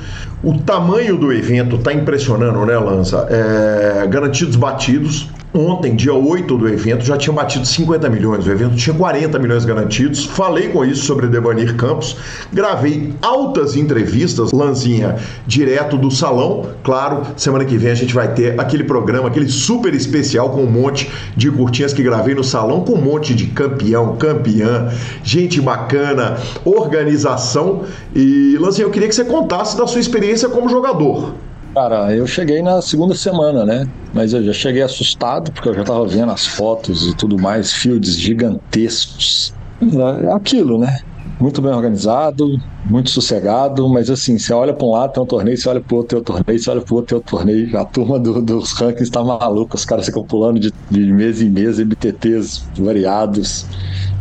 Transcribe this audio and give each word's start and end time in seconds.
O 0.43 0.57
tamanho 0.59 1.17
do 1.17 1.31
evento 1.31 1.77
tá 1.77 1.93
impressionando, 1.93 2.65
né, 2.65 2.77
Lança? 2.77 3.27
É, 3.29 4.07
garantidos 4.07 4.55
batidos. 4.55 5.29
Ontem, 5.55 5.95
dia 5.95 6.15
8 6.15 6.57
do 6.57 6.67
evento, 6.67 7.05
já 7.05 7.15
tinha 7.15 7.31
batido 7.31 7.63
50 7.63 8.09
milhões. 8.09 8.47
O 8.47 8.51
evento 8.51 8.75
tinha 8.75 8.95
40 8.95 9.37
milhões 9.37 9.63
garantidos. 9.63 10.25
Falei 10.25 10.69
com 10.69 10.83
isso 10.83 11.05
sobre 11.05 11.27
Devanir 11.27 11.75
Campos. 11.75 12.17
Gravei 12.51 13.13
altas 13.21 13.75
entrevistas, 13.75 14.51
Lanzinha, 14.51 15.15
direto 15.45 15.95
do 15.95 16.09
salão. 16.09 16.71
Claro, 16.83 17.21
semana 17.37 17.65
que 17.65 17.77
vem 17.77 17.91
a 17.91 17.95
gente 17.95 18.15
vai 18.15 18.33
ter 18.33 18.59
aquele 18.59 18.83
programa, 18.83 19.27
aquele 19.27 19.47
super 19.47 19.93
especial 19.93 20.49
com 20.49 20.63
um 20.63 20.71
monte 20.71 21.11
de 21.37 21.51
curtinhas 21.51 21.93
que 21.93 22.01
gravei 22.01 22.33
no 22.33 22.43
salão, 22.43 22.81
com 22.81 22.93
um 22.93 23.01
monte 23.01 23.35
de 23.35 23.45
campeão, 23.45 24.15
campeã, 24.15 24.91
gente 25.23 25.61
bacana, 25.61 26.35
organização. 26.65 27.83
E, 28.15 28.57
Lanzinha, 28.59 28.87
eu 28.87 28.91
queria 28.91 29.07
que 29.07 29.13
você 29.13 29.23
contasse 29.23 29.77
da 29.77 29.85
sua 29.85 30.01
experiência 30.01 30.49
como 30.49 30.67
jogador. 30.67 31.35
Cara, 31.73 32.13
eu 32.15 32.27
cheguei 32.27 32.61
na 32.61 32.83
segunda 32.83 33.15
semana, 33.15 33.65
né? 33.65 33.87
Mas 34.13 34.31
eu 34.31 34.43
já 34.43 34.53
cheguei 34.53 34.83
assustado, 34.83 35.51
porque 35.51 35.69
eu 35.69 35.73
já 35.73 35.83
tava 35.83 36.05
vendo 36.05 36.31
as 36.31 36.45
fotos 36.45 37.07
e 37.07 37.15
tudo 37.17 37.35
mais, 37.41 37.73
fields 37.73 38.15
gigantescos. 38.15 39.51
É 39.81 40.31
aquilo, 40.31 40.77
né? 40.77 40.99
Muito 41.39 41.63
bem 41.63 41.71
organizado, 41.71 42.47
muito 42.85 43.09
sossegado, 43.09 43.89
mas 43.89 44.07
assim, 44.11 44.37
você 44.37 44.53
olha 44.53 44.71
para 44.71 44.85
um 44.85 44.91
lado, 44.91 45.13
tem 45.13 45.23
um 45.23 45.25
torneio, 45.25 45.57
você 45.57 45.67
olha 45.67 45.81
para 45.81 45.95
o 45.95 45.97
outro, 45.97 46.21
tem 46.21 46.35
um 46.35 46.37
torneio, 46.37 46.59
você 46.59 46.69
olha 46.69 46.81
para 46.81 46.93
o 46.93 46.97
outro, 46.97 47.07
tem 47.07 47.15
outro 47.17 47.37
torneio. 47.37 47.77
A 47.79 47.85
turma 47.85 48.19
do, 48.19 48.39
dos 48.39 48.71
rankings 48.73 49.05
está 49.05 49.23
maluca, 49.23 49.75
os 49.75 49.83
caras 49.83 50.05
ficam 50.05 50.23
pulando 50.23 50.59
de, 50.59 50.71
de 50.91 51.11
mesa 51.11 51.43
em 51.43 51.49
mesa, 51.49 51.81
MTTs 51.81 52.65
variados, 52.77 53.65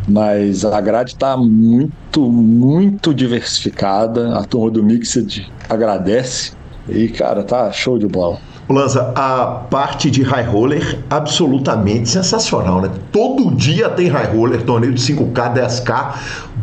mas 0.07 0.65
a 0.65 0.81
grade 0.81 1.11
está 1.11 1.37
muito, 1.37 2.31
muito 2.31 3.13
diversificada. 3.13 4.35
A 4.39 4.43
turma 4.43 4.71
do 4.71 4.83
Mixed 4.83 5.47
agradece 5.69 6.62
e, 6.87 7.07
cara, 7.07 7.43
tá 7.43 7.71
show 7.71 7.97
de 7.97 8.07
bola. 8.07 8.37
Lanza, 8.69 9.11
a 9.13 9.45
parte 9.69 10.09
de 10.09 10.23
high 10.23 10.45
roller 10.45 10.99
absolutamente 11.09 12.07
sensacional, 12.09 12.81
né? 12.81 12.89
Todo 13.11 13.53
dia 13.53 13.89
tem 13.89 14.07
high 14.07 14.33
roller, 14.33 14.61
torneio 14.63 14.93
de 14.93 15.01
5K, 15.01 15.53
10K, 15.53 16.15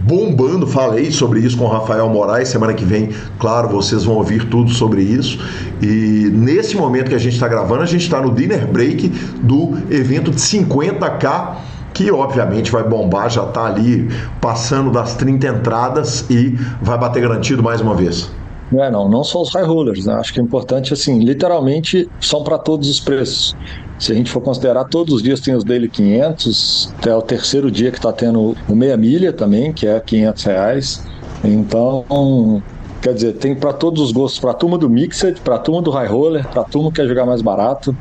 bombando. 0.02 0.66
Falei 0.66 1.10
sobre 1.10 1.40
isso 1.40 1.58
com 1.58 1.64
o 1.64 1.68
Rafael 1.68 2.08
Moraes. 2.08 2.48
Semana 2.48 2.72
que 2.72 2.84
vem, 2.84 3.10
claro, 3.38 3.68
vocês 3.68 4.04
vão 4.04 4.16
ouvir 4.16 4.48
tudo 4.48 4.70
sobre 4.70 5.02
isso. 5.02 5.38
E 5.82 6.30
nesse 6.32 6.74
momento 6.74 7.10
que 7.10 7.14
a 7.14 7.18
gente 7.18 7.34
está 7.34 7.46
gravando, 7.46 7.82
a 7.82 7.86
gente 7.86 8.02
está 8.02 8.20
no 8.20 8.34
dinner 8.34 8.66
break 8.66 9.08
do 9.42 9.76
evento 9.90 10.30
de 10.30 10.38
50K 10.38 11.56
que 11.92 12.10
obviamente 12.10 12.70
vai 12.70 12.84
bombar, 12.84 13.28
já 13.28 13.42
está 13.44 13.66
ali 13.66 14.08
passando 14.40 14.90
das 14.90 15.16
30 15.16 15.48
entradas 15.48 16.24
e 16.30 16.56
vai 16.80 16.96
bater 16.96 17.20
garantido 17.20 17.62
mais 17.62 17.80
uma 17.80 17.94
vez. 17.94 18.30
Não 18.70 18.84
é 18.84 18.90
não, 18.90 19.08
não 19.08 19.24
só 19.24 19.42
os 19.42 19.52
high 19.52 19.64
rollers, 19.64 20.06
né? 20.06 20.14
Acho 20.14 20.32
que 20.32 20.40
é 20.40 20.42
importante, 20.42 20.92
assim, 20.92 21.18
literalmente 21.18 22.08
são 22.20 22.44
para 22.44 22.58
todos 22.58 22.88
os 22.88 23.00
preços. 23.00 23.56
Se 23.98 24.12
a 24.12 24.14
gente 24.14 24.30
for 24.30 24.40
considerar, 24.40 24.84
todos 24.84 25.14
os 25.14 25.22
dias 25.22 25.40
tem 25.40 25.54
os 25.54 25.64
Daily 25.64 25.88
500, 25.88 26.94
é 27.06 27.14
o 27.14 27.20
terceiro 27.20 27.70
dia 27.70 27.90
que 27.90 27.98
está 27.98 28.12
tendo 28.12 28.56
o 28.68 28.74
meia 28.74 28.96
milha 28.96 29.32
também, 29.32 29.72
que 29.72 29.86
é 29.86 29.98
500 30.00 30.44
reais. 30.44 31.04
Então, 31.44 32.62
quer 33.02 33.12
dizer, 33.12 33.32
tem 33.34 33.54
para 33.54 33.72
todos 33.72 34.00
os 34.02 34.12
gostos, 34.12 34.40
para 34.40 34.54
turma 34.54 34.78
do 34.78 34.88
Mixed, 34.88 35.40
para 35.40 35.58
turma 35.58 35.82
do 35.82 35.90
High 35.90 36.06
Roller, 36.06 36.48
para 36.48 36.64
turma 36.64 36.90
que 36.90 36.96
quer 36.96 37.08
jogar 37.08 37.26
mais 37.26 37.42
barato. 37.42 37.94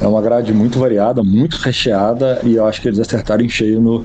É 0.00 0.06
uma 0.06 0.20
grade 0.20 0.52
muito 0.52 0.78
variada, 0.78 1.22
muito 1.22 1.56
recheada 1.56 2.40
e 2.42 2.56
eu 2.56 2.66
acho 2.66 2.82
que 2.82 2.88
eles 2.88 2.98
acertaram 2.98 3.44
em 3.44 3.48
cheio 3.48 3.80
no, 3.80 4.04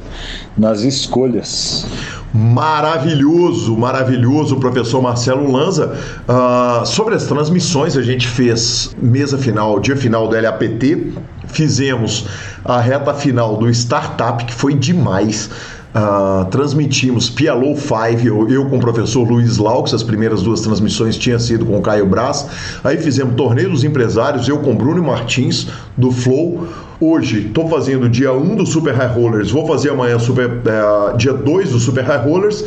nas 0.58 0.82
escolhas 0.82 1.86
maravilhoso, 2.34 3.76
maravilhoso, 3.76 4.56
professor 4.58 5.02
Marcelo 5.02 5.52
Lanza. 5.52 5.98
Uh, 6.28 6.86
sobre 6.86 7.16
as 7.16 7.26
transmissões, 7.26 7.98
a 7.98 8.02
gente 8.02 8.28
fez 8.28 8.96
mesa 9.02 9.38
final, 9.38 9.80
dia 9.80 9.98
final 9.98 10.28
do 10.28 10.40
LAPT, 10.40 11.14
fizemos 11.48 12.26
a 12.64 12.80
reta 12.80 13.14
final 13.14 13.58
do 13.58 13.70
Startup, 13.70 14.44
que 14.46 14.54
foi 14.54 14.74
demais. 14.74 15.50
Uh, 15.94 16.46
transmitimos 16.46 17.30
PLO 17.30 17.76
5, 17.76 18.26
eu, 18.26 18.50
eu, 18.50 18.66
com 18.70 18.78
o 18.78 18.80
professor 18.80 19.28
Luiz 19.28 19.58
Laux, 19.58 19.94
as 19.94 20.02
primeiras 20.02 20.42
duas 20.42 20.62
transmissões 20.62 21.18
tinham 21.18 21.38
sido 21.38 21.66
com 21.66 21.78
o 21.78 21.82
Caio 21.82 22.06
Braz. 22.06 22.48
Aí 22.82 22.98
fizemos 22.98 23.36
Torneio 23.36 23.70
dos 23.70 23.84
Empresários, 23.84 24.48
eu 24.48 24.60
com 24.60 24.74
Bruno 24.74 25.04
Martins, 25.04 25.68
do 25.98 26.10
Flow. 26.10 26.66
Hoje 26.98 27.48
estou 27.48 27.68
fazendo 27.68 28.08
dia 28.08 28.32
1 28.32 28.56
do 28.56 28.66
Super 28.66 28.94
High 28.94 29.14
Rollers, 29.14 29.52
vou 29.52 29.68
fazer 29.68 29.90
amanhã 29.90 30.18
super, 30.18 30.50
uh, 30.50 31.18
dia 31.18 31.34
2 31.34 31.72
do 31.72 31.80
Super 31.80 32.06
High 32.06 32.24
Rollers. 32.24 32.64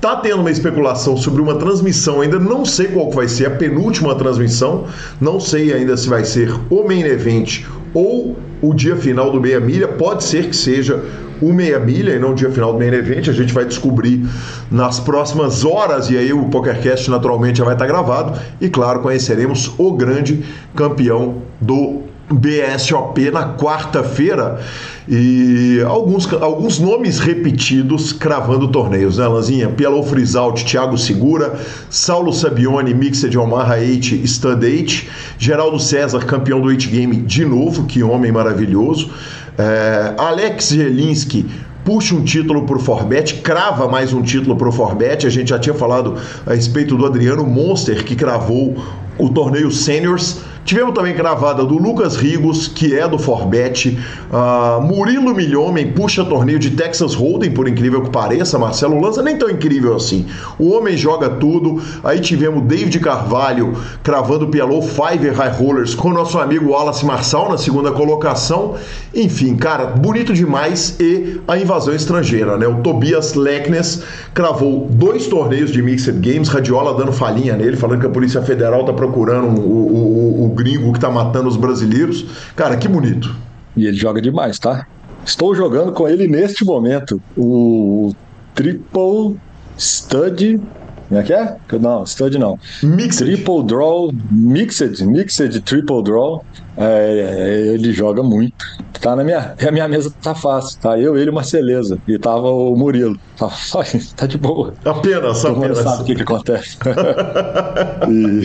Tá 0.00 0.14
tendo 0.14 0.42
uma 0.42 0.50
especulação 0.50 1.16
sobre 1.16 1.42
uma 1.42 1.56
transmissão, 1.56 2.20
ainda 2.20 2.38
não 2.38 2.64
sei 2.64 2.86
qual 2.86 3.10
vai 3.10 3.26
ser 3.26 3.46
a 3.46 3.50
penúltima 3.50 4.14
transmissão, 4.14 4.84
não 5.20 5.40
sei 5.40 5.72
ainda 5.72 5.96
se 5.96 6.08
vai 6.08 6.24
ser 6.24 6.54
o 6.70 6.86
main 6.86 7.02
event 7.02 7.64
ou 7.92 8.36
o 8.62 8.72
dia 8.72 8.94
final 8.94 9.32
do 9.32 9.40
meia 9.40 9.58
milha, 9.58 9.88
pode 9.88 10.22
ser 10.22 10.48
que 10.48 10.56
seja 10.56 11.02
o 11.40 11.52
meia 11.52 11.78
milha 11.78 12.12
e 12.12 12.18
não 12.18 12.32
o 12.32 12.34
dia 12.34 12.50
final 12.50 12.72
do 12.72 12.78
main 12.78 12.92
event. 12.92 13.28
A 13.28 13.32
gente 13.32 13.52
vai 13.52 13.64
descobrir 13.64 14.26
nas 14.70 15.00
próximas 15.00 15.64
horas 15.64 16.10
e 16.10 16.16
aí 16.16 16.32
o 16.32 16.44
PokerCast 16.46 17.10
naturalmente 17.10 17.58
já 17.58 17.64
vai 17.64 17.74
estar 17.74 17.86
gravado. 17.86 18.38
E 18.60 18.68
claro, 18.68 19.00
conheceremos 19.00 19.72
o 19.78 19.92
grande 19.92 20.44
campeão 20.74 21.42
do 21.60 22.08
BSOP 22.30 23.30
na 23.30 23.54
quarta-feira 23.54 24.60
e 25.08 25.82
alguns, 25.86 26.30
alguns 26.34 26.78
nomes 26.78 27.18
repetidos 27.18 28.12
cravando 28.12 28.68
torneios, 28.68 29.16
né, 29.16 29.26
Lanzinha? 29.26 29.68
Pielo 29.68 30.02
Frisalt, 30.02 30.62
Thiago 30.64 30.98
Segura, 30.98 31.58
Saulo 31.88 32.30
Sabione, 32.32 32.92
Mixed 32.92 33.36
Omaha 33.38 33.76
8, 33.76 34.26
Stud 34.26 34.64
8, 34.64 35.06
Geraldo 35.38 35.80
César, 35.80 36.18
campeão 36.20 36.60
do 36.60 36.68
8 36.68 36.88
Game 36.88 37.16
de 37.16 37.44
novo, 37.46 37.84
que 37.86 38.02
homem 38.02 38.30
maravilhoso. 38.30 39.10
É, 39.58 40.14
Alex 40.16 40.68
Jelinski 40.68 41.44
puxa 41.84 42.14
um 42.14 42.22
título 42.22 42.64
para 42.64 42.76
o 42.76 42.78
Forbet, 42.78 43.36
crava 43.36 43.88
mais 43.88 44.12
um 44.12 44.22
título 44.22 44.54
para 44.56 44.68
o 44.68 44.72
Forbet. 44.72 45.26
A 45.26 45.30
gente 45.30 45.48
já 45.48 45.58
tinha 45.58 45.74
falado 45.74 46.16
a 46.46 46.54
respeito 46.54 46.96
do 46.96 47.04
Adriano 47.04 47.44
Monster, 47.44 48.04
que 48.04 48.14
cravou 48.14 48.76
o 49.18 49.28
torneio 49.30 49.70
Seniors 49.70 50.40
Tivemos 50.68 50.92
também 50.92 51.14
gravada 51.14 51.64
do 51.64 51.78
Lucas 51.78 52.14
Rigos, 52.14 52.68
que 52.68 52.94
é 52.94 53.08
do 53.08 53.18
Forbet. 53.18 53.98
Uh, 54.30 54.82
Murilo 54.82 55.34
Milhomem 55.34 55.92
puxa 55.92 56.22
torneio 56.22 56.58
de 56.58 56.72
Texas 56.72 57.14
Hold'em, 57.14 57.50
por 57.50 57.66
incrível 57.66 58.02
que 58.02 58.10
pareça. 58.10 58.58
Marcelo 58.58 59.00
Lanza 59.00 59.22
nem 59.22 59.38
tão 59.38 59.48
incrível 59.48 59.96
assim. 59.96 60.26
O 60.58 60.72
homem 60.72 60.94
joga 60.94 61.30
tudo. 61.30 61.82
Aí 62.04 62.20
tivemos 62.20 62.62
David 62.64 63.00
Carvalho 63.00 63.78
cravando 64.02 64.48
PLO 64.48 64.82
Five 64.82 65.30
High 65.30 65.52
Rollers 65.52 65.94
com 65.94 66.10
nosso 66.10 66.38
amigo 66.38 66.72
Wallace 66.72 67.06
Marçal 67.06 67.48
na 67.48 67.56
segunda 67.56 67.90
colocação. 67.90 68.74
Enfim, 69.14 69.56
cara, 69.56 69.86
bonito 69.86 70.34
demais. 70.34 71.00
E 71.00 71.40
a 71.48 71.56
invasão 71.56 71.94
estrangeira, 71.94 72.58
né? 72.58 72.66
O 72.66 72.82
Tobias 72.82 73.32
Leckness 73.32 74.02
cravou 74.34 74.86
dois 74.90 75.28
torneios 75.28 75.72
de 75.72 75.80
Mixed 75.80 76.12
Games, 76.20 76.50
Radiola 76.50 76.92
dando 76.92 77.12
falinha 77.12 77.56
nele, 77.56 77.78
falando 77.78 78.00
que 78.00 78.06
a 78.06 78.10
Polícia 78.10 78.42
Federal 78.42 78.84
tá 78.84 78.92
procurando 78.92 79.58
o, 79.58 80.44
o, 80.44 80.44
o 80.44 80.57
gringo 80.58 80.92
que 80.92 81.00
tá 81.00 81.08
matando 81.08 81.48
os 81.48 81.56
brasileiros. 81.56 82.26
Cara, 82.56 82.76
que 82.76 82.88
bonito. 82.88 83.34
E 83.76 83.86
ele 83.86 83.96
joga 83.96 84.20
demais, 84.20 84.58
tá? 84.58 84.86
Estou 85.24 85.54
jogando 85.54 85.92
com 85.92 86.08
ele 86.08 86.26
neste 86.26 86.64
momento. 86.64 87.20
O 87.36 88.12
Triple 88.54 89.36
Stud. 89.78 90.60
Como 91.08 91.20
é 91.20 91.22
que 91.22 91.32
é? 91.32 91.56
Não, 91.80 92.04
Stud 92.04 92.36
não. 92.38 92.58
Mixed. 92.82 93.24
Triple 93.24 93.64
Draw, 93.64 94.10
Mixed, 94.30 95.04
Mixed 95.06 95.60
Triple 95.62 96.02
Draw. 96.02 96.44
É, 96.76 97.72
ele 97.74 97.92
joga 97.92 98.22
muito. 98.22 98.64
Tá 99.00 99.14
na 99.16 99.24
minha. 99.24 99.54
A 99.66 99.70
minha 99.70 99.88
mesa 99.88 100.12
tá 100.22 100.34
fácil. 100.34 100.78
Tá 100.80 100.98
eu, 100.98 101.16
ele 101.16 101.26
e 101.26 101.30
uma 101.30 101.36
Marceleza. 101.36 101.98
E 102.06 102.18
tava 102.18 102.50
o 102.50 102.76
Murilo. 102.76 103.18
Tá, 103.36 103.50
tá 104.16 104.26
de 104.26 104.38
boa. 104.38 104.74
Apenas, 104.84 105.42
Todo 105.42 105.58
apenas. 105.58 105.78
sabe 105.78 106.02
o 106.02 106.04
que, 106.04 106.14
que 106.14 106.22
acontece. 106.22 106.78
e, 108.08 108.42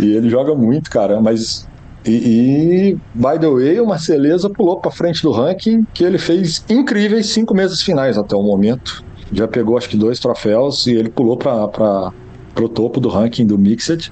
e 0.00 0.16
ele 0.16 0.28
joga 0.30 0.54
muito, 0.54 0.90
cara. 0.90 1.20
Mas 1.20 1.68
e, 2.04 2.10
e, 2.10 2.98
by 3.14 3.38
the 3.38 3.48
way, 3.48 3.80
o 3.80 3.86
Marceleza 3.86 4.48
pulou 4.48 4.80
para 4.80 4.90
frente 4.90 5.22
do 5.22 5.30
ranking, 5.30 5.86
que 5.92 6.02
ele 6.02 6.18
fez 6.18 6.64
incríveis 6.68 7.26
cinco 7.26 7.54
meses 7.54 7.82
finais 7.82 8.16
até 8.16 8.34
o 8.34 8.42
momento. 8.42 9.04
Já 9.32 9.46
pegou 9.46 9.76
acho 9.76 9.88
que 9.88 9.96
dois 9.96 10.18
troféus 10.18 10.86
e 10.86 10.92
ele 10.92 11.10
pulou 11.10 11.36
para 11.36 12.12
o 12.58 12.68
topo 12.68 13.00
do 13.00 13.08
ranking 13.08 13.46
do 13.46 13.58
Mixed. 13.58 14.10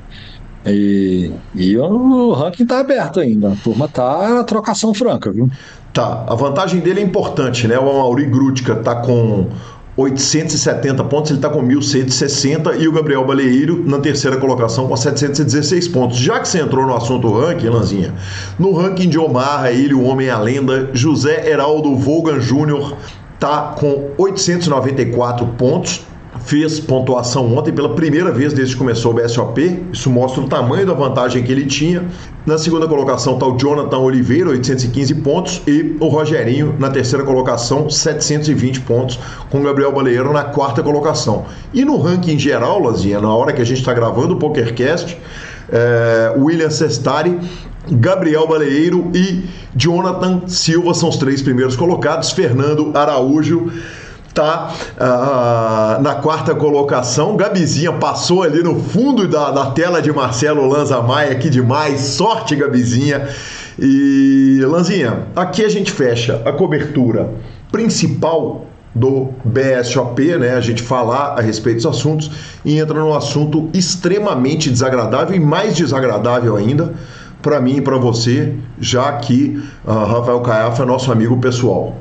E, 0.67 1.33
e 1.55 1.79
o 1.79 2.33
ranking 2.33 2.67
tá 2.67 2.81
aberto 2.81 3.21
ainda. 3.21 3.53
A 3.53 3.57
turma 3.57 3.89
tá 3.89 4.45
trocação 4.45 4.93
franca, 4.93 5.33
viu? 5.33 5.49
Tá. 5.93 6.27
A 6.29 6.35
vantagem 6.35 6.81
dele 6.81 7.01
é 7.01 7.03
importante, 7.03 7.67
né? 7.67 7.79
O 7.79 7.87
Mauri 7.87 8.27
Grutka 8.27 8.77
tá 8.77 8.97
com 8.97 9.49
870 9.99 11.03
pontos, 11.05 11.33
ele 11.33 11.41
está 11.41 11.51
com 11.51 11.61
1.160 11.61 12.81
e 12.81 12.87
o 12.87 12.93
Gabriel 12.93 13.27
Baleiro 13.27 13.83
na 13.85 13.99
terceira 13.99 14.37
colocação 14.37 14.87
com 14.87 14.97
716 14.97 15.89
pontos. 15.89 16.17
Já 16.19 16.39
que 16.39 16.47
você 16.47 16.61
entrou 16.61 16.87
no 16.87 16.95
assunto 16.95 17.33
ranking, 17.33 17.69
Lanzinha, 17.69 18.15
no 18.57 18.73
ranking 18.73 19.09
de 19.09 19.19
Omar, 19.19 19.67
ele, 19.67 19.95
o 19.95 20.05
homem 20.05 20.31
a 20.31 20.39
lenda, 20.39 20.91
José 20.93 21.51
Heraldo 21.51 21.97
Volgan 21.97 22.39
Júnior 22.39 22.97
tá 23.41 23.75
com 23.77 24.11
894 24.17 25.45
pontos, 25.59 26.03
fez 26.49 26.81
pontuação 26.81 27.55
ontem 27.55 27.71
pela 27.71 27.95
primeira 27.95 28.33
vez 28.33 28.55
desde 28.55 28.75
que 28.75 28.79
começou 28.79 29.13
o 29.13 29.15
BSOP. 29.15 29.83
Isso 29.93 30.09
mostra 30.09 30.41
o 30.41 30.49
tamanho 30.49 30.87
da 30.87 30.95
vantagem 30.95 31.43
que 31.43 31.53
ele 31.53 31.67
tinha. 31.67 32.07
Na 32.47 32.57
segunda 32.57 32.89
colocação 32.89 33.35
está 33.35 33.47
o 33.47 33.59
Jonathan 33.59 33.99
Oliveira, 33.99 34.49
815 34.49 35.15
pontos, 35.17 35.61
e 35.67 35.95
o 36.01 36.09
Rogerinho 36.09 36.75
na 36.79 36.89
terceira 36.89 37.23
colocação, 37.23 37.91
720 37.91 38.81
pontos, 38.81 39.19
com 39.51 39.61
o 39.61 39.63
Gabriel 39.63 39.93
Baleiro 39.93 40.33
na 40.33 40.45
quarta 40.45 40.83
colocação. 40.83 41.45
E 41.75 41.85
no 41.85 41.99
ranking 41.99 42.39
geral, 42.39 42.83
Lazinha, 42.83 43.21
na 43.21 43.35
hora 43.35 43.53
que 43.53 43.61
a 43.61 43.67
gente 43.67 43.81
está 43.81 43.93
gravando 43.93 44.33
o 44.33 44.39
PokerCast, 44.39 45.19
é, 45.71 46.35
William 46.39 46.71
Sestari 46.71 47.39
Gabriel 47.91 48.47
Baleiro 48.47 49.11
e 49.15 49.45
Jonathan 49.77 50.43
Silva 50.47 50.95
são 50.95 51.11
os 51.11 51.17
três 51.19 51.43
primeiros 51.43 51.77
colocados. 51.77 52.31
Fernando 52.31 52.91
Araújo 52.95 53.71
está 54.39 54.73
uh, 54.97 56.03
na 56.03 56.15
quarta 56.17 56.55
colocação. 56.55 57.37
Gabizinha 57.37 57.93
passou 57.93 58.45
ali 58.45 58.63
no 58.63 58.81
fundo 58.81 59.27
da, 59.27 59.51
da 59.51 59.71
tela 59.73 60.01
de 60.01 60.13
Marcelo 60.13 60.67
Lanza 60.67 61.03
Maia, 61.03 61.35
que 61.35 61.51
demais. 61.51 62.01
Sorte, 62.01 62.55
Gabizinha. 62.55 63.29
E 63.79 64.61
Lanzinha, 64.65 65.27
aqui 65.35 65.65
a 65.65 65.69
gente 65.69 65.91
fecha 65.91 66.41
a 66.45 66.53
cobertura 66.53 67.31
principal 67.71 68.67
do 68.95 69.29
BSOP, 69.45 70.37
né? 70.39 70.55
A 70.55 70.61
gente 70.61 70.83
falar 70.83 71.39
a 71.39 71.41
respeito 71.41 71.77
dos 71.77 71.87
assuntos 71.87 72.31
e 72.65 72.79
entra 72.79 72.99
num 72.99 73.15
assunto 73.15 73.69
extremamente 73.73 74.71
desagradável 74.71 75.37
e 75.37 75.41
mais 75.41 75.77
desagradável 75.77 76.57
ainda 76.57 76.95
para 77.41 77.61
mim 77.61 77.77
e 77.77 77.81
para 77.81 77.97
você, 77.99 78.55
já 78.81 79.13
que 79.13 79.63
uh, 79.85 79.91
Rafael 79.91 80.41
Caiafa 80.41 80.83
é 80.83 80.87
nosso 80.87 81.13
amigo 81.13 81.37
pessoal. 81.39 81.95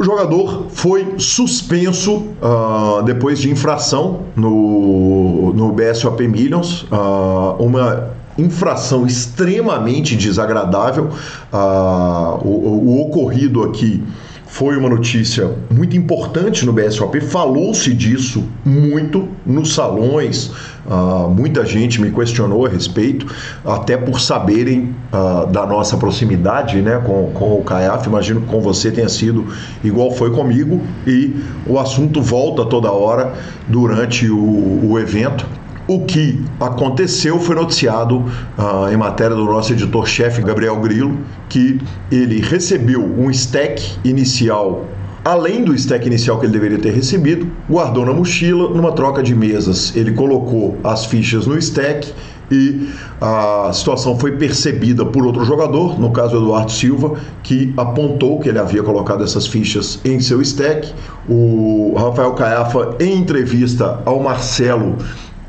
O 0.00 0.02
jogador 0.02 0.64
foi 0.70 1.16
suspenso 1.18 2.24
uh, 2.40 3.02
depois 3.04 3.38
de 3.38 3.50
infração 3.50 4.20
no, 4.34 5.52
no 5.52 5.72
BSOP 5.72 6.26
Millions, 6.26 6.84
uh, 6.84 7.62
uma 7.62 8.08
infração 8.38 9.06
extremamente 9.06 10.16
desagradável. 10.16 11.10
Uh, 11.52 12.48
o, 12.48 12.82
o, 12.82 13.02
ocorrido 13.02 13.62
aqui 13.62 14.02
foi 14.46 14.74
uma 14.74 14.88
notícia 14.88 15.54
muito 15.70 15.94
importante 15.94 16.64
no 16.64 16.72
BSOP, 16.72 17.20
falou-se 17.20 17.92
disso 17.92 18.42
muito 18.64 19.28
nos 19.44 19.74
salões, 19.74 20.50
uh, 20.90 21.30
muita 21.30 21.64
gente 21.64 22.00
me 22.02 22.10
questionou 22.10 22.66
a 22.66 22.68
respeito, 22.68 23.26
até 23.64 23.96
por 23.96 24.20
saberem 24.20 24.94
uh, 25.12 25.46
da 25.46 25.64
nossa 25.64 25.96
proximidade 25.96 26.82
né, 26.82 27.00
com, 27.04 27.30
com 27.32 27.54
o 27.54 27.64
CAIAF, 27.64 28.06
imagino 28.06 28.40
que 28.40 28.48
com 28.48 28.60
você 28.60 28.90
tenha 28.90 29.08
sido 29.08 29.46
igual 29.82 30.10
foi 30.10 30.30
comigo, 30.32 30.82
e 31.06 31.36
o 31.66 31.78
assunto 31.78 32.20
volta 32.20 32.64
toda 32.64 32.90
hora 32.90 33.32
durante 33.68 34.28
o, 34.28 34.90
o 34.90 34.98
evento. 34.98 35.46
O 35.86 36.04
que 36.04 36.40
aconteceu 36.60 37.40
foi 37.40 37.56
noticiado 37.56 38.18
uh, 38.18 38.92
em 38.92 38.96
matéria 38.96 39.34
do 39.34 39.44
nosso 39.44 39.72
editor-chefe, 39.72 40.40
Gabriel 40.40 40.76
Grilo, 40.76 41.18
que 41.48 41.80
ele 42.12 42.40
recebeu 42.40 43.02
um 43.02 43.28
stack 43.30 43.98
inicial 44.04 44.84
além 45.24 45.64
do 45.64 45.74
stack 45.74 46.06
inicial 46.06 46.38
que 46.38 46.46
ele 46.46 46.52
deveria 46.52 46.78
ter 46.78 46.92
recebido, 46.92 47.50
guardou 47.68 48.04
na 48.04 48.12
mochila, 48.12 48.70
numa 48.70 48.92
troca 48.92 49.22
de 49.22 49.34
mesas. 49.34 49.94
Ele 49.96 50.12
colocou 50.12 50.78
as 50.82 51.06
fichas 51.06 51.46
no 51.46 51.56
stack 51.58 52.12
e 52.50 52.88
a 53.20 53.70
situação 53.72 54.18
foi 54.18 54.32
percebida 54.32 55.04
por 55.06 55.24
outro 55.24 55.44
jogador, 55.44 56.00
no 56.00 56.10
caso 56.10 56.36
Eduardo 56.36 56.72
Silva, 56.72 57.14
que 57.42 57.72
apontou 57.76 58.40
que 58.40 58.48
ele 58.48 58.58
havia 58.58 58.82
colocado 58.82 59.22
essas 59.22 59.46
fichas 59.46 60.00
em 60.04 60.18
seu 60.20 60.42
stack. 60.42 60.92
O 61.28 61.94
Rafael 61.96 62.32
Caiafa, 62.32 62.96
em 62.98 63.18
entrevista 63.18 64.00
ao 64.04 64.20
Marcelo 64.20 64.96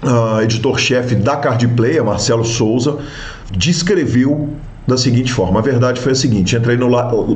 uh, 0.04 0.42
editor-chefe 0.42 1.16
da 1.16 1.38
Cardplay, 1.38 2.00
Marcelo 2.02 2.46
Souza, 2.46 3.00
descreveu 3.52 4.50
da 4.92 4.98
seguinte 4.98 5.34
forma: 5.34 5.60
a 5.60 5.62
verdade 5.62 6.00
foi 6.00 6.12
a 6.12 6.16
seguinte, 6.16 6.56
entrei 6.56 6.78
no 6.78 6.90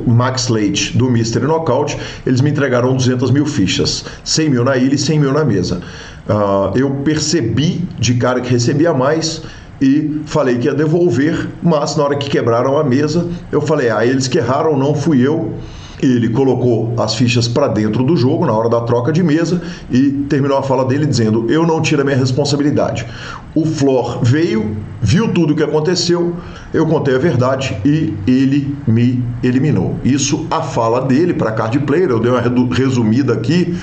Max 0.06 0.48
Late 0.48 0.96
do 0.96 1.10
Mystery 1.10 1.46
Knockout, 1.46 1.96
eles 2.24 2.40
me 2.40 2.50
entregaram 2.50 2.94
200 2.94 3.30
mil 3.30 3.46
fichas, 3.46 4.04
100 4.22 4.50
mil 4.50 4.64
na 4.64 4.76
ilha 4.76 4.94
e 4.94 4.98
100 4.98 5.18
mil 5.18 5.32
na 5.32 5.44
mesa. 5.44 5.80
Uh, 6.28 6.76
eu 6.76 6.90
percebi 7.04 7.82
de 7.98 8.14
cara 8.14 8.40
que 8.40 8.50
recebia 8.50 8.92
mais 8.92 9.42
e 9.80 10.20
falei 10.26 10.58
que 10.58 10.66
ia 10.66 10.74
devolver, 10.74 11.48
mas 11.62 11.96
na 11.96 12.04
hora 12.04 12.16
que 12.16 12.28
quebraram 12.28 12.78
a 12.78 12.84
mesa, 12.84 13.26
eu 13.50 13.60
falei: 13.60 13.90
ah, 13.90 14.04
eles 14.04 14.28
que 14.28 14.38
erraram, 14.38 14.76
não 14.76 14.94
fui 14.94 15.26
eu. 15.26 15.54
Ele 16.02 16.28
colocou 16.28 16.92
as 16.98 17.14
fichas 17.14 17.48
para 17.48 17.68
dentro 17.68 18.04
do 18.04 18.16
jogo 18.16 18.44
na 18.44 18.52
hora 18.52 18.68
da 18.68 18.82
troca 18.82 19.10
de 19.10 19.22
mesa 19.22 19.62
e 19.90 20.10
terminou 20.28 20.58
a 20.58 20.62
fala 20.62 20.84
dele 20.84 21.06
dizendo: 21.06 21.46
Eu 21.48 21.66
não 21.66 21.80
tiro 21.80 22.02
a 22.02 22.04
minha 22.04 22.16
responsabilidade. 22.16 23.06
O 23.54 23.64
Flor 23.64 24.18
veio, 24.22 24.76
viu 25.00 25.32
tudo 25.32 25.54
o 25.54 25.56
que 25.56 25.62
aconteceu, 25.62 26.36
eu 26.74 26.86
contei 26.86 27.14
a 27.14 27.18
verdade 27.18 27.76
e 27.84 28.12
ele 28.26 28.76
me 28.86 29.24
eliminou. 29.42 29.96
Isso 30.04 30.46
a 30.50 30.60
fala 30.60 31.00
dele 31.00 31.32
para 31.32 31.52
card 31.52 31.78
player, 31.80 32.10
eu 32.10 32.20
dei 32.20 32.30
uma 32.30 32.42
resumida 32.70 33.32
aqui, 33.32 33.74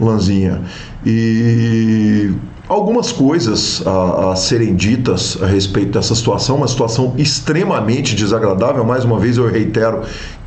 Lanzinha. 0.00 0.62
E 1.06 2.32
algumas 2.68 3.12
coisas 3.12 3.82
a, 3.86 4.32
a, 4.32 4.36
serem 4.36 4.74
ditas 4.74 5.38
a 5.42 5.46
respeito 5.46 5.92
dessa 5.92 6.14
situação, 6.14 6.56
uma 6.56 6.68
situação 6.68 7.14
extremamente 7.16 8.14
desagradável. 8.14 8.84
Mais 8.84 9.04
uma 9.04 9.18
vez 9.18 9.36
eu 9.36 9.46
reitero 9.46 10.02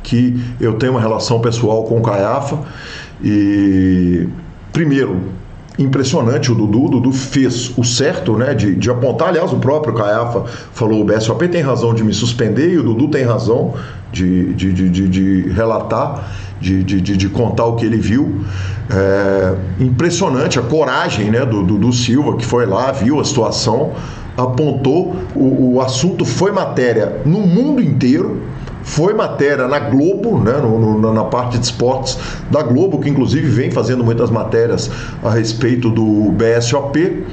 que 0.06 0.40
eu 0.60 0.74
tenho 0.74 0.92
uma 0.92 1.00
relação 1.00 1.40
pessoal 1.40 1.82
com 1.82 1.98
o 1.98 2.00
Caiafa 2.00 2.58
e 3.22 4.28
primeiro 4.72 5.20
impressionante 5.78 6.50
o 6.50 6.54
Dudu. 6.54 6.84
O 6.84 6.88
Dudu 6.88 7.12
fez 7.12 7.76
o 7.76 7.84
certo, 7.84 8.38
né, 8.38 8.54
de, 8.54 8.76
de 8.76 8.88
apontar. 8.88 9.28
Aliás, 9.28 9.52
o 9.52 9.58
próprio 9.58 9.92
Caiafa 9.94 10.44
falou: 10.72 11.02
o 11.02 11.04
BSOP 11.04 11.48
tem 11.48 11.60
razão 11.60 11.92
de 11.92 12.04
me 12.04 12.14
suspender 12.14 12.72
e 12.72 12.78
o 12.78 12.84
Dudu 12.84 13.08
tem 13.08 13.24
razão 13.24 13.74
de, 14.12 14.54
de, 14.54 14.72
de, 14.72 14.88
de, 14.88 15.08
de 15.08 15.48
relatar, 15.50 16.30
de, 16.60 16.84
de, 16.84 17.00
de, 17.00 17.28
contar 17.28 17.64
o 17.66 17.74
que 17.74 17.84
ele 17.84 17.98
viu. 17.98 18.40
É, 18.88 19.54
impressionante 19.80 20.60
a 20.60 20.62
coragem 20.62 21.32
né, 21.32 21.44
do 21.44 21.64
Dudu 21.64 21.92
Silva, 21.92 22.36
que 22.36 22.46
foi 22.46 22.64
lá, 22.64 22.92
viu 22.92 23.18
a 23.18 23.24
situação. 23.24 23.92
apontou, 24.36 25.16
o, 25.34 25.74
o 25.74 25.80
assunto 25.80 26.24
foi 26.24 26.52
matéria 26.52 27.20
no 27.24 27.40
mundo 27.40 27.82
inteiro 27.82 28.40
foi 28.86 29.12
matéria 29.12 29.66
na 29.66 29.80
Globo, 29.80 30.38
né, 30.38 30.52
no, 30.62 30.98
no, 30.98 31.12
na 31.12 31.24
parte 31.24 31.58
de 31.58 31.64
esportes 31.64 32.16
da 32.50 32.62
Globo, 32.62 33.00
que 33.00 33.10
inclusive 33.10 33.48
vem 33.48 33.70
fazendo 33.70 34.04
muitas 34.04 34.30
matérias 34.30 34.88
a 35.22 35.30
respeito 35.30 35.90
do 35.90 36.30
BSOP. 36.32 37.24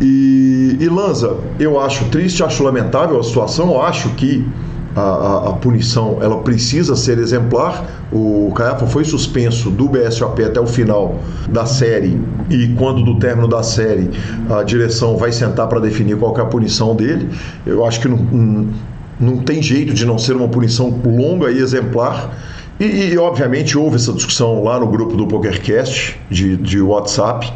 E, 0.00 0.76
e 0.80 0.88
Lanza, 0.88 1.36
eu 1.58 1.78
acho 1.80 2.06
triste, 2.06 2.42
acho 2.44 2.62
lamentável 2.62 3.18
a 3.18 3.24
situação, 3.24 3.72
eu 3.72 3.82
acho 3.82 4.08
que 4.10 4.46
a, 4.94 5.00
a, 5.00 5.48
a, 5.50 5.52
punição 5.54 6.18
ela 6.20 6.38
precisa 6.38 6.94
ser 6.94 7.18
exemplar. 7.18 7.84
O 8.12 8.52
Caiafa 8.54 8.86
foi 8.86 9.04
suspenso 9.04 9.68
do 9.68 9.88
BSOP 9.88 10.42
até 10.44 10.60
o 10.60 10.66
final 10.66 11.16
da 11.48 11.66
série 11.66 12.20
e 12.48 12.68
quando 12.78 13.02
do 13.02 13.18
término 13.18 13.46
da 13.46 13.62
série 13.62 14.10
a 14.48 14.62
direção 14.62 15.16
vai 15.16 15.32
sentar 15.32 15.68
para 15.68 15.80
definir 15.80 16.16
qual 16.16 16.36
é 16.38 16.40
a 16.40 16.44
punição 16.44 16.94
dele. 16.94 17.28
Eu 17.66 17.84
acho 17.84 18.00
que 18.00 18.08
não, 18.08 18.68
não 19.20 19.36
tem 19.38 19.62
jeito 19.62 19.92
de 19.92 20.06
não 20.06 20.18
ser 20.18 20.34
uma 20.34 20.48
punição 20.48 20.88
longa 21.04 21.50
e 21.50 21.58
exemplar. 21.58 22.36
E, 22.80 23.12
e, 23.12 23.18
obviamente 23.18 23.76
houve 23.76 23.96
essa 23.96 24.12
discussão 24.12 24.64
lá 24.64 24.80
no 24.80 24.86
grupo 24.86 25.14
do 25.14 25.26
PokerCast 25.26 26.18
de, 26.30 26.56
de 26.56 26.80
WhatsApp. 26.80 27.52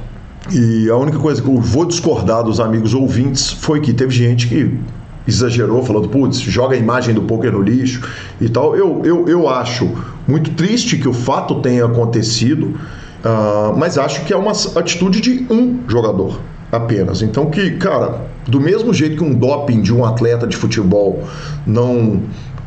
E 0.53 0.91
a 0.91 0.97
única 0.97 1.19
coisa 1.19 1.41
que 1.41 1.49
eu 1.49 1.59
vou 1.59 1.87
discordar 1.87 2.45
dos 2.45 2.61
amigos 2.61 2.93
ouvintes 2.93 3.51
foi 3.51 3.81
que 3.81 3.95
teve 3.95 4.13
gente 4.13 4.47
que 4.47 4.79
exagerou, 5.27 5.83
falando, 5.83 6.11
putz, 6.11 6.39
joga 6.39 6.77
a 6.77 6.79
imagem 6.79 7.15
do 7.15 7.23
poker 7.23 7.51
no 7.51 7.63
lixo 7.63 8.03
e 8.39 8.49
tal. 8.51 8.77
Eu, 8.77 9.01
eu, 9.03 9.27
eu 9.27 9.49
acho 9.49 9.91
muito 10.29 10.51
triste 10.51 10.99
que 10.99 11.09
o 11.09 11.15
fato 11.15 11.63
tenha 11.63 11.87
acontecido, 11.87 12.79
uh, 13.25 13.75
mas 13.75 13.97
acho 13.97 14.23
que 14.27 14.35
é 14.35 14.37
uma 14.37 14.53
atitude 14.53 15.23
de 15.23 15.47
um 15.51 15.81
jogador 15.89 16.39
apenas. 16.75 17.23
Então 17.23 17.47
que, 17.47 17.73
cara, 17.73 18.23
do 18.47 18.61
mesmo 18.61 18.93
jeito 18.93 19.17
que 19.17 19.25
um 19.25 19.35
doping 19.35 19.81
de 19.81 19.95
um 19.95 20.05
atleta 20.05 20.47
de 20.47 20.57
futebol 20.57 21.23
não 21.67 22.23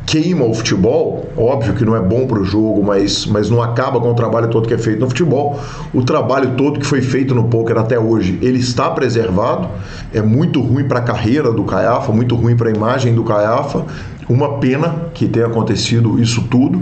queima 0.07 0.45
o 0.45 0.53
futebol, 0.53 1.29
óbvio 1.35 1.73
que 1.73 1.83
não 1.83 1.93
é 1.93 1.99
bom 1.99 2.25
para 2.25 2.39
o 2.39 2.45
jogo, 2.45 2.81
mas, 2.81 3.25
mas 3.25 3.49
não 3.49 3.61
acaba 3.61 3.99
com 3.99 4.09
o 4.09 4.13
trabalho 4.13 4.47
todo 4.47 4.65
que 4.65 4.73
é 4.73 4.77
feito 4.77 5.01
no 5.01 5.09
futebol. 5.09 5.59
O 5.93 6.01
trabalho 6.01 6.51
todo 6.55 6.79
que 6.79 6.85
foi 6.85 7.01
feito 7.01 7.35
no 7.35 7.43
poker 7.43 7.77
até 7.77 7.99
hoje, 7.99 8.39
ele 8.41 8.57
está 8.57 8.89
preservado. 8.89 9.67
É 10.13 10.21
muito 10.21 10.61
ruim 10.61 10.85
para 10.87 10.99
a 10.99 11.01
carreira 11.01 11.51
do 11.51 11.65
Caiafa, 11.65 12.13
muito 12.13 12.35
ruim 12.35 12.55
para 12.55 12.69
a 12.69 12.71
imagem 12.73 13.13
do 13.13 13.23
Caiafa. 13.25 13.85
Uma 14.29 14.59
pena 14.59 15.09
que 15.13 15.27
tenha 15.27 15.45
acontecido 15.45 16.17
isso 16.21 16.43
tudo. 16.49 16.81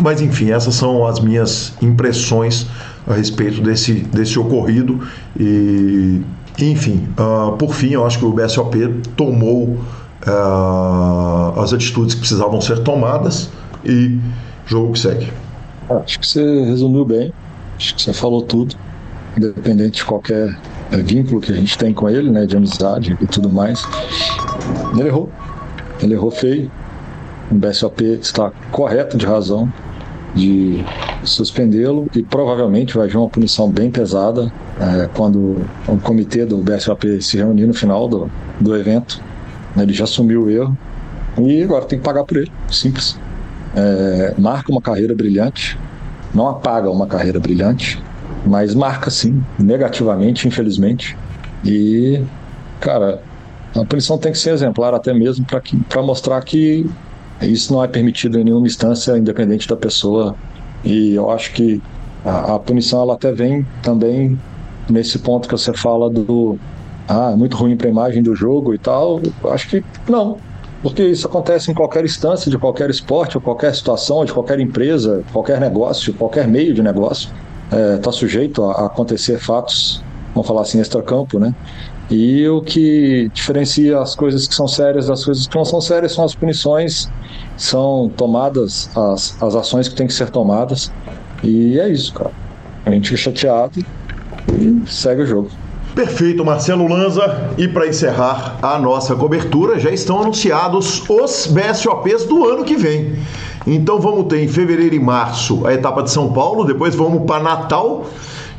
Mas 0.00 0.20
enfim, 0.20 0.52
essas 0.52 0.76
são 0.76 1.04
as 1.04 1.18
minhas 1.18 1.74
impressões 1.82 2.68
a 3.06 3.14
respeito 3.14 3.60
desse, 3.60 3.94
desse 3.94 4.38
ocorrido. 4.38 5.00
E 5.38 6.20
enfim, 6.62 7.08
uh, 7.18 7.56
por 7.56 7.74
fim, 7.74 7.90
eu 7.90 8.04
acho 8.04 8.18
que 8.18 8.24
o 8.24 8.32
BSOP 8.32 9.02
tomou 9.16 9.78
uh, 10.26 11.60
as 11.60 11.72
atitudes 11.72 12.14
que 12.14 12.20
precisavam 12.20 12.60
ser 12.60 12.80
tomadas 12.80 13.50
e 13.84 14.18
jogo 14.66 14.92
que 14.92 14.98
segue. 14.98 15.32
Acho 15.88 16.20
que 16.20 16.26
você 16.26 16.64
resumiu 16.64 17.04
bem, 17.04 17.32
acho 17.76 17.94
que 17.94 18.02
você 18.02 18.12
falou 18.12 18.42
tudo, 18.42 18.74
independente 19.36 19.96
de 19.96 20.04
qualquer 20.04 20.56
é, 20.92 20.96
vínculo 20.98 21.40
que 21.40 21.52
a 21.52 21.56
gente 21.56 21.76
tem 21.76 21.92
com 21.92 22.08
ele, 22.08 22.30
né, 22.30 22.46
de 22.46 22.56
amizade 22.56 23.16
e 23.20 23.26
tudo 23.26 23.50
mais. 23.50 23.84
Ele 24.92 25.08
errou, 25.08 25.30
ele 26.00 26.14
errou 26.14 26.30
feio. 26.30 26.70
O 27.50 27.54
BSOP 27.54 28.04
está 28.20 28.52
correto 28.70 29.16
de 29.16 29.26
razão 29.26 29.72
de 30.34 30.84
suspendê-lo 31.22 32.08
e 32.14 32.22
provavelmente 32.22 32.96
vai 32.96 33.08
vir 33.08 33.16
uma 33.16 33.28
punição 33.28 33.70
bem 33.70 33.90
pesada 33.90 34.52
é, 34.80 35.08
quando 35.14 35.56
o 35.86 35.98
comitê 35.98 36.46
do 36.46 36.58
BSOP 36.58 37.20
se 37.20 37.36
reunir 37.36 37.66
no 37.66 37.74
final 37.74 38.08
do, 38.08 38.30
do 38.60 38.76
evento. 38.76 39.22
Ele 39.76 39.92
já 39.92 40.04
assumiu 40.04 40.44
o 40.44 40.50
erro 40.50 40.76
e 41.38 41.62
agora 41.62 41.84
tem 41.84 41.98
que 41.98 42.04
pagar 42.04 42.24
por 42.24 42.36
ele. 42.36 42.50
Simples. 42.70 43.18
É, 43.74 44.34
marca 44.38 44.72
uma 44.72 44.80
carreira 44.80 45.14
brilhante, 45.14 45.78
não 46.34 46.48
apaga 46.48 46.90
uma 46.90 47.06
carreira 47.06 47.38
brilhante, 47.38 48.02
mas 48.44 48.74
marca 48.74 49.10
sim, 49.10 49.42
negativamente, 49.58 50.48
infelizmente. 50.48 51.16
E, 51.64 52.20
cara, 52.80 53.22
a 53.76 53.84
punição 53.84 54.18
tem 54.18 54.32
que 54.32 54.38
ser 54.38 54.50
exemplar 54.52 54.94
até 54.94 55.12
mesmo 55.12 55.46
para 55.88 56.02
mostrar 56.02 56.42
que 56.42 56.88
isso 57.46 57.72
não 57.72 57.82
é 57.82 57.88
permitido 57.88 58.38
em 58.38 58.44
nenhuma 58.44 58.66
instância, 58.66 59.16
independente 59.16 59.68
da 59.68 59.76
pessoa. 59.76 60.34
E 60.84 61.14
eu 61.14 61.30
acho 61.30 61.52
que 61.52 61.80
a, 62.24 62.54
a 62.54 62.58
punição 62.58 63.00
ela 63.02 63.14
até 63.14 63.32
vem 63.32 63.66
também 63.82 64.38
nesse 64.88 65.18
ponto 65.18 65.48
que 65.48 65.52
você 65.52 65.72
fala 65.72 66.10
do 66.10 66.58
ah, 67.08 67.30
é 67.32 67.36
muito 67.36 67.56
ruim 67.56 67.76
para 67.76 67.88
a 67.88 67.90
imagem 67.90 68.22
do 68.22 68.34
jogo 68.34 68.74
e 68.74 68.78
tal. 68.78 69.20
Acho 69.44 69.68
que 69.68 69.84
não, 70.08 70.38
porque 70.82 71.02
isso 71.02 71.26
acontece 71.26 71.70
em 71.70 71.74
qualquer 71.74 72.04
instância 72.04 72.50
de 72.50 72.56
qualquer 72.56 72.88
esporte, 72.88 73.36
ou 73.36 73.40
qualquer 73.40 73.74
situação, 73.74 74.24
de 74.24 74.32
qualquer 74.32 74.60
empresa, 74.60 75.22
qualquer 75.32 75.60
negócio, 75.60 76.14
qualquer 76.14 76.46
meio 76.46 76.72
de 76.72 76.82
negócio. 76.82 77.30
Está 77.66 77.76
é, 77.76 77.96
tá 77.98 78.12
sujeito 78.12 78.64
a, 78.64 78.72
a, 78.72 78.86
acontecer 78.86 79.38
fatos, 79.38 80.02
vamos 80.34 80.46
falar 80.46 80.62
assim, 80.62 80.80
extra-campo, 80.80 81.38
né? 81.38 81.54
E 82.10 82.48
o 82.48 82.60
que 82.60 83.30
diferencia 83.32 84.00
as 84.00 84.16
coisas 84.16 84.48
que 84.48 84.54
são 84.54 84.66
sérias 84.66 85.06
das 85.06 85.24
coisas 85.24 85.46
que 85.46 85.56
não 85.56 85.64
são 85.64 85.80
sérias 85.80 86.12
são 86.12 86.24
as 86.24 86.34
punições, 86.34 87.08
são 87.60 88.10
tomadas 88.16 88.88
as, 88.96 89.36
as 89.42 89.54
ações 89.54 89.86
que 89.86 89.94
têm 89.94 90.06
que 90.06 90.14
ser 90.14 90.30
tomadas. 90.30 90.90
E 91.42 91.78
é 91.78 91.90
isso, 91.90 92.14
cara. 92.14 92.30
A 92.86 92.90
gente 92.90 93.10
fica 93.10 93.20
chateado 93.20 93.84
e 94.58 94.90
segue 94.90 95.22
o 95.22 95.26
jogo. 95.26 95.50
Perfeito, 95.94 96.42
Marcelo 96.42 96.88
Lanza. 96.88 97.52
E 97.58 97.68
para 97.68 97.86
encerrar 97.86 98.56
a 98.62 98.78
nossa 98.78 99.14
cobertura, 99.14 99.78
já 99.78 99.90
estão 99.90 100.22
anunciados 100.22 101.04
os 101.06 101.46
BSOPs 101.48 102.24
do 102.24 102.48
ano 102.48 102.64
que 102.64 102.76
vem. 102.76 103.18
Então 103.66 104.00
vamos 104.00 104.24
ter 104.28 104.42
em 104.42 104.48
fevereiro 104.48 104.94
e 104.94 104.98
março 104.98 105.66
a 105.66 105.74
etapa 105.74 106.02
de 106.02 106.10
São 106.10 106.32
Paulo, 106.32 106.64
depois 106.64 106.94
vamos 106.94 107.26
para 107.26 107.42
Natal, 107.42 108.06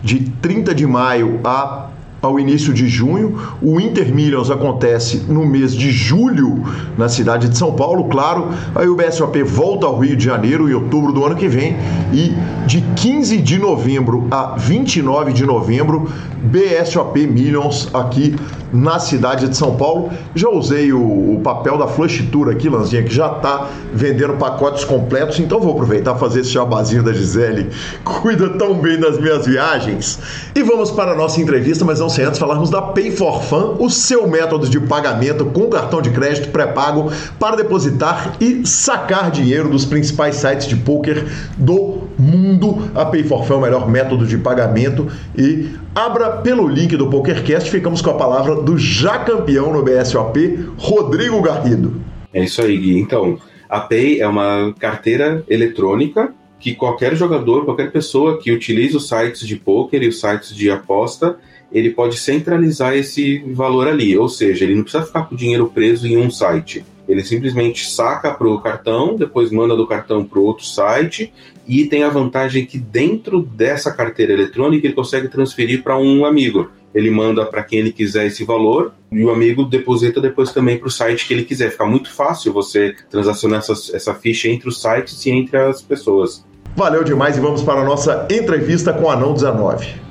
de 0.04 0.30
30 0.44 0.76
de 0.76 0.86
maio 0.86 1.40
a 1.44 1.88
ao 2.22 2.40
início 2.40 2.74
de 2.74 2.88
junho. 2.88 3.38
O 3.62 3.80
Inter 3.80 4.14
Millions 4.14 4.52
acontece 4.52 5.26
no 5.28 5.46
mês 5.46 5.76
de 5.76 5.92
julho 5.92 6.64
na 6.98 7.10
cidade 7.10 7.50
de 7.50 7.58
São 7.58 7.74
Paulo, 7.74 8.06
claro. 8.06 8.50
Aí 8.76 8.88
o 8.88 8.96
BSOP 8.96 9.42
volta 9.44 9.88
ao 9.88 9.98
Rio 9.98 10.16
de 10.16 10.26
Janeiro 10.26 10.70
em 10.70 10.74
outubro 10.74 11.12
do 11.12 11.26
ano 11.26 11.36
que 11.36 11.48
vem 11.48 11.76
e 12.14 12.34
de 12.68 12.82
15 12.96 13.38
de 13.38 13.58
novembro 13.58 14.28
a 14.30 14.56
29 14.58 15.34
de 15.34 15.46
novembro, 15.46 16.10
BSOP 16.44 17.28
Millions 17.28 17.90
aqui 17.94 18.36
na 18.72 19.00
cidade 19.00 19.50
de 19.50 19.58
São 19.58 19.76
Paulo. 19.76 20.12
Já 20.34 20.50
usei 20.50 20.94
o, 20.94 21.36
o 21.36 21.42
papel 21.44 21.78
da 21.78 21.88
Flush 21.88 22.24
Tour 22.32 22.50
aqui, 22.50 22.70
Lanzinha, 22.70 23.04
que 23.04 23.14
já 23.14 23.32
está 23.32 23.68
vendendo 23.94 24.34
pacotes 24.34 24.84
completos, 24.86 25.40
então 25.40 25.60
vou 25.60 25.74
aproveitar 25.74 26.16
fazer 26.16 26.42
esse 26.42 26.52
jabazinho 26.52 27.04
da 27.04 27.14
Gisele. 27.14 27.70
Cuida 28.04 28.50
tão 28.52 28.76
bem 28.76 29.00
das 29.00 29.20
minhas 29.20 29.46
viagens. 29.46 30.20
E 30.56 30.64
vamos 30.64 30.92
para 30.92 31.12
a 31.12 31.16
nossa 31.16 31.42
entrevista, 31.42 31.84
mas 31.84 32.00
não 32.00 32.10
antes 32.20 32.40
falarmos 32.40 32.70
da 32.70 32.82
Pay 32.82 33.12
for 33.12 33.42
Fun, 33.44 33.78
o 33.80 33.90
seu 33.90 34.28
método 34.28 34.68
de 34.68 34.80
pagamento 34.80 35.46
com 35.46 35.70
cartão 35.70 36.02
de 36.02 36.10
crédito 36.10 36.50
pré-pago 36.50 37.12
para 37.40 37.56
depositar 37.56 38.36
e 38.40 38.66
sacar 38.66 39.32
dinheiro 39.32 39.70
dos 39.70 39.86
principais 39.86 40.36
sites 40.36 40.68
de 40.68 40.76
poker 40.76 41.26
do 41.58 42.02
mundo. 42.18 42.92
A 42.94 43.06
Pay 43.06 43.24
for 43.24 43.46
Fun 43.46 43.54
é 43.54 43.58
o 43.58 43.62
melhor 43.62 43.90
método 43.90 44.26
de 44.26 44.38
pagamento 44.38 45.08
e 45.38 45.70
abra 45.96 46.38
pelo 46.38 46.68
link 46.68 46.98
do 46.98 47.10
PokerCast. 47.10 47.70
Ficamos 47.70 48.02
com 48.02 48.10
a 48.10 48.16
palavra 48.16 48.56
do 48.56 48.78
já 48.78 49.20
campeão 49.20 49.72
no 49.72 49.84
BSOP, 49.84 50.68
Rodrigo 50.78 51.42
Garrido. 51.42 52.02
É 52.34 52.44
isso 52.44 52.62
aí, 52.62 52.78
Gui. 52.78 53.00
Então, 53.00 53.38
a 53.70 53.80
Pay 53.80 54.20
é 54.20 54.28
uma 54.28 54.74
carteira 54.78 55.44
eletrônica 55.48 56.34
que 56.62 56.76
qualquer 56.76 57.16
jogador, 57.16 57.66
qualquer 57.66 57.92
pessoa 57.92 58.40
que 58.40 58.52
utilize 58.52 58.96
os 58.96 59.08
sites 59.08 59.46
de 59.48 59.56
poker 59.56 60.04
e 60.04 60.08
os 60.08 60.20
sites 60.20 60.56
de 60.56 60.70
aposta, 60.70 61.38
ele 61.72 61.92
pode 61.92 62.18
centralizar 62.18 62.96
esse 62.96 63.40
valor 63.54 63.88
ali, 63.88 64.18
ou 64.18 64.28
seja, 64.28 64.66
ele 64.66 64.76
não 64.76 64.84
precisa 64.84 65.06
ficar 65.06 65.24
com 65.24 65.36
o 65.36 65.38
dinheiro 65.38 65.72
preso 65.74 66.08
em 66.08 66.18
um 66.18 66.30
site. 66.30 66.86
Ele 67.08 67.24
simplesmente 67.24 67.90
saca 67.90 68.32
para 68.32 68.48
o 68.48 68.62
cartão, 68.62 69.16
depois 69.16 69.52
manda 69.52 69.76
do 69.76 69.88
cartão 69.88 70.24
para 70.24 70.40
outro 70.40 70.66
site 70.66 71.34
e 71.68 71.86
tem 71.86 72.04
a 72.04 72.10
vantagem 72.10 72.66
que 72.66 72.78
dentro 72.78 73.42
dessa 73.42 73.92
carteira 73.92 74.34
eletrônica 74.34 74.86
ele 74.86 74.94
consegue 74.94 75.28
transferir 75.28 75.84
para 75.84 75.98
um 75.98 76.26
amigo. 76.26 76.70
Ele 76.94 77.10
manda 77.10 77.46
para 77.46 77.64
quem 77.64 77.80
ele 77.80 77.92
quiser 77.92 78.28
esse 78.28 78.44
valor 78.44 78.94
e 79.12 79.24
o 79.24 79.30
amigo 79.30 79.64
deposita 79.64 80.20
depois 80.22 80.52
também 80.52 80.78
para 80.78 80.88
o 80.88 80.92
site 80.92 81.28
que 81.28 81.34
ele 81.34 81.44
quiser. 81.44 81.72
Fica 81.72 81.86
muito 81.86 82.14
fácil 82.14 82.54
você 82.54 82.96
transacionar 83.10 83.60
essa, 83.60 83.74
essa 83.96 84.14
ficha 84.14 84.50
entre 84.50 84.68
os 84.68 84.82
sites 84.82 85.26
e 85.26 85.32
entre 85.32 85.58
as 85.58 85.82
pessoas. 85.82 86.46
Valeu 86.76 87.04
demais 87.04 87.38
e 87.38 87.42
vamos 87.42 87.62
para 87.62 87.82
a 87.82 87.86
nossa 87.86 88.28
entrevista 88.30 88.94
com 88.94 89.04
o 89.04 89.10
Anão 89.10 89.34
19. 89.34 90.11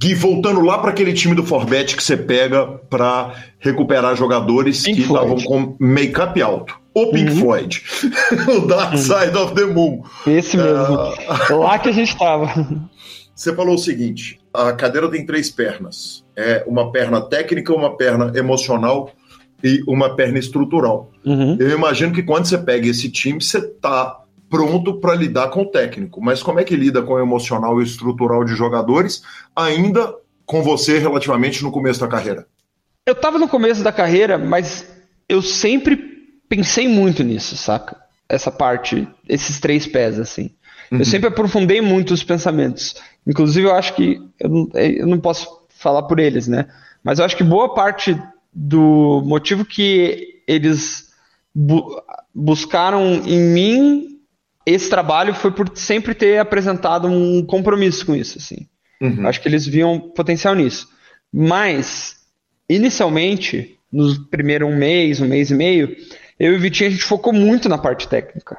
Gui, 0.00 0.14
voltando 0.14 0.62
lá 0.62 0.78
para 0.78 0.90
aquele 0.90 1.12
time 1.12 1.34
do 1.34 1.44
Forbet 1.44 1.94
que 1.94 2.02
você 2.02 2.16
pega 2.16 2.66
para 2.88 3.34
recuperar 3.58 4.16
jogadores 4.16 4.82
Pink 4.82 4.96
que 4.96 5.02
estavam 5.02 5.36
com 5.36 5.76
make-up 5.78 6.40
alto. 6.40 6.80
O 6.94 7.10
Pink 7.10 7.32
uhum. 7.32 7.40
Floyd. 7.40 7.82
o 8.48 8.66
Dark 8.66 8.92
uhum. 8.92 8.96
Side 8.96 9.36
of 9.36 9.54
the 9.54 9.66
Moon. 9.66 10.02
Esse 10.26 10.56
mesmo. 10.56 10.94
Uh... 11.50 11.58
lá 11.58 11.78
que 11.78 11.90
a 11.90 11.92
gente 11.92 12.08
estava. 12.08 12.50
Você 13.34 13.54
falou 13.54 13.74
o 13.74 13.78
seguinte: 13.78 14.40
a 14.54 14.72
cadeira 14.72 15.10
tem 15.10 15.26
três 15.26 15.50
pernas. 15.50 16.24
é 16.34 16.64
uma 16.66 16.90
perna 16.90 17.20
técnica, 17.20 17.74
uma 17.74 17.94
perna 17.94 18.32
emocional 18.34 19.12
e 19.62 19.82
uma 19.86 20.16
perna 20.16 20.38
estrutural. 20.38 21.10
Uhum. 21.26 21.58
Eu 21.60 21.70
imagino 21.70 22.14
que 22.14 22.22
quando 22.22 22.46
você 22.46 22.56
pega 22.56 22.88
esse 22.88 23.10
time, 23.10 23.42
você 23.42 23.58
está 23.58 24.18
pronto 24.50 25.00
para 25.00 25.14
lidar 25.14 25.48
com 25.48 25.62
o 25.62 25.70
técnico. 25.70 26.20
Mas 26.20 26.42
como 26.42 26.58
é 26.58 26.64
que 26.64 26.76
lida 26.76 27.00
com 27.00 27.14
o 27.14 27.20
emocional 27.20 27.80
e 27.80 27.84
estrutural 27.84 28.44
de 28.44 28.54
jogadores, 28.54 29.22
ainda 29.54 30.12
com 30.44 30.62
você 30.62 30.98
relativamente 30.98 31.62
no 31.62 31.70
começo 31.70 32.00
da 32.00 32.08
carreira? 32.08 32.46
Eu 33.06 33.12
estava 33.12 33.38
no 33.38 33.48
começo 33.48 33.82
da 33.82 33.92
carreira, 33.92 34.36
mas 34.36 34.86
eu 35.28 35.40
sempre 35.40 35.96
pensei 36.48 36.88
muito 36.88 37.22
nisso, 37.22 37.56
saca? 37.56 37.96
Essa 38.28 38.50
parte, 38.50 39.08
esses 39.28 39.60
três 39.60 39.86
pés, 39.86 40.18
assim. 40.18 40.50
Uhum. 40.90 40.98
Eu 40.98 41.04
sempre 41.04 41.28
aprofundei 41.28 41.80
muito 41.80 42.12
os 42.12 42.24
pensamentos. 42.24 42.96
Inclusive, 43.26 43.68
eu 43.68 43.74
acho 43.74 43.94
que. 43.94 44.20
Eu 44.38 44.48
não, 44.48 44.68
eu 44.74 45.06
não 45.06 45.18
posso 45.18 45.48
falar 45.68 46.02
por 46.02 46.18
eles, 46.18 46.48
né? 46.48 46.66
Mas 47.02 47.18
eu 47.18 47.24
acho 47.24 47.36
que 47.36 47.44
boa 47.44 47.72
parte 47.72 48.20
do 48.52 49.22
motivo 49.24 49.64
que 49.64 50.42
eles 50.46 51.10
bu 51.54 52.02
buscaram 52.34 53.22
em 53.24 53.40
mim 53.40 54.09
esse 54.72 54.88
trabalho 54.88 55.34
foi 55.34 55.50
por 55.50 55.70
sempre 55.74 56.14
ter 56.14 56.38
apresentado 56.38 57.08
um 57.08 57.44
compromisso 57.44 58.06
com 58.06 58.14
isso, 58.14 58.38
assim. 58.38 58.66
Uhum. 59.00 59.26
Acho 59.26 59.40
que 59.40 59.48
eles 59.48 59.66
viam 59.66 59.98
potencial 59.98 60.54
nisso. 60.54 60.88
Mas, 61.32 62.16
inicialmente, 62.68 63.78
no 63.92 64.26
primeiro 64.26 64.66
um 64.66 64.76
mês, 64.76 65.20
um 65.20 65.28
mês 65.28 65.50
e 65.50 65.54
meio, 65.54 65.96
eu 66.38 66.52
e 66.52 66.56
o 66.56 66.60
Vitinho 66.60 66.88
a 66.88 66.92
gente 66.92 67.04
focou 67.04 67.32
muito 67.32 67.68
na 67.68 67.78
parte 67.78 68.08
técnica. 68.08 68.58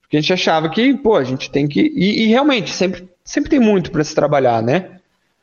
Porque 0.00 0.16
a 0.16 0.20
gente 0.20 0.32
achava 0.32 0.68
que, 0.70 0.94
pô, 0.94 1.16
a 1.16 1.24
gente 1.24 1.50
tem 1.50 1.68
que. 1.68 1.80
E, 1.94 2.24
e 2.24 2.26
realmente, 2.28 2.70
sempre, 2.70 3.08
sempre 3.22 3.50
tem 3.50 3.60
muito 3.60 3.90
para 3.90 4.02
se 4.02 4.14
trabalhar, 4.14 4.62
né? 4.62 4.97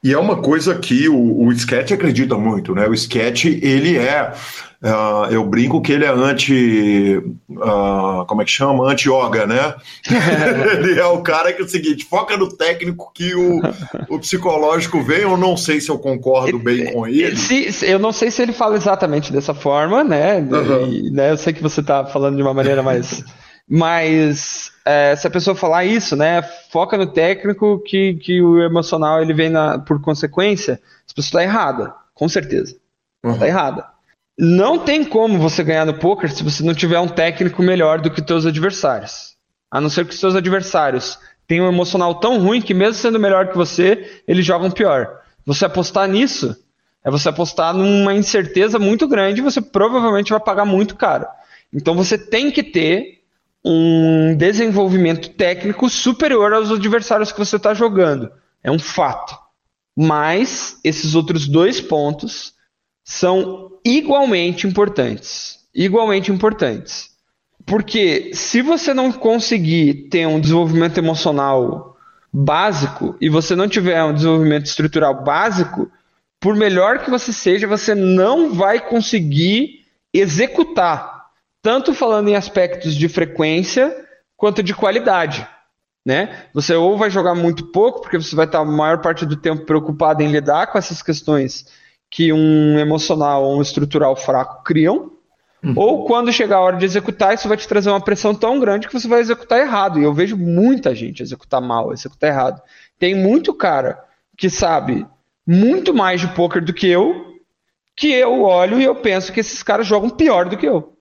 E 0.05 0.13
é 0.13 0.19
uma 0.19 0.35
coisa 0.35 0.75
que 0.75 1.09
o, 1.09 1.47
o 1.47 1.51
Sketch 1.51 1.91
acredita 1.91 2.37
muito, 2.37 2.75
né? 2.75 2.87
O 2.87 2.93
Sketch, 2.93 3.45
ele 3.45 3.97
é. 3.97 4.31
Uh, 4.79 5.31
eu 5.31 5.43
brinco 5.43 5.81
que 5.81 5.91
ele 5.91 6.05
é 6.05 6.09
anti. 6.09 7.17
Uh, 7.49 8.23
como 8.27 8.39
é 8.39 8.45
que 8.45 8.51
chama? 8.51 8.87
Anti-yoga, 8.87 9.47
né? 9.47 9.73
ele 10.77 10.99
é 10.99 11.05
o 11.07 11.23
cara 11.23 11.51
que 11.51 11.63
é 11.63 11.65
o 11.65 11.67
seguinte: 11.67 12.05
foca 12.05 12.37
no 12.37 12.55
técnico 12.55 13.11
que 13.15 13.33
o, 13.33 13.61
o 14.07 14.19
psicológico 14.19 15.01
vem. 15.01 15.21
Eu 15.21 15.37
não 15.37 15.57
sei 15.57 15.81
se 15.81 15.89
eu 15.89 15.97
concordo 15.97 16.59
bem 16.59 16.93
com 16.93 17.07
ele. 17.07 17.35
Se, 17.35 17.83
eu 17.83 17.97
não 17.97 18.11
sei 18.11 18.29
se 18.29 18.43
ele 18.43 18.53
fala 18.53 18.75
exatamente 18.75 19.33
dessa 19.33 19.55
forma, 19.55 20.03
né? 20.03 20.37
Uhum. 20.37 20.87
E, 20.87 21.09
né? 21.09 21.31
Eu 21.31 21.37
sei 21.37 21.51
que 21.51 21.63
você 21.63 21.81
está 21.81 22.05
falando 22.05 22.35
de 22.35 22.43
uma 22.43 22.53
maneira 22.53 22.83
mais. 22.83 23.23
Mas 23.67 24.71
é, 24.85 25.15
se 25.15 25.25
a 25.25 25.29
pessoa 25.29 25.55
falar 25.55 25.85
isso, 25.85 26.15
né, 26.15 26.41
foca 26.71 26.97
no 26.97 27.07
técnico 27.07 27.79
que, 27.79 28.13
que 28.15 28.41
o 28.41 28.61
emocional 28.61 29.21
ele 29.21 29.33
vem 29.33 29.49
na, 29.49 29.79
por 29.79 29.99
consequência, 30.01 30.73
a 31.09 31.13
pessoa 31.15 31.41
está 31.41 31.43
errada, 31.43 31.93
com 32.13 32.29
certeza. 32.29 32.75
Está 33.23 33.43
uhum. 33.43 33.45
errada. 33.45 33.85
Não 34.37 34.77
tem 34.77 35.03
como 35.03 35.39
você 35.39 35.63
ganhar 35.63 35.85
no 35.85 35.93
poker 35.93 36.31
se 36.31 36.43
você 36.43 36.63
não 36.63 36.73
tiver 36.73 36.99
um 36.99 37.07
técnico 37.07 37.63
melhor 37.63 38.01
do 38.01 38.11
que 38.11 38.21
os 38.21 38.27
seus 38.27 38.45
adversários. 38.45 39.35
A 39.71 39.81
não 39.81 39.89
ser 39.89 40.05
que 40.05 40.13
seus 40.13 40.35
adversários 40.35 41.17
tenham 41.47 41.65
um 41.65 41.69
emocional 41.69 42.15
tão 42.15 42.39
ruim 42.39 42.61
que 42.61 42.73
mesmo 42.73 42.95
sendo 42.95 43.19
melhor 43.19 43.47
que 43.47 43.57
você, 43.57 44.21
eles 44.27 44.45
jogam 44.45 44.69
pior. 44.69 45.21
Você 45.45 45.65
apostar 45.65 46.07
nisso 46.07 46.55
é 47.03 47.09
você 47.09 47.29
apostar 47.29 47.73
numa 47.73 48.13
incerteza 48.13 48.79
muito 48.79 49.07
grande 49.07 49.39
e 49.39 49.43
você 49.43 49.61
provavelmente 49.61 50.31
vai 50.31 50.39
pagar 50.39 50.65
muito 50.65 50.95
caro. 50.95 51.27
Então 51.71 51.93
você 51.95 52.17
tem 52.17 52.49
que 52.49 52.63
ter 52.63 53.14
um 53.65 54.35
desenvolvimento 54.37 55.31
técnico 55.31 55.89
superior 55.89 56.53
aos 56.53 56.69
adversários 56.69 57.31
que 57.31 57.39
você 57.39 57.55
está 57.55 57.73
jogando. 57.73 58.31
É 58.63 58.69
um 58.69 58.77
fato. 58.77 59.35
Mas 59.97 60.79
esses 60.83 61.15
outros 61.15 61.47
dois 61.47 61.81
pontos 61.81 62.53
são 63.03 63.71
igualmente 63.83 64.67
importantes. 64.67 65.65
Igualmente 65.73 66.31
importantes. 66.31 67.09
Porque 67.65 68.29
se 68.35 68.61
você 68.61 68.93
não 68.93 69.11
conseguir 69.11 70.09
ter 70.11 70.27
um 70.27 70.39
desenvolvimento 70.39 70.99
emocional 70.99 71.97
básico 72.31 73.15
e 73.19 73.29
você 73.29 73.55
não 73.55 73.67
tiver 73.67 74.03
um 74.03 74.13
desenvolvimento 74.13 74.67
estrutural 74.67 75.23
básico, 75.23 75.89
por 76.39 76.55
melhor 76.55 76.99
que 76.99 77.09
você 77.09 77.33
seja, 77.33 77.65
você 77.65 77.95
não 77.95 78.53
vai 78.53 78.79
conseguir 78.79 79.85
executar 80.13 81.14
tanto 81.65 81.95
falando 81.95 82.27
em 82.27 82.35
aspectos 82.35 82.93
de 82.93 83.09
frequência 83.09 84.05
quanto 84.37 84.61
de 84.61 84.71
qualidade. 84.71 85.47
Né? 86.05 86.43
Você 86.53 86.75
ou 86.75 86.95
vai 86.95 87.09
jogar 87.09 87.33
muito 87.33 87.71
pouco, 87.71 88.01
porque 88.01 88.21
você 88.21 88.35
vai 88.35 88.45
estar 88.45 88.59
a 88.59 88.65
maior 88.65 89.01
parte 89.01 89.25
do 89.25 89.35
tempo 89.35 89.65
preocupado 89.65 90.21
em 90.21 90.27
lidar 90.27 90.67
com 90.67 90.77
essas 90.77 91.01
questões 91.01 91.65
que 92.07 92.31
um 92.31 92.77
emocional 92.77 93.43
ou 93.43 93.57
um 93.57 93.63
estrutural 93.63 94.15
fraco 94.15 94.63
criam, 94.63 95.13
uhum. 95.63 95.73
ou 95.75 96.05
quando 96.05 96.31
chegar 96.31 96.57
a 96.57 96.61
hora 96.61 96.77
de 96.77 96.85
executar, 96.85 97.33
isso 97.33 97.47
vai 97.47 97.57
te 97.57 97.67
trazer 97.67 97.89
uma 97.89 97.99
pressão 97.99 98.35
tão 98.35 98.59
grande 98.59 98.87
que 98.87 98.93
você 98.93 99.07
vai 99.07 99.19
executar 99.19 99.59
errado. 99.59 99.99
E 99.99 100.03
eu 100.03 100.13
vejo 100.13 100.37
muita 100.37 100.93
gente 100.93 101.23
executar 101.23 101.61
mal, 101.61 101.91
executar 101.91 102.29
errado. 102.29 102.61
Tem 102.99 103.15
muito 103.15 103.51
cara 103.55 103.99
que 104.37 104.51
sabe 104.51 105.03
muito 105.47 105.95
mais 105.95 106.21
de 106.21 106.27
poker 106.27 106.63
do 106.63 106.73
que 106.73 106.87
eu, 106.87 107.39
que 107.95 108.11
eu 108.11 108.43
olho 108.43 108.79
e 108.79 108.83
eu 108.83 108.93
penso 108.93 109.33
que 109.33 109.39
esses 109.39 109.63
caras 109.63 109.87
jogam 109.87 110.11
pior 110.11 110.47
do 110.47 110.57
que 110.57 110.67
eu 110.67 110.94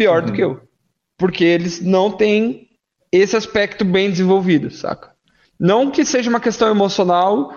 pior 0.00 0.22
uhum. 0.22 0.26
do 0.26 0.32
que 0.32 0.42
eu. 0.42 0.60
Porque 1.18 1.44
eles 1.44 1.82
não 1.82 2.10
têm 2.10 2.68
esse 3.12 3.36
aspecto 3.36 3.84
bem 3.84 4.10
desenvolvido, 4.10 4.70
saca? 4.70 5.10
Não 5.58 5.90
que 5.90 6.06
seja 6.06 6.30
uma 6.30 6.40
questão 6.40 6.70
emocional 6.70 7.54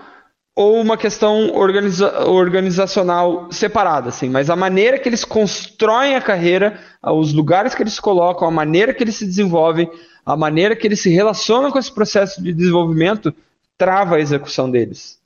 ou 0.54 0.82
uma 0.82 0.98
questão 0.98 1.56
organiza 1.56 2.28
organizacional 2.28 3.50
separada, 3.50 4.10
assim, 4.10 4.30
mas 4.30 4.50
a 4.50 4.58
maneira 4.58 5.00
que 5.00 5.08
eles 5.08 5.24
constroem 5.24 6.16
a 6.16 6.22
carreira, 6.22 6.78
os 7.02 7.34
lugares 7.34 7.74
que 7.74 7.82
eles 7.82 7.98
colocam, 7.98 8.46
a 8.46 8.52
maneira 8.52 8.94
que 8.94 9.02
eles 9.02 9.16
se 9.16 9.26
desenvolvem, 9.26 9.90
a 10.26 10.36
maneira 10.36 10.76
que 10.76 10.86
eles 10.86 11.00
se 11.00 11.10
relacionam 11.10 11.72
com 11.72 11.80
esse 11.80 11.92
processo 11.92 12.44
de 12.44 12.54
desenvolvimento, 12.54 13.34
trava 13.78 14.18
a 14.18 14.20
execução 14.20 14.70
deles. 14.70 15.18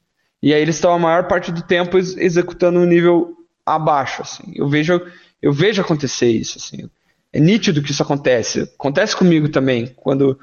E 0.42 0.54
aí 0.54 0.62
eles 0.62 0.76
estão 0.76 0.94
a 0.94 1.00
maior 1.00 1.28
parte 1.28 1.52
do 1.52 1.64
tempo 1.64 1.98
ex 1.98 2.16
executando 2.16 2.80
um 2.80 2.86
nível 2.86 3.36
abaixo, 3.66 4.22
assim. 4.22 4.54
Eu 4.56 4.70
vejo, 4.70 5.02
eu 5.42 5.52
vejo 5.52 5.82
acontecer 5.82 6.30
isso, 6.30 6.60
assim 6.60 6.88
é 7.38 7.40
nítido 7.40 7.84
que 7.84 7.92
isso 7.92 8.02
acontece. 8.02 8.62
Acontece 8.62 9.16
comigo 9.16 9.48
também, 9.48 9.94
quando, 9.96 10.40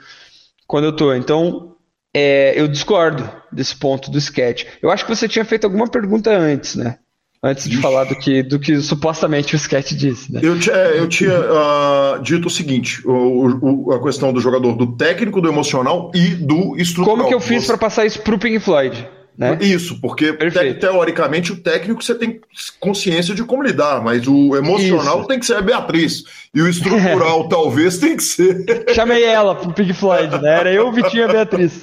quando 0.65 0.85
eu 0.85 0.93
tô. 0.93 1.13
Então, 1.13 1.75
é, 2.15 2.55
eu 2.57 2.69
discordo 2.69 3.29
desse 3.51 3.75
ponto 3.75 4.13
do 4.13 4.19
sketch. 4.19 4.65
Eu 4.81 4.93
acho 4.93 5.05
que 5.05 5.15
você 5.15 5.27
tinha 5.27 5.45
feito 5.45 5.65
alguma 5.65 5.89
pergunta 5.89 6.31
antes, 6.31 6.77
né? 6.77 6.99
Antes 7.43 7.69
de 7.69 7.77
falar 7.79 8.05
do 8.05 8.15
que, 8.15 8.45
do 8.45 8.61
que 8.61 8.81
supostamente 8.81 9.55
o 9.55 9.57
sketch 9.57 9.93
disse, 9.93 10.33
né? 10.33 10.41
Eu, 10.43 10.57
é, 10.73 10.99
eu 10.99 11.09
tinha 11.09 11.35
uh, 11.37 12.23
dito 12.23 12.47
o 12.47 12.51
seguinte: 12.51 13.03
o, 13.05 13.89
o, 13.89 13.93
a 13.93 14.01
questão 14.01 14.33
do 14.33 14.41
jogador, 14.41 14.77
do 14.77 14.97
técnico, 14.97 15.41
do 15.41 15.49
emocional 15.49 16.13
e 16.15 16.29
do 16.29 16.77
estrutural. 16.79 17.17
Como 17.17 17.29
que 17.29 17.35
eu 17.35 17.41
fiz 17.41 17.67
para 17.67 17.77
passar 17.77 18.07
isso 18.07 18.23
pro 18.23 18.39
Pink 18.39 18.61
Floyd? 18.61 19.07
Né? 19.37 19.59
Isso, 19.61 20.01
porque 20.01 20.33
te, 20.33 20.75
teoricamente 20.75 21.53
o 21.53 21.57
técnico 21.57 22.05
você 22.05 22.15
tem 22.15 22.41
consciência 22.79 23.35
de 23.35 23.43
como 23.43 23.65
lidar, 23.65 24.01
mas 24.01 24.29
o 24.29 24.55
emocional 24.55 25.19
Isso. 25.19 25.29
tem 25.29 25.41
que 25.41 25.47
ser 25.47 25.57
a 25.57 25.63
Beatriz. 25.63 26.25
E 26.55 26.63
o 26.63 26.69
estrutural 26.69 27.47
talvez 27.51 27.99
tem 27.99 28.17
que 28.17 28.23
ser. 28.23 28.65
Chamei 28.95 29.25
ela 29.25 29.57
pro 29.57 29.73
Pink 29.73 29.93
Floyd, 29.93 30.41
né? 30.41 30.61
Era 30.61 30.73
eu, 30.73 30.93
Vitinho 30.93 31.23
e 31.23 31.25
a 31.25 31.33
Beatriz. 31.33 31.83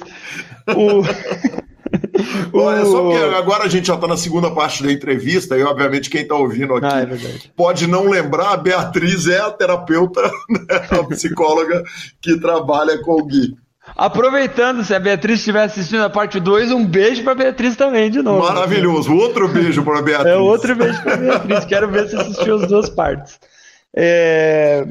O... 0.68 1.02
Olha, 2.52 2.84
só 2.84 3.10
que 3.10 3.34
agora 3.34 3.64
a 3.64 3.68
gente 3.68 3.86
já 3.86 3.94
está 3.94 4.06
na 4.06 4.16
segunda 4.16 4.50
parte 4.50 4.82
da 4.82 4.90
entrevista, 4.90 5.58
e 5.58 5.62
obviamente 5.62 6.08
quem 6.08 6.22
está 6.22 6.34
ouvindo 6.34 6.74
aqui 6.74 6.86
ah, 6.86 7.00
é 7.02 7.48
pode 7.56 7.86
não 7.86 8.08
lembrar, 8.08 8.52
a 8.52 8.56
Beatriz 8.56 9.26
é 9.26 9.40
a 9.40 9.50
terapeuta, 9.50 10.22
né, 10.48 10.88
a 10.90 11.04
psicóloga 11.04 11.82
que 12.20 12.38
trabalha 12.38 12.98
com 13.02 13.12
o 13.12 13.24
Gui. 13.26 13.56
Aproveitando, 13.96 14.84
se 14.84 14.94
a 14.94 15.00
Beatriz 15.00 15.38
estiver 15.38 15.64
assistindo 15.64 16.02
a 16.02 16.10
parte 16.10 16.40
2, 16.40 16.72
um 16.72 16.84
beijo 16.84 17.22
para 17.22 17.34
Beatriz 17.34 17.76
também, 17.76 18.10
de 18.10 18.22
novo. 18.22 18.46
Maravilhoso. 18.46 19.14
Outro 19.14 19.48
beijo 19.48 19.84
para 19.84 20.02
Beatriz. 20.02 20.32
É 20.32 20.36
outro 20.36 20.74
beijo 20.74 21.02
para 21.02 21.16
Beatriz. 21.16 21.64
Quero 21.66 21.90
ver 21.90 22.08
se 22.08 22.16
assistiu 22.16 22.56
as 22.56 22.66
duas 22.66 22.88
partes. 22.88 23.38
É, 23.94 24.86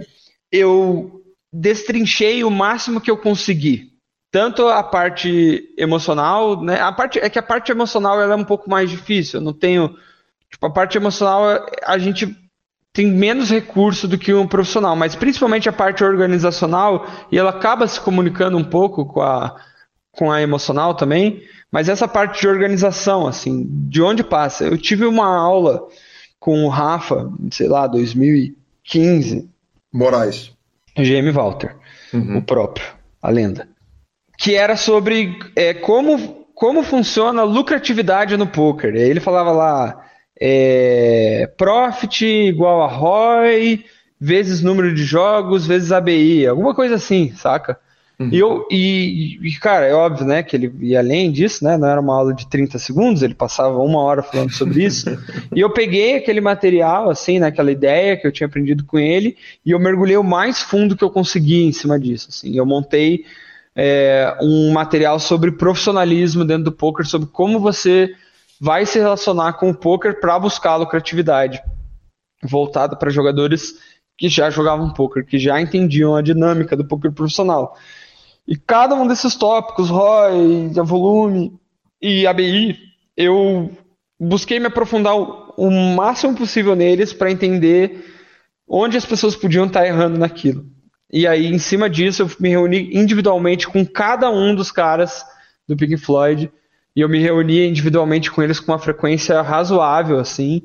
eu 0.52 1.22
destrinchei 1.52 2.44
o 2.44 2.52
máximo 2.52 3.02
que 3.02 3.10
eu 3.10 3.18
consegui. 3.18 3.92
Tanto 4.32 4.68
a 4.68 4.82
parte 4.82 5.74
emocional, 5.78 6.62
né? 6.62 6.80
A 6.80 6.92
parte 6.92 7.20
é 7.20 7.30
que 7.30 7.40
a 7.40 7.44
parte 7.44 7.72
emocional 7.72 8.22
ela 8.22 8.34
é 8.34 8.38
um 8.38 8.46
pouco 8.46 8.70
mais 8.70 8.90
difícil. 8.90 9.40
Eu 9.40 9.44
não 9.44 9.52
tenho, 9.52 9.94
tipo, 10.50 10.66
a 10.66 10.70
parte 10.70 10.98
emocional 10.98 11.66
a 11.84 11.98
gente 11.98 12.34
tem 12.94 13.08
menos 13.08 13.50
recurso 13.50 14.08
do 14.08 14.18
que 14.18 14.34
um 14.34 14.48
profissional, 14.48 14.96
mas 14.96 15.16
principalmente 15.16 15.70
a 15.70 15.74
parte 15.74 16.04
organizacional, 16.04 17.08
e 17.32 17.38
ela 17.38 17.52
acaba 17.52 17.88
se 17.88 18.00
comunicando 18.00 18.58
um 18.58 18.64
pouco 18.64 19.06
com 19.06 19.22
a, 19.22 19.56
com 20.12 20.32
a 20.32 20.42
emocional 20.42 20.94
também, 20.94 21.42
mas 21.72 21.88
essa 21.88 22.08
parte 22.08 22.42
de 22.42 22.48
organização, 22.48 23.28
assim, 23.28 23.66
de 23.88 24.02
onde 24.02 24.24
passa? 24.24 24.66
Eu 24.66 24.78
tive 24.78 25.06
uma 25.06 25.26
aula 25.26 25.88
com 26.38 26.66
o 26.66 26.70
Rafa, 26.70 27.32
sei 27.50 27.68
lá, 27.68 27.88
2015. 27.88 29.50
Moraes. 29.94 30.52
GM 30.98 31.32
Walter, 31.32 31.78
uhum. 32.14 32.40
o 32.40 32.42
próprio, 32.42 32.86
a 33.22 33.30
lenda. 33.30 33.70
Que 34.38 34.56
era 34.56 34.76
sobre 34.76 35.40
é, 35.56 35.74
como, 35.74 36.46
como 36.54 36.84
funciona 36.84 37.42
a 37.42 37.46
lucratividade 37.46 38.36
no 38.36 38.48
poker. 38.48 38.94
Ele 38.94 39.22
falava 39.22 39.52
lá 39.52 40.11
é, 40.44 41.48
profit 41.56 42.26
igual 42.26 42.82
a 42.82 42.88
ROI 42.88 43.86
vezes 44.20 44.62
número 44.62 44.92
de 44.92 45.04
jogos 45.04 45.68
vezes 45.68 45.92
ABI, 45.92 46.48
alguma 46.48 46.74
coisa 46.74 46.96
assim, 46.96 47.32
saca? 47.36 47.78
Uhum. 48.20 48.30
E, 48.32 48.40
eu, 48.40 48.68
e, 48.72 49.40
e, 49.42 49.52
cara, 49.60 49.86
é 49.86 49.94
óbvio, 49.94 50.26
né, 50.26 50.42
que 50.42 50.56
ele 50.56 50.74
ia 50.80 51.00
além 51.00 51.32
disso, 51.32 51.64
né, 51.64 51.78
não 51.78 51.88
era 51.88 52.02
uma 52.02 52.16
aula 52.16 52.34
de 52.34 52.48
30 52.48 52.80
segundos, 52.80 53.22
ele 53.22 53.36
passava 53.36 53.78
uma 53.78 54.00
hora 54.00 54.24
falando 54.24 54.52
sobre 54.52 54.84
isso, 54.84 55.10
e 55.56 55.60
eu 55.60 55.70
peguei 55.72 56.18
aquele 56.18 56.42
material, 56.42 57.10
assim, 57.10 57.40
naquela 57.40 57.68
né, 57.68 57.74
ideia 57.74 58.18
que 58.18 58.26
eu 58.26 58.32
tinha 58.32 58.48
aprendido 58.48 58.84
com 58.84 58.98
ele, 58.98 59.38
e 59.66 59.72
eu 59.72 59.80
mergulhei 59.80 60.18
o 60.18 60.24
mais 60.24 60.62
fundo 60.62 60.96
que 60.96 61.04
eu 61.04 61.10
consegui 61.10 61.64
em 61.64 61.72
cima 61.72 62.00
disso, 62.00 62.28
assim, 62.30 62.56
eu 62.56 62.66
montei 62.66 63.26
é, 63.76 64.36
um 64.42 64.72
material 64.72 65.20
sobre 65.20 65.52
profissionalismo 65.52 66.46
dentro 66.46 66.66
do 66.66 66.72
poker, 66.72 67.06
sobre 67.06 67.28
como 67.28 67.60
você 67.60 68.12
vai 68.62 68.86
se 68.86 69.00
relacionar 69.00 69.54
com 69.54 69.72
o 69.72 69.76
poker 69.76 70.20
para 70.20 70.38
buscar 70.38 70.76
lucratividade, 70.76 71.64
voltada 72.44 72.96
para 72.96 73.10
jogadores 73.10 73.74
que 74.16 74.30
já 74.30 74.52
jogavam 74.52 74.94
poker, 74.94 75.26
que 75.26 75.40
já 75.40 75.60
entendiam 75.60 76.16
a 76.16 76.22
dinâmica 76.22 76.78
do 76.78 76.86
poker 76.86 77.12
profissional. 77.12 77.76
E 78.48 78.56
cada 78.56 78.94
um 78.94 79.08
desses 79.08 79.36
tópicos, 79.36 79.90
ROI, 79.90 80.70
volume 80.86 81.60
e 82.00 82.28
ABI, 82.28 82.78
eu 83.18 83.72
busquei 84.20 84.60
me 84.60 84.68
aprofundar 84.68 85.16
o, 85.16 85.72
máximo 85.96 86.36
possível 86.36 86.76
neles 86.76 87.12
para 87.12 87.32
entender 87.32 88.06
onde 88.68 88.96
as 88.96 89.08
pessoas 89.08 89.36
podiam 89.36 89.66
estar 89.66 89.88
errando 89.88 90.20
naquilo. 90.20 90.68
E 91.12 91.26
aí, 91.26 91.48
em 91.48 91.58
cima 91.58 91.90
disso, 91.90 92.22
eu 92.22 92.32
me 92.40 92.50
reuni 92.50 92.96
individualmente 92.96 93.68
com 93.68 93.84
cada 93.84 94.30
um 94.30 94.54
dos 94.54 94.72
caras 94.72 95.26
do 95.68 95.76
Pink 95.76 95.98
Floyd. 95.98 96.52
E 96.96 97.02
eu 97.02 97.10
me 97.10 97.20
reunia 97.20 97.68
individualmente 97.68 98.32
com 98.32 98.42
eles 98.42 98.60
com 98.60 98.72
uma 98.72 98.80
frequência 98.80 99.42
razoável, 99.42 100.20
assim. 100.20 100.64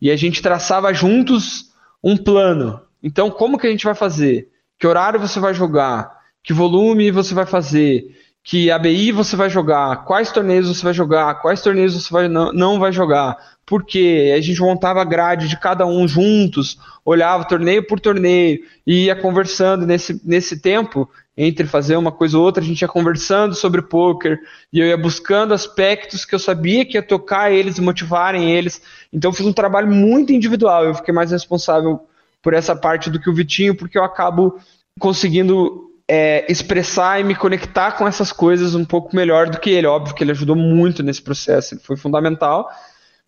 E 0.00 0.10
a 0.10 0.16
gente 0.16 0.42
traçava 0.42 0.92
juntos 0.92 1.72
um 2.02 2.16
plano. 2.16 2.80
Então, 3.02 3.30
como 3.30 3.58
que 3.58 3.66
a 3.66 3.70
gente 3.70 3.84
vai 3.84 3.94
fazer? 3.94 4.48
Que 4.78 4.86
horário 4.86 5.20
você 5.20 5.40
vai 5.40 5.54
jogar? 5.54 6.16
que 6.46 6.52
volume 6.52 7.10
você 7.10 7.34
vai 7.34 7.44
fazer, 7.44 8.16
que 8.44 8.70
ABI 8.70 9.10
você 9.10 9.34
vai 9.34 9.50
jogar, 9.50 10.04
quais 10.04 10.30
torneios 10.30 10.68
você 10.68 10.84
vai 10.84 10.94
jogar, 10.94 11.42
quais 11.42 11.60
torneios 11.60 11.92
você 11.92 12.08
vai, 12.08 12.28
não, 12.28 12.52
não 12.52 12.78
vai 12.78 12.92
jogar, 12.92 13.36
por 13.66 13.84
quê? 13.84 14.32
A 14.32 14.40
gente 14.40 14.60
montava 14.60 15.02
a 15.02 15.04
grade 15.04 15.48
de 15.48 15.58
cada 15.58 15.84
um 15.84 16.06
juntos, 16.06 16.78
olhava 17.04 17.44
torneio 17.44 17.84
por 17.84 17.98
torneio 17.98 18.60
e 18.86 19.06
ia 19.06 19.16
conversando 19.16 19.84
nesse, 19.84 20.20
nesse 20.24 20.60
tempo 20.60 21.10
entre 21.36 21.66
fazer 21.66 21.96
uma 21.96 22.10
coisa 22.10 22.38
ou 22.38 22.44
outra, 22.44 22.62
a 22.62 22.66
gente 22.66 22.80
ia 22.80 22.88
conversando 22.88 23.54
sobre 23.54 23.82
poker 23.82 24.40
e 24.72 24.80
eu 24.80 24.86
ia 24.86 24.96
buscando 24.96 25.52
aspectos 25.52 26.24
que 26.24 26.34
eu 26.34 26.38
sabia 26.38 26.84
que 26.84 26.96
ia 26.96 27.02
tocar 27.02 27.52
eles 27.52 27.76
e 27.76 27.82
motivarem 27.82 28.50
eles. 28.52 28.80
Então 29.12 29.30
eu 29.30 29.34
fiz 29.34 29.44
um 29.44 29.52
trabalho 29.52 29.88
muito 29.88 30.32
individual, 30.32 30.84
eu 30.84 30.94
fiquei 30.94 31.12
mais 31.12 31.30
responsável 31.30 32.00
por 32.40 32.54
essa 32.54 32.74
parte 32.74 33.10
do 33.10 33.20
que 33.20 33.28
o 33.28 33.34
Vitinho, 33.34 33.74
porque 33.74 33.98
eu 33.98 34.04
acabo 34.04 34.58
conseguindo 34.98 35.90
é, 36.08 36.50
expressar 36.50 37.20
e 37.20 37.24
me 37.24 37.34
conectar 37.34 37.92
com 37.92 38.06
essas 38.06 38.32
coisas 38.32 38.74
um 38.74 38.84
pouco 38.84 39.14
melhor 39.14 39.50
do 39.50 39.60
que 39.60 39.70
ele. 39.70 39.86
Óbvio 39.86 40.14
que 40.14 40.24
ele 40.24 40.30
ajudou 40.30 40.56
muito 40.56 41.02
nesse 41.02 41.20
processo, 41.20 41.74
ele 41.74 41.82
foi 41.82 41.96
fundamental. 41.96 42.70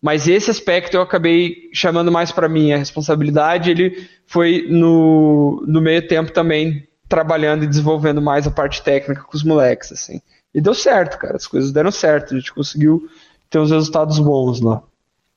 Mas 0.01 0.27
esse 0.27 0.49
aspecto 0.49 0.95
eu 0.95 1.01
acabei 1.01 1.69
chamando 1.73 2.11
mais 2.11 2.31
para 2.31 2.47
mim 2.47 2.71
a 2.71 2.77
responsabilidade. 2.77 3.69
Ele 3.69 4.07
foi 4.25 4.65
no, 4.69 5.63
no 5.67 5.81
meio 5.81 6.07
tempo 6.07 6.31
também 6.31 6.87
trabalhando 7.09 7.63
e 7.63 7.67
desenvolvendo 7.67 8.21
mais 8.21 8.47
a 8.47 8.51
parte 8.51 8.81
técnica 8.83 9.23
com 9.23 9.35
os 9.35 9.43
moleques, 9.43 9.91
assim. 9.91 10.21
E 10.53 10.61
deu 10.61 10.73
certo, 10.73 11.17
cara. 11.17 11.35
As 11.35 11.47
coisas 11.47 11.71
deram 11.71 11.91
certo. 11.91 12.33
A 12.33 12.37
gente 12.37 12.53
conseguiu 12.53 13.09
ter 13.49 13.59
uns 13.59 13.71
resultados 13.71 14.19
bons 14.19 14.61
lá. 14.61 14.83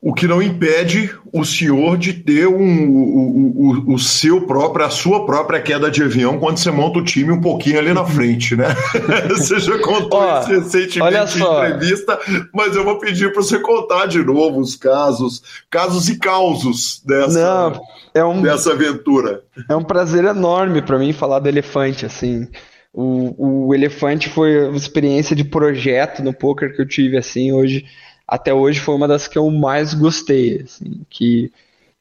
O 0.04 0.12
que 0.12 0.26
não 0.26 0.42
impede 0.42 1.14
o 1.32 1.44
senhor 1.44 1.96
de 1.96 2.12
ter 2.12 2.48
um, 2.48 2.90
o, 2.90 3.92
o, 3.92 3.94
o, 3.94 3.98
seu 4.00 4.44
próprio, 4.48 4.84
a 4.84 4.90
sua 4.90 5.24
própria 5.24 5.62
queda 5.62 5.88
de 5.88 6.02
avião 6.02 6.40
quando 6.40 6.58
você 6.58 6.72
monta 6.72 6.98
o 6.98 7.04
time 7.04 7.30
um 7.30 7.40
pouquinho 7.40 7.78
ali 7.78 7.94
na 7.94 8.04
frente, 8.04 8.56
né? 8.56 8.66
você 9.30 9.60
já 9.60 9.78
contou 9.78 10.18
Ó, 10.18 10.40
isso 10.40 10.50
recentemente 10.50 11.38
em 11.38 11.42
entrevista, 11.42 12.18
mas 12.52 12.74
eu 12.74 12.82
vou 12.82 12.98
pedir 12.98 13.32
para 13.32 13.42
você 13.42 13.60
contar 13.60 14.06
de 14.06 14.18
novo 14.24 14.58
os 14.58 14.74
casos, 14.74 15.40
casos 15.70 16.08
e 16.08 16.18
causos 16.18 17.00
dessa, 17.06 17.70
não, 17.70 17.80
é 18.12 18.24
um, 18.24 18.42
dessa 18.42 18.72
aventura. 18.72 19.44
É 19.68 19.76
um 19.76 19.84
prazer 19.84 20.24
enorme 20.24 20.82
para 20.82 20.98
mim 20.98 21.12
falar 21.12 21.38
do 21.38 21.48
elefante, 21.48 22.04
assim. 22.04 22.48
O, 22.92 23.68
o 23.68 23.74
elefante 23.74 24.28
foi 24.28 24.66
uma 24.66 24.76
experiência 24.76 25.36
de 25.36 25.44
projeto 25.44 26.24
no 26.24 26.34
poker 26.34 26.74
que 26.74 26.82
eu 26.82 26.88
tive, 26.88 27.16
assim, 27.16 27.52
hoje 27.52 27.84
até 28.32 28.54
hoje 28.54 28.80
foi 28.80 28.94
uma 28.94 29.06
das 29.06 29.28
que 29.28 29.36
eu 29.36 29.50
mais 29.50 29.92
gostei, 29.92 30.62
assim, 30.62 31.02
que 31.10 31.52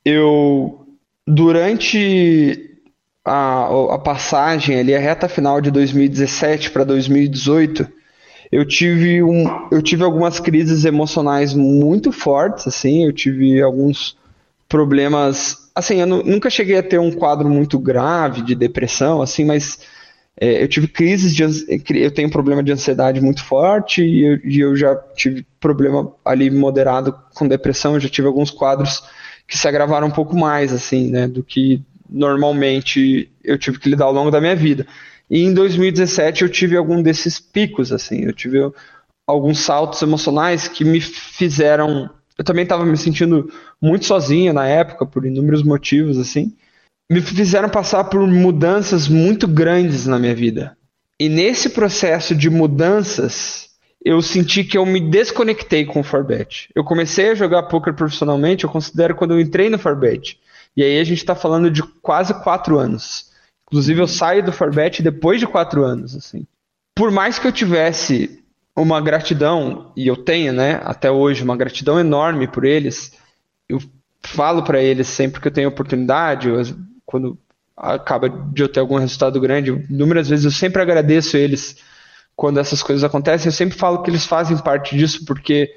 eu 0.06 0.88
durante 1.28 2.80
a, 3.26 3.66
a 3.96 4.00
passagem 4.00 4.80
ali, 4.80 4.96
a 4.96 5.00
reta 5.00 5.28
final 5.28 5.60
de 5.60 5.70
2017 5.70 6.72
para 6.72 6.86
2018, 6.86 7.86
eu 8.50 8.66
tive, 8.66 9.22
um, 9.22 9.68
eu 9.70 9.82
tive 9.82 10.06
algumas 10.06 10.40
crises 10.40 10.86
emocionais 10.86 11.54
muito 11.54 12.14
fortes, 12.14 12.66
assim, 12.66 13.04
eu 13.04 13.12
tive 13.12 13.62
alguns 13.62 14.18
problemas, 14.70 15.70
assim, 15.76 16.00
eu 16.00 16.08
nunca 16.08 16.50
cheguei 16.50 16.78
a 16.78 16.84
ter 16.84 16.98
um 16.98 17.12
quadro 17.12 17.50
muito 17.50 17.78
grave 17.78 18.42
de 18.42 18.56
depressão, 18.56 19.22
assim, 19.22 19.44
mas 19.44 19.80
é, 20.40 20.64
eu 20.64 20.68
tive 20.70 20.88
crises 20.88 21.36
de 21.36 21.44
eu 21.44 22.12
tenho 22.12 22.30
um 22.30 22.32
problema 22.32 22.64
de 22.64 22.72
ansiedade 22.72 23.20
muito 23.20 23.44
forte 23.44 24.02
e 24.02 24.24
eu, 24.24 24.40
e 24.46 24.60
eu, 24.62 24.76
já 24.78 24.96
tive 24.96 25.46
problema 25.62 26.12
ali 26.26 26.52
moderado 26.52 27.18
com 27.34 27.48
depressão, 27.48 28.00
já 28.00 28.10
tive 28.10 28.28
alguns 28.28 28.52
quadros 28.52 29.02
que 29.48 29.58
se 29.58 29.68
agravaram 29.68 30.08
um 30.08 30.12
pouco 30.12 30.36
mais 30.36 30.74
assim, 30.74 31.10
né, 31.10 31.28
do 31.28 31.42
que 31.44 31.82
normalmente 32.10 33.32
eu 33.44 33.58
tive 33.58 33.80
que 33.80 33.90
lidar 33.90 34.06
ao 34.06 34.14
longo 34.14 34.30
da 34.30 34.42
minha 34.42 34.56
vida. 34.56 34.86
E 35.30 35.44
em 35.44 35.54
2017 35.54 36.42
eu 36.42 36.50
tive 36.50 36.76
algum 36.76 37.02
desses 37.02 37.40
picos 37.40 37.94
assim, 37.94 38.26
eu 38.26 38.34
tive 38.34 38.60
alguns 39.26 39.60
saltos 39.60 40.02
emocionais 40.02 40.68
que 40.68 40.84
me 40.84 41.00
fizeram 41.00 42.10
eu 42.38 42.44
também 42.44 42.64
estava 42.64 42.86
me 42.86 42.98
sentindo 42.98 43.52
muito 43.80 44.06
sozinho 44.06 44.52
na 44.52 44.68
época 44.68 45.06
por 45.06 45.26
inúmeros 45.26 45.64
motivos 45.64 46.18
assim 46.18 46.54
me 47.12 47.20
fizeram 47.20 47.68
passar 47.68 48.06
por 48.06 48.26
mudanças 48.26 49.10
muito 49.10 49.46
grandes 49.46 50.08
na 50.08 50.18
minha 50.18 50.34
vida. 50.34 50.78
E 51.20 51.28
nesse 51.28 51.72
processo 51.72 52.34
de 52.34 52.50
mudanças, 52.50 53.71
eu 54.04 54.22
senti 54.22 54.64
que 54.64 54.78
eu 54.78 54.86
me 54.86 55.00
desconectei 55.00 55.86
com 55.86 56.00
o 56.00 56.04
Forbet. 56.04 56.70
Eu 56.74 56.84
comecei 56.84 57.30
a 57.30 57.36
jogar 57.36 57.64
poker 57.64 57.94
profissionalmente, 57.94 58.64
eu 58.64 58.70
considero 58.70 59.16
quando 59.16 59.32
eu 59.32 59.40
entrei 59.40 59.70
no 59.70 59.78
Forbet. 59.78 60.40
E 60.76 60.84
aí 60.84 61.00
a 61.00 61.04
gente 61.04 61.20
está 61.20 61.36
falando 61.36 61.70
de 61.70 61.84
quase 61.84 62.34
quatro 62.42 62.80
anos. 62.80 63.30
Inclusive 63.68 64.02
eu 64.02 64.08
saio 64.08 64.44
do 64.44 64.52
Forbet 64.52 65.04
depois 65.04 65.40
de 65.40 65.48
quatro 65.48 65.84
anos, 65.84 66.16
assim. 66.16 66.46
Por 66.96 67.12
mais 67.12 67.38
que 67.38 67.48
eu 67.48 67.52
tivesse 67.52 68.44
uma 68.76 69.00
gratidão, 69.00 69.92
e 69.96 70.08
eu 70.08 70.18
tenho, 70.18 70.52
né, 70.54 70.82
até 70.84 71.12
hoje, 71.12 71.44
uma 71.44 71.58
gratidão 71.58 72.00
enorme 72.00 72.48
por 72.48 72.66
eles, 72.66 73.14
eu 73.70 73.80
falo 74.24 74.64
para 74.64 74.82
eles 74.82 75.08
sempre 75.08 75.42
que 75.42 75.48
eu 75.48 75.52
tenho 75.52 75.70
oportunidade, 75.70 76.48
eu 76.48 76.62
quando 77.06 77.38
acaba 77.76 78.30
de 78.30 78.64
eu 78.64 78.70
ter 78.70 78.80
algum 78.80 78.98
resultado 78.98 79.40
grande, 79.40 79.72
inúmeras 79.90 80.30
vezes 80.30 80.46
eu 80.46 80.52
sempre 80.52 80.82
agradeço 80.82 81.36
eles 81.36 81.78
quando 82.36 82.60
essas 82.60 82.82
coisas 82.82 83.04
acontecem, 83.04 83.48
eu 83.48 83.52
sempre 83.52 83.78
falo 83.78 84.02
que 84.02 84.10
eles 84.10 84.26
fazem 84.26 84.58
parte 84.58 84.98
disso, 84.98 85.26
porque 85.26 85.70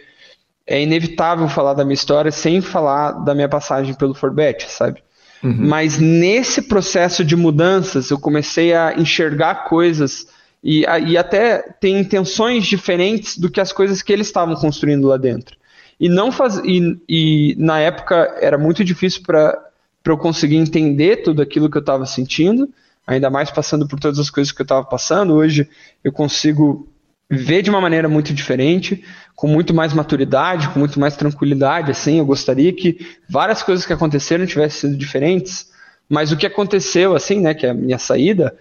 é 0.66 0.82
inevitável 0.82 1.48
falar 1.48 1.74
da 1.74 1.84
minha 1.84 1.94
história 1.94 2.30
sem 2.30 2.60
falar 2.60 3.12
da 3.12 3.34
minha 3.34 3.48
passagem 3.48 3.94
pelo 3.94 4.14
Forbet, 4.14 4.70
sabe? 4.70 5.02
Uhum. 5.42 5.56
Mas 5.58 5.98
nesse 5.98 6.62
processo 6.62 7.22
de 7.22 7.36
mudanças, 7.36 8.10
eu 8.10 8.18
comecei 8.18 8.72
a 8.72 8.94
enxergar 8.98 9.64
coisas 9.64 10.26
e, 10.62 10.86
e 11.06 11.18
até 11.18 11.58
ter 11.58 11.90
intenções 11.90 12.64
diferentes 12.64 13.36
do 13.36 13.50
que 13.50 13.60
as 13.60 13.70
coisas 13.70 14.00
que 14.00 14.10
eles 14.10 14.26
estavam 14.26 14.54
construindo 14.54 15.06
lá 15.06 15.18
dentro. 15.18 15.56
E 16.00 16.08
não 16.08 16.32
faz, 16.32 16.56
e, 16.64 16.98
e 17.06 17.54
na 17.58 17.78
época 17.78 18.34
era 18.40 18.56
muito 18.56 18.82
difícil 18.82 19.22
para 19.22 19.62
eu 20.06 20.16
conseguir 20.16 20.56
entender 20.56 21.18
tudo 21.18 21.42
aquilo 21.42 21.70
que 21.70 21.76
eu 21.76 21.80
estava 21.80 22.06
sentindo, 22.06 22.68
ainda 23.06 23.30
mais 23.30 23.50
passando 23.50 23.86
por 23.86 24.00
todas 24.00 24.18
as 24.18 24.30
coisas 24.30 24.52
que 24.52 24.60
eu 24.60 24.64
estava 24.64 24.84
passando. 24.84 25.34
Hoje 25.34 25.68
eu 26.02 26.12
consigo 26.12 26.88
ver 27.30 27.62
de 27.62 27.70
uma 27.70 27.80
maneira 27.80 28.08
muito 28.08 28.32
diferente, 28.32 29.04
com 29.34 29.46
muito 29.46 29.74
mais 29.74 29.92
maturidade, 29.92 30.68
com 30.68 30.78
muito 30.78 31.00
mais 31.00 31.16
tranquilidade. 31.16 31.90
Assim, 31.90 32.18
eu 32.18 32.26
gostaria 32.26 32.72
que 32.72 32.98
várias 33.28 33.62
coisas 33.62 33.86
que 33.86 33.92
aconteceram 33.92 34.46
tivessem 34.46 34.90
sido 34.90 34.98
diferentes, 34.98 35.70
mas 36.08 36.32
o 36.32 36.36
que 36.36 36.46
aconteceu, 36.46 37.14
assim, 37.14 37.40
né, 37.40 37.54
que 37.54 37.66
é 37.66 37.70
a 37.70 37.74
minha 37.74 37.98
saída, 37.98 38.56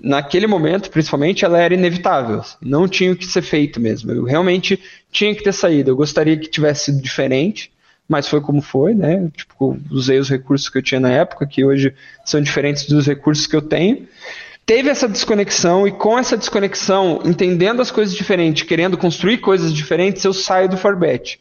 naquele 0.00 0.46
momento, 0.46 0.90
principalmente, 0.90 1.44
ela 1.44 1.58
era 1.58 1.74
inevitável. 1.74 2.42
Não 2.60 2.88
tinha 2.88 3.12
o 3.12 3.16
que 3.16 3.26
ser 3.26 3.42
feito 3.42 3.80
mesmo. 3.80 4.10
Eu 4.12 4.24
realmente 4.24 4.80
tinha 5.10 5.34
que 5.34 5.42
ter 5.42 5.52
saído. 5.52 5.90
Eu 5.90 5.96
gostaria 5.96 6.36
que 6.36 6.48
tivesse 6.48 6.86
sido 6.86 7.02
diferente 7.02 7.72
mas 8.08 8.26
foi 8.26 8.40
como 8.40 8.62
foi, 8.62 8.94
né? 8.94 9.30
Tipo, 9.36 9.78
usei 9.90 10.18
os 10.18 10.30
recursos 10.30 10.68
que 10.68 10.78
eu 10.78 10.82
tinha 10.82 11.00
na 11.00 11.10
época, 11.10 11.46
que 11.46 11.64
hoje 11.64 11.94
são 12.24 12.40
diferentes 12.40 12.86
dos 12.86 13.06
recursos 13.06 13.46
que 13.46 13.54
eu 13.54 13.62
tenho. 13.62 14.08
Teve 14.64 14.88
essa 14.88 15.08
desconexão 15.08 15.86
e 15.86 15.92
com 15.92 16.18
essa 16.18 16.36
desconexão, 16.36 17.20
entendendo 17.24 17.82
as 17.82 17.90
coisas 17.90 18.14
diferentes, 18.14 18.62
querendo 18.62 18.96
construir 18.96 19.38
coisas 19.38 19.72
diferentes, 19.72 20.24
eu 20.24 20.32
saio 20.32 20.68
do 20.68 20.76
Forbet. 20.76 21.38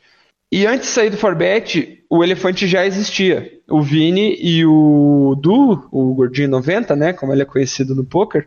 E 0.52 0.66
antes 0.66 0.88
de 0.88 0.94
sair 0.94 1.10
do 1.10 1.18
Forbet, 1.18 2.04
o 2.10 2.24
elefante 2.24 2.68
já 2.68 2.86
existia. 2.86 3.52
O 3.70 3.82
Vini 3.82 4.38
e 4.40 4.66
o 4.66 5.36
Du, 5.42 5.88
o 5.92 6.14
Gordinho 6.14 6.48
90, 6.50 6.96
né, 6.96 7.12
como 7.12 7.34
ele 7.34 7.42
é 7.42 7.46
conhecido 7.46 7.94
no 7.94 8.06
poker, 8.06 8.46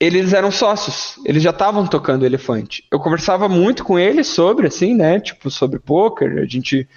eles 0.00 0.32
eram 0.32 0.50
sócios, 0.50 1.20
eles 1.24 1.42
já 1.42 1.50
estavam 1.50 1.86
tocando 1.86 2.26
elefante. 2.26 2.84
Eu 2.90 2.98
conversava 2.98 3.48
muito 3.48 3.84
com 3.84 3.98
eles 3.98 4.26
sobre, 4.26 4.66
assim, 4.66 4.94
né, 4.94 5.20
tipo, 5.20 5.50
sobre 5.50 5.78
poker, 5.78 6.38
a 6.38 6.46
gente 6.46 6.88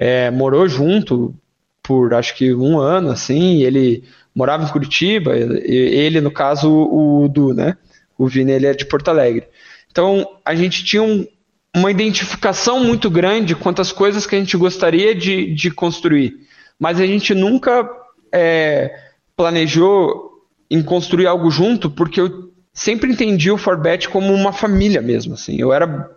é, 0.00 0.30
morou 0.30 0.66
junto 0.66 1.34
por 1.82 2.14
acho 2.14 2.34
que 2.34 2.54
um 2.54 2.78
ano, 2.78 3.10
assim, 3.10 3.62
ele 3.62 4.02
morava 4.34 4.64
em 4.64 4.68
Curitiba, 4.68 5.36
ele, 5.36 6.22
no 6.22 6.30
caso, 6.30 6.70
o 6.70 7.28
Du, 7.28 7.52
né, 7.52 7.76
o 8.16 8.26
Vini, 8.26 8.52
ele 8.52 8.66
é 8.66 8.72
de 8.72 8.86
Porto 8.86 9.08
Alegre. 9.08 9.46
Então, 9.90 10.26
a 10.42 10.54
gente 10.54 10.82
tinha 10.84 11.02
um, 11.02 11.26
uma 11.76 11.90
identificação 11.90 12.82
muito 12.82 13.10
grande 13.10 13.54
quanto 13.54 13.82
às 13.82 13.92
coisas 13.92 14.24
que 14.24 14.34
a 14.34 14.38
gente 14.38 14.56
gostaria 14.56 15.14
de, 15.14 15.54
de 15.54 15.70
construir. 15.70 16.34
Mas 16.78 16.98
a 16.98 17.06
gente 17.06 17.34
nunca 17.34 17.86
é, 18.32 18.94
planejou 19.36 20.30
em 20.70 20.82
construir 20.82 21.26
algo 21.26 21.50
junto, 21.50 21.90
porque 21.90 22.22
eu 22.22 22.50
sempre 22.72 23.12
entendi 23.12 23.50
o 23.50 23.58
Forbet 23.58 24.08
como 24.08 24.32
uma 24.32 24.52
família 24.52 25.02
mesmo. 25.02 25.34
Assim. 25.34 25.60
Eu 25.60 25.74
era 25.74 26.10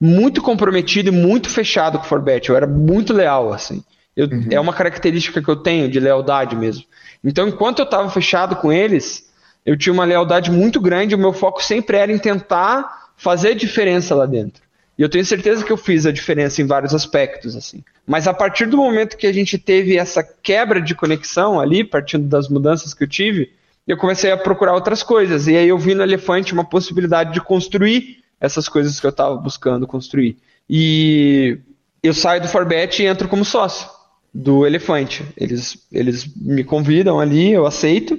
muito 0.00 0.40
comprometido 0.40 1.08
e 1.10 1.12
muito 1.12 1.50
fechado 1.50 1.98
com 1.98 2.04
o 2.04 2.08
Forbet. 2.08 2.48
Eu 2.48 2.56
era 2.56 2.66
muito 2.66 3.12
leal. 3.12 3.52
assim. 3.52 3.84
Eu, 4.16 4.26
uhum. 4.26 4.46
É 4.50 4.58
uma 4.58 4.72
característica 4.72 5.42
que 5.42 5.48
eu 5.48 5.56
tenho 5.56 5.88
de 5.88 6.00
lealdade 6.00 6.56
mesmo. 6.56 6.84
Então, 7.22 7.46
enquanto 7.46 7.80
eu 7.80 7.84
estava 7.84 8.08
fechado 8.08 8.56
com 8.56 8.72
eles, 8.72 9.30
eu 9.64 9.76
tinha 9.76 9.92
uma 9.92 10.04
lealdade 10.04 10.50
muito 10.50 10.80
grande. 10.80 11.14
O 11.14 11.18
meu 11.18 11.32
foco 11.32 11.62
sempre 11.62 11.96
era 11.96 12.10
em 12.10 12.18
tentar 12.18 13.10
fazer 13.16 13.54
diferença 13.54 14.14
lá 14.14 14.24
dentro. 14.24 14.62
E 14.98 15.02
eu 15.02 15.08
tenho 15.08 15.24
certeza 15.24 15.64
que 15.64 15.72
eu 15.72 15.76
fiz 15.76 16.04
a 16.04 16.12
diferença 16.12 16.60
em 16.60 16.66
vários 16.66 16.94
aspectos, 16.94 17.56
assim. 17.56 17.82
Mas 18.06 18.26
a 18.26 18.34
partir 18.34 18.66
do 18.66 18.76
momento 18.76 19.16
que 19.16 19.26
a 19.26 19.32
gente 19.32 19.56
teve 19.56 19.96
essa 19.96 20.22
quebra 20.22 20.80
de 20.80 20.94
conexão 20.94 21.60
ali, 21.60 21.84
partindo 21.84 22.26
das 22.26 22.48
mudanças 22.48 22.92
que 22.92 23.04
eu 23.04 23.08
tive, 23.08 23.52
eu 23.86 23.96
comecei 23.96 24.30
a 24.30 24.36
procurar 24.36 24.74
outras 24.74 25.02
coisas. 25.02 25.46
E 25.46 25.56
aí 25.56 25.68
eu 25.68 25.78
vi 25.78 25.94
no 25.94 26.02
Elefante 26.02 26.52
uma 26.52 26.64
possibilidade 26.64 27.32
de 27.32 27.40
construir 27.40 28.19
essas 28.40 28.68
coisas 28.68 28.98
que 28.98 29.06
eu 29.06 29.10
estava 29.10 29.36
buscando 29.36 29.86
construir. 29.86 30.38
E 30.68 31.58
eu 32.02 32.14
saio 32.14 32.40
do 32.40 32.48
Forbet 32.48 33.02
e 33.02 33.06
entro 33.06 33.28
como 33.28 33.44
sócio 33.44 33.88
do 34.32 34.66
Elefante. 34.66 35.24
Eles, 35.36 35.86
eles 35.92 36.26
me 36.36 36.64
convidam 36.64 37.20
ali, 37.20 37.52
eu 37.52 37.66
aceito. 37.66 38.18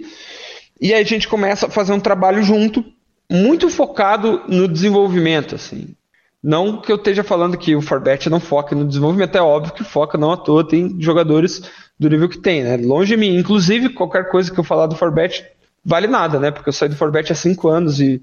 E 0.79 0.93
aí 0.93 1.01
a 1.01 1.05
gente 1.05 1.27
começa 1.27 1.67
a 1.67 1.69
fazer 1.69 1.93
um 1.93 1.99
trabalho 1.99 2.43
junto, 2.43 2.83
muito 3.31 3.69
focado 3.69 4.43
no 4.47 4.67
desenvolvimento, 4.67 5.55
assim. 5.55 5.95
Não 6.43 6.81
que 6.81 6.91
eu 6.91 6.95
esteja 6.95 7.23
falando 7.23 7.57
que 7.57 7.75
o 7.75 7.81
Forbet 7.81 8.29
não 8.29 8.39
foca 8.39 8.75
no 8.75 8.87
desenvolvimento, 8.87 9.35
é 9.37 9.41
óbvio 9.41 9.73
que 9.73 9.83
foca, 9.83 10.17
não 10.17 10.31
à 10.31 10.37
toa, 10.37 10.67
tem 10.67 10.99
jogadores 10.99 11.61
do 11.99 12.09
nível 12.09 12.27
que 12.27 12.39
tem, 12.39 12.63
né? 12.63 12.77
Longe 12.77 13.15
de 13.15 13.17
mim. 13.17 13.37
Inclusive, 13.37 13.89
qualquer 13.89 14.27
coisa 14.29 14.51
que 14.51 14.59
eu 14.59 14.63
falar 14.63 14.87
do 14.87 14.95
Forbet 14.95 15.45
vale 15.85 16.07
nada, 16.07 16.39
né? 16.39 16.49
Porque 16.49 16.69
eu 16.69 16.73
saí 16.73 16.89
do 16.89 16.95
Forbet 16.95 17.31
há 17.31 17.35
cinco 17.35 17.69
anos 17.69 17.99
e 17.99 18.21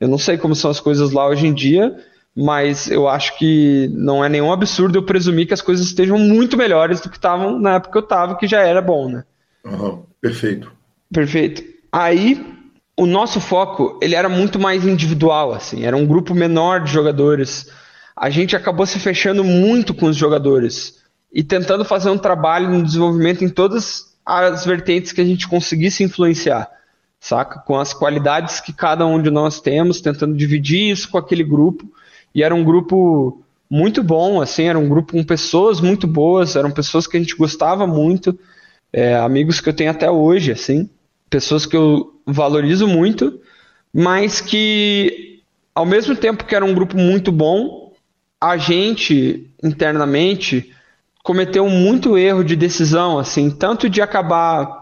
eu 0.00 0.08
não 0.08 0.18
sei 0.18 0.38
como 0.38 0.54
são 0.54 0.70
as 0.70 0.80
coisas 0.80 1.12
lá 1.12 1.26
hoje 1.26 1.46
em 1.46 1.54
dia, 1.54 1.96
mas 2.36 2.90
eu 2.90 3.08
acho 3.08 3.36
que 3.36 3.90
não 3.92 4.24
é 4.24 4.28
nenhum 4.28 4.52
absurdo 4.52 4.98
eu 4.98 5.02
presumir 5.02 5.46
que 5.46 5.54
as 5.54 5.60
coisas 5.60 5.86
estejam 5.86 6.18
muito 6.18 6.56
melhores 6.56 7.00
do 7.00 7.10
que 7.10 7.16
estavam 7.16 7.58
na 7.58 7.74
época 7.74 7.92
que 7.92 7.98
eu 7.98 8.02
estava, 8.02 8.36
que 8.36 8.46
já 8.46 8.60
era 8.60 8.80
bom, 8.80 9.08
né? 9.08 9.24
Uhum, 9.64 10.04
perfeito. 10.20 10.70
Perfeito. 11.12 11.62
Aí 11.90 12.58
o 12.96 13.06
nosso 13.06 13.40
foco 13.40 13.98
ele 14.02 14.14
era 14.14 14.28
muito 14.28 14.58
mais 14.58 14.84
individual, 14.84 15.52
assim, 15.52 15.84
era 15.84 15.96
um 15.96 16.06
grupo 16.06 16.34
menor 16.34 16.82
de 16.82 16.92
jogadores. 16.92 17.70
A 18.16 18.30
gente 18.30 18.54
acabou 18.54 18.86
se 18.86 18.98
fechando 18.98 19.42
muito 19.42 19.94
com 19.94 20.06
os 20.06 20.16
jogadores 20.16 21.02
e 21.32 21.42
tentando 21.42 21.84
fazer 21.84 22.10
um 22.10 22.18
trabalho 22.18 22.68
no 22.68 22.82
desenvolvimento 22.82 23.44
em 23.44 23.48
todas 23.48 24.16
as 24.24 24.64
vertentes 24.64 25.12
que 25.12 25.20
a 25.20 25.24
gente 25.24 25.48
conseguisse 25.48 26.04
influenciar, 26.04 26.68
saca? 27.20 27.60
Com 27.60 27.78
as 27.78 27.92
qualidades 27.92 28.60
que 28.60 28.72
cada 28.72 29.06
um 29.06 29.20
de 29.20 29.30
nós 29.30 29.60
temos, 29.60 30.00
tentando 30.00 30.36
dividir 30.36 30.90
isso 30.90 31.08
com 31.10 31.18
aquele 31.18 31.44
grupo. 31.44 31.90
E 32.34 32.42
era 32.42 32.54
um 32.54 32.64
grupo 32.64 33.42
muito 33.70 34.02
bom, 34.02 34.40
assim, 34.40 34.64
era 34.64 34.78
um 34.78 34.88
grupo 34.88 35.12
com 35.12 35.24
pessoas 35.24 35.80
muito 35.80 36.06
boas, 36.06 36.56
eram 36.56 36.70
pessoas 36.70 37.06
que 37.06 37.16
a 37.16 37.20
gente 37.20 37.36
gostava 37.36 37.86
muito, 37.86 38.38
é, 38.92 39.16
amigos 39.16 39.60
que 39.60 39.68
eu 39.68 39.74
tenho 39.74 39.90
até 39.90 40.10
hoje, 40.10 40.52
assim 40.52 40.88
pessoas 41.28 41.66
que 41.66 41.76
eu 41.76 42.14
valorizo 42.26 42.86
muito, 42.86 43.40
mas 43.92 44.40
que 44.40 45.42
ao 45.74 45.86
mesmo 45.86 46.16
tempo 46.16 46.44
que 46.44 46.54
era 46.54 46.64
um 46.64 46.74
grupo 46.74 46.96
muito 46.96 47.30
bom, 47.30 47.92
a 48.40 48.56
gente 48.56 49.48
internamente 49.62 50.72
cometeu 51.22 51.68
muito 51.68 52.16
erro 52.16 52.42
de 52.42 52.56
decisão, 52.56 53.18
assim, 53.18 53.50
tanto 53.50 53.88
de 53.88 54.00
acabar 54.00 54.77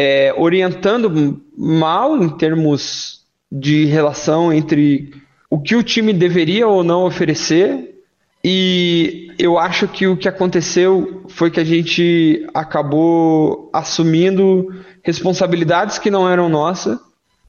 é, 0.00 0.32
orientando 0.36 1.42
mal 1.56 2.22
em 2.22 2.28
termos 2.28 3.22
de 3.50 3.84
relação 3.86 4.52
entre 4.52 5.12
o 5.50 5.58
que 5.58 5.74
o 5.74 5.82
time 5.82 6.12
deveria 6.12 6.68
ou 6.68 6.84
não 6.84 7.04
oferecer. 7.04 7.96
E 8.44 9.32
eu 9.36 9.58
acho 9.58 9.88
que 9.88 10.06
o 10.06 10.16
que 10.16 10.28
aconteceu 10.28 11.24
foi 11.26 11.50
que 11.50 11.58
a 11.58 11.64
gente 11.64 12.46
acabou 12.54 13.68
assumindo 13.72 14.72
responsabilidades 15.02 15.98
que 15.98 16.12
não 16.12 16.30
eram 16.30 16.48
nossas 16.48 16.96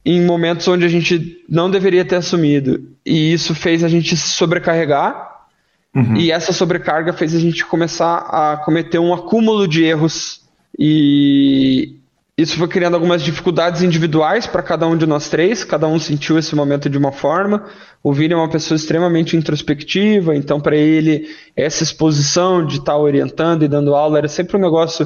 em 0.04 0.26
momentos 0.26 0.68
onde 0.68 0.84
a 0.84 0.90
gente 0.90 1.46
não 1.48 1.70
deveria 1.70 2.04
ter 2.04 2.16
assumido. 2.16 2.82
E 3.06 3.32
isso 3.32 3.54
fez 3.54 3.84
a 3.84 3.88
gente 3.88 4.18
se 4.18 4.30
sobrecarregar. 4.30 5.46
Uhum. 5.94 6.16
E 6.16 6.32
essa 6.32 6.52
sobrecarga 6.52 7.14
fez 7.14 7.36
a 7.36 7.40
gente 7.40 7.64
começar 7.64 8.18
a 8.18 8.58
cometer 8.58 8.98
um 8.98 9.14
acúmulo 9.14 9.68
de 9.68 9.84
erros. 9.84 10.42
E 10.80 11.99
isso 12.42 12.58
foi 12.58 12.70
criando 12.70 12.94
algumas 12.94 13.22
dificuldades 13.22 13.82
individuais 13.82 14.48
para 14.48 14.64
cada 14.64 14.88
um 14.88 14.96
de 14.96 15.06
nós 15.06 15.28
três. 15.28 15.66
Cada 15.66 15.88
um 15.88 16.00
sentiu 16.00 16.40
esse 16.40 16.56
momento 16.56 16.90
de 16.90 16.98
uma 16.98 17.12
forma. 17.12 17.66
O 18.02 18.14
Vini 18.14 18.34
é 18.34 18.38
uma 18.38 18.50
pessoa 18.50 18.78
extremamente 18.78 19.36
introspectiva, 19.36 20.34
então 20.34 20.62
para 20.62 20.78
ele 20.78 21.28
essa 21.54 21.84
exposição 21.84 22.66
de 22.66 22.78
estar 22.78 22.94
tá 22.94 22.98
orientando 22.98 23.64
e 23.64 23.68
dando 23.68 23.94
aula 23.94 24.20
era 24.20 24.30
sempre 24.30 24.56
um 24.56 24.62
negócio 24.62 25.06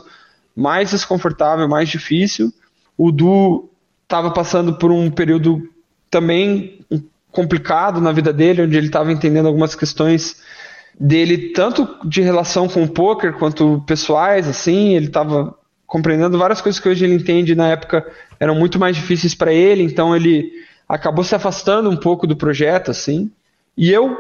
mais 0.56 0.91
desconfortável, 0.91 1.67
mais 1.67 1.89
difícil. 1.89 2.54
O 2.96 3.12
Du 3.12 3.67
estava 4.04 4.30
passando 4.30 4.78
por 4.78 4.91
um 4.91 5.10
período 5.10 5.67
também 6.12 6.86
complicado 7.32 8.00
na 8.00 8.12
vida 8.12 8.32
dele, 8.32 8.62
onde 8.62 8.78
ele 8.78 8.86
estava 8.86 9.12
entendendo 9.12 9.48
algumas 9.48 9.74
questões 9.74 10.36
dele, 11.00 11.50
tanto 11.50 11.88
de 12.08 12.22
relação 12.22 12.67
com 12.67 12.84
o 12.84 12.88
poker 12.88 13.34
quanto 13.34 13.84
pessoais, 13.88 14.48
assim, 14.48 14.93
ele 14.93 15.08
estava 15.08 15.58
compreendendo 15.93 16.39
várias 16.39 16.60
coisas 16.60 16.82
que 16.82 16.89
hoje 16.89 17.06
ele 17.06 17.13
entende 17.13 17.53
na 17.53 17.67
época 17.67 18.03
eram 18.39 18.56
muito 18.56 18.79
mais 18.79 18.95
difíceis 18.95 19.36
para 19.36 19.53
ele, 19.53 19.84
então 19.84 20.15
ele 20.15 20.51
acabou 20.89 21.23
se 21.23 21.36
afastando 21.36 21.88
um 21.88 21.95
pouco 21.95 22.25
do 22.25 22.36
projeto, 22.36 22.89
assim, 22.89 23.32
e 23.77 23.91
eu 23.91 24.17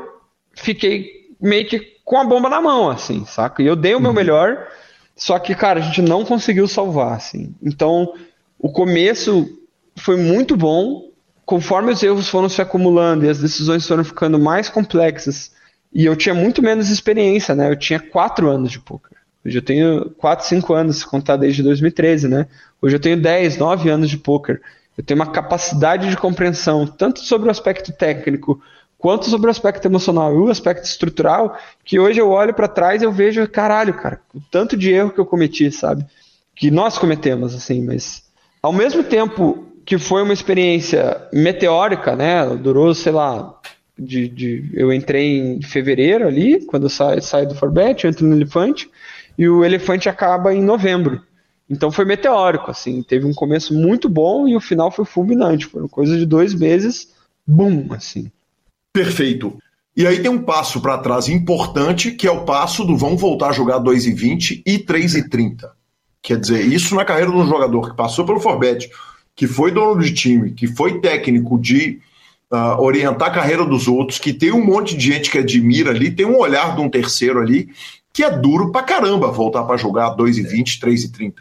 fiquei 0.53 1.31
meio 1.41 1.65
que 1.65 1.79
com 2.05 2.19
a 2.19 2.23
bomba 2.23 2.47
na 2.47 2.61
mão, 2.61 2.91
assim, 2.91 3.25
saca? 3.25 3.63
E 3.63 3.65
eu 3.65 3.75
dei 3.75 3.95
o 3.95 3.99
meu 3.99 4.11
uhum. 4.11 4.15
melhor, 4.15 4.67
só 5.15 5.39
que, 5.39 5.55
cara, 5.55 5.79
a 5.79 5.81
gente 5.81 5.99
não 6.03 6.23
conseguiu 6.23 6.67
salvar, 6.67 7.13
assim. 7.13 7.55
Então, 7.59 8.13
o 8.59 8.71
começo 8.71 9.59
foi 9.95 10.15
muito 10.15 10.55
bom. 10.55 11.09
Conforme 11.43 11.91
os 11.91 12.03
erros 12.03 12.29
foram 12.29 12.49
se 12.49 12.61
acumulando 12.61 13.25
e 13.25 13.29
as 13.29 13.39
decisões 13.39 13.87
foram 13.87 14.03
ficando 14.03 14.37
mais 14.37 14.69
complexas, 14.69 15.51
e 15.91 16.05
eu 16.05 16.15
tinha 16.15 16.35
muito 16.35 16.61
menos 16.61 16.91
experiência, 16.91 17.55
né? 17.55 17.71
Eu 17.71 17.75
tinha 17.75 17.99
quatro 17.99 18.47
anos 18.47 18.71
de 18.71 18.79
poker. 18.79 19.22
Hoje 19.45 19.57
eu 19.57 19.61
tenho 19.61 20.09
quatro, 20.11 20.45
cinco 20.47 20.73
anos, 20.73 20.97
se 20.97 21.05
contar 21.05 21.37
desde 21.37 21.61
2013, 21.63 22.27
né? 22.27 22.47
Hoje 22.81 22.95
eu 22.95 22.99
tenho 22.99 23.21
10, 23.21 23.57
9 23.57 23.89
anos 23.89 24.09
de 24.09 24.17
poker. 24.17 24.61
Eu 24.97 25.03
tenho 25.03 25.19
uma 25.19 25.31
capacidade 25.31 26.09
de 26.09 26.15
compreensão 26.15 26.85
tanto 26.85 27.19
sobre 27.19 27.47
o 27.47 27.51
aspecto 27.51 27.91
técnico 27.91 28.61
quanto 28.97 29.25
sobre 29.29 29.47
o 29.47 29.51
aspecto 29.51 29.85
emocional 29.85 30.33
e 30.33 30.37
o 30.37 30.49
aspecto 30.49 30.85
estrutural, 30.85 31.57
que 31.83 31.99
hoje 31.99 32.21
eu 32.21 32.29
olho 32.29 32.53
para 32.53 32.69
trás 32.69 33.01
e 33.01 33.05
eu 33.05 33.11
vejo, 33.11 33.45
caralho, 33.49 33.93
cara, 33.95 34.21
o 34.33 34.39
tanto 34.49 34.77
de 34.77 34.93
erro 34.93 35.09
que 35.09 35.19
eu 35.19 35.25
cometi, 35.25 35.69
sabe? 35.69 36.05
Que 36.55 36.71
nós 36.71 36.97
cometemos, 36.97 37.53
assim, 37.53 37.83
mas 37.83 38.23
ao 38.61 38.71
mesmo 38.71 39.03
tempo 39.03 39.67
que 39.85 39.97
foi 39.97 40.23
uma 40.23 40.31
experiência 40.31 41.21
meteórica, 41.33 42.15
né? 42.15 42.45
Durou, 42.55 42.93
sei 42.93 43.11
lá, 43.11 43.59
de, 43.99 44.29
de 44.29 44.69
eu 44.73 44.93
entrei 44.93 45.37
em 45.37 45.61
fevereiro 45.61 46.25
ali, 46.25 46.65
quando 46.65 46.83
eu 46.83 46.89
saio, 46.89 47.21
saio 47.21 47.47
do 47.47 47.55
Forbet, 47.55 48.05
eu 48.05 48.09
entro 48.09 48.25
no 48.25 48.35
Elefante, 48.35 48.89
e 49.37 49.47
o 49.47 49.63
Elefante 49.63 50.09
acaba 50.09 50.53
em 50.53 50.61
novembro. 50.61 51.21
Então 51.69 51.91
foi 51.91 52.05
meteórico, 52.05 52.69
assim, 52.69 53.01
teve 53.01 53.25
um 53.25 53.33
começo 53.33 53.73
muito 53.73 54.07
bom 54.09 54.47
e 54.47 54.55
o 54.55 54.61
final 54.61 54.91
foi 54.91 55.05
fulminante. 55.05 55.65
Foram 55.65 55.87
coisa 55.87 56.17
de 56.17 56.25
dois 56.25 56.53
meses, 56.53 57.09
bum, 57.47 57.87
assim. 57.91 58.31
Perfeito. 58.91 59.57
E 59.95 60.07
aí 60.07 60.21
tem 60.21 60.29
um 60.29 60.41
passo 60.41 60.81
para 60.81 60.97
trás 60.97 61.29
importante, 61.29 62.11
que 62.11 62.27
é 62.27 62.31
o 62.31 62.45
passo 62.45 62.83
do 62.83 62.97
vão 62.97 63.15
voltar 63.15 63.49
a 63.49 63.53
jogar 63.53 63.77
2 63.77 64.07
e 64.07 64.11
20 64.11 64.63
e 64.65 64.79
3 64.79 65.15
e 65.15 65.29
30. 65.29 65.71
Quer 66.21 66.39
dizer, 66.39 66.65
isso 66.65 66.95
na 66.95 67.05
carreira 67.05 67.31
de 67.31 67.37
um 67.37 67.47
jogador 67.47 67.89
que 67.89 67.95
passou 67.95 68.25
pelo 68.25 68.39
Forbet, 68.39 68.89
que 69.35 69.45
foi 69.45 69.71
dono 69.71 70.01
de 70.01 70.13
time, 70.13 70.51
que 70.51 70.67
foi 70.67 70.99
técnico 70.99 71.59
de 71.59 71.99
uh, 72.51 72.81
orientar 72.81 73.29
a 73.29 73.33
carreira 73.33 73.65
dos 73.65 73.87
outros, 73.87 74.17
que 74.17 74.33
tem 74.33 74.51
um 74.51 74.63
monte 74.63 74.95
de 74.95 75.05
gente 75.05 75.29
que 75.29 75.37
admira 75.37 75.91
ali, 75.91 76.09
tem 76.09 76.25
um 76.25 76.37
olhar 76.37 76.75
de 76.75 76.81
um 76.81 76.89
terceiro 76.89 77.39
ali. 77.39 77.69
Que 78.13 78.23
é 78.23 78.29
duro 78.29 78.71
pra 78.71 78.83
caramba 78.83 79.31
voltar 79.31 79.63
para 79.63 79.75
jogar 79.75 80.15
2,20, 80.15 80.79
3,30. 80.79 81.33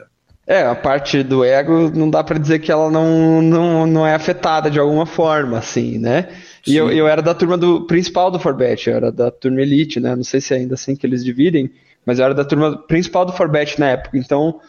É, 0.47 0.63
a 0.67 0.75
parte 0.75 1.23
do 1.23 1.45
ego 1.45 1.91
não 1.95 2.11
dá 2.11 2.25
para 2.25 2.39
dizer 2.39 2.59
que 2.59 2.73
ela 2.73 2.91
não, 2.91 3.41
não, 3.41 3.87
não 3.87 4.07
é 4.07 4.15
afetada 4.15 4.71
de 4.71 4.79
alguma 4.79 5.07
forma, 5.07 5.59
assim, 5.59 5.99
né? 5.99 6.29
E 6.67 6.77
eu, 6.77 6.91
eu 6.91 7.07
era 7.07 7.23
da 7.23 7.35
turma 7.35 7.57
do 7.57 7.87
principal 7.87 8.31
do 8.31 8.39
Forbet, 8.39 8.89
eu 8.89 8.97
era 8.97 9.13
da 9.13 9.31
turma 9.31 9.61
Elite, 9.61 10.01
né? 10.01 10.17
Não 10.17 10.25
sei 10.25 10.41
se 10.41 10.55
é 10.55 10.57
ainda 10.57 10.75
assim 10.75 10.97
que 10.97 11.07
eles 11.07 11.25
dividem, 11.25 11.71
mas 12.05 12.19
eu 12.19 12.25
era 12.25 12.35
da 12.35 12.45
turma 12.45 12.77
principal 12.77 13.25
do 13.25 13.33
Forbet 13.33 13.79
na 13.79 13.91
época. 13.91 14.19
Então, 14.19 14.61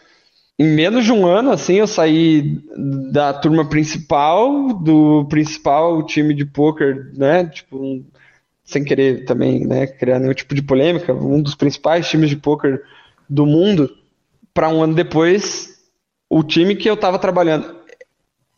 em 0.58 0.66
menos 0.66 1.04
de 1.04 1.12
um 1.12 1.26
ano, 1.26 1.50
assim, 1.50 1.74
eu 1.74 1.86
saí 1.86 2.60
da 3.10 3.32
turma 3.32 3.68
principal, 3.68 4.72
do 4.74 5.24
principal 5.28 6.04
time 6.06 6.34
de 6.34 6.44
poker, 6.44 7.10
né? 7.16 7.46
Tipo, 7.46 7.76
um, 7.76 8.04
sem 8.64 8.82
querer 8.82 9.24
também, 9.24 9.66
né, 9.66 9.86
criar 9.86 10.18
nenhum 10.18 10.32
tipo 10.32 10.54
de 10.54 10.62
polêmica, 10.62 11.12
um 11.12 11.40
dos 11.40 11.54
principais 11.54 12.08
times 12.08 12.30
de 12.30 12.36
poker 12.36 12.82
do 13.28 13.44
mundo 13.44 13.90
para 14.52 14.68
um 14.68 14.82
ano 14.82 14.94
depois, 14.94 15.74
o 16.30 16.42
time 16.42 16.74
que 16.74 16.88
eu 16.88 16.94
estava 16.94 17.18
trabalhando. 17.18 17.74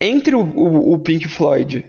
Entre 0.01 0.35
o, 0.35 0.41
o, 0.41 0.93
o, 0.93 0.99
Pink 0.99 1.27
Floyd 1.27 1.85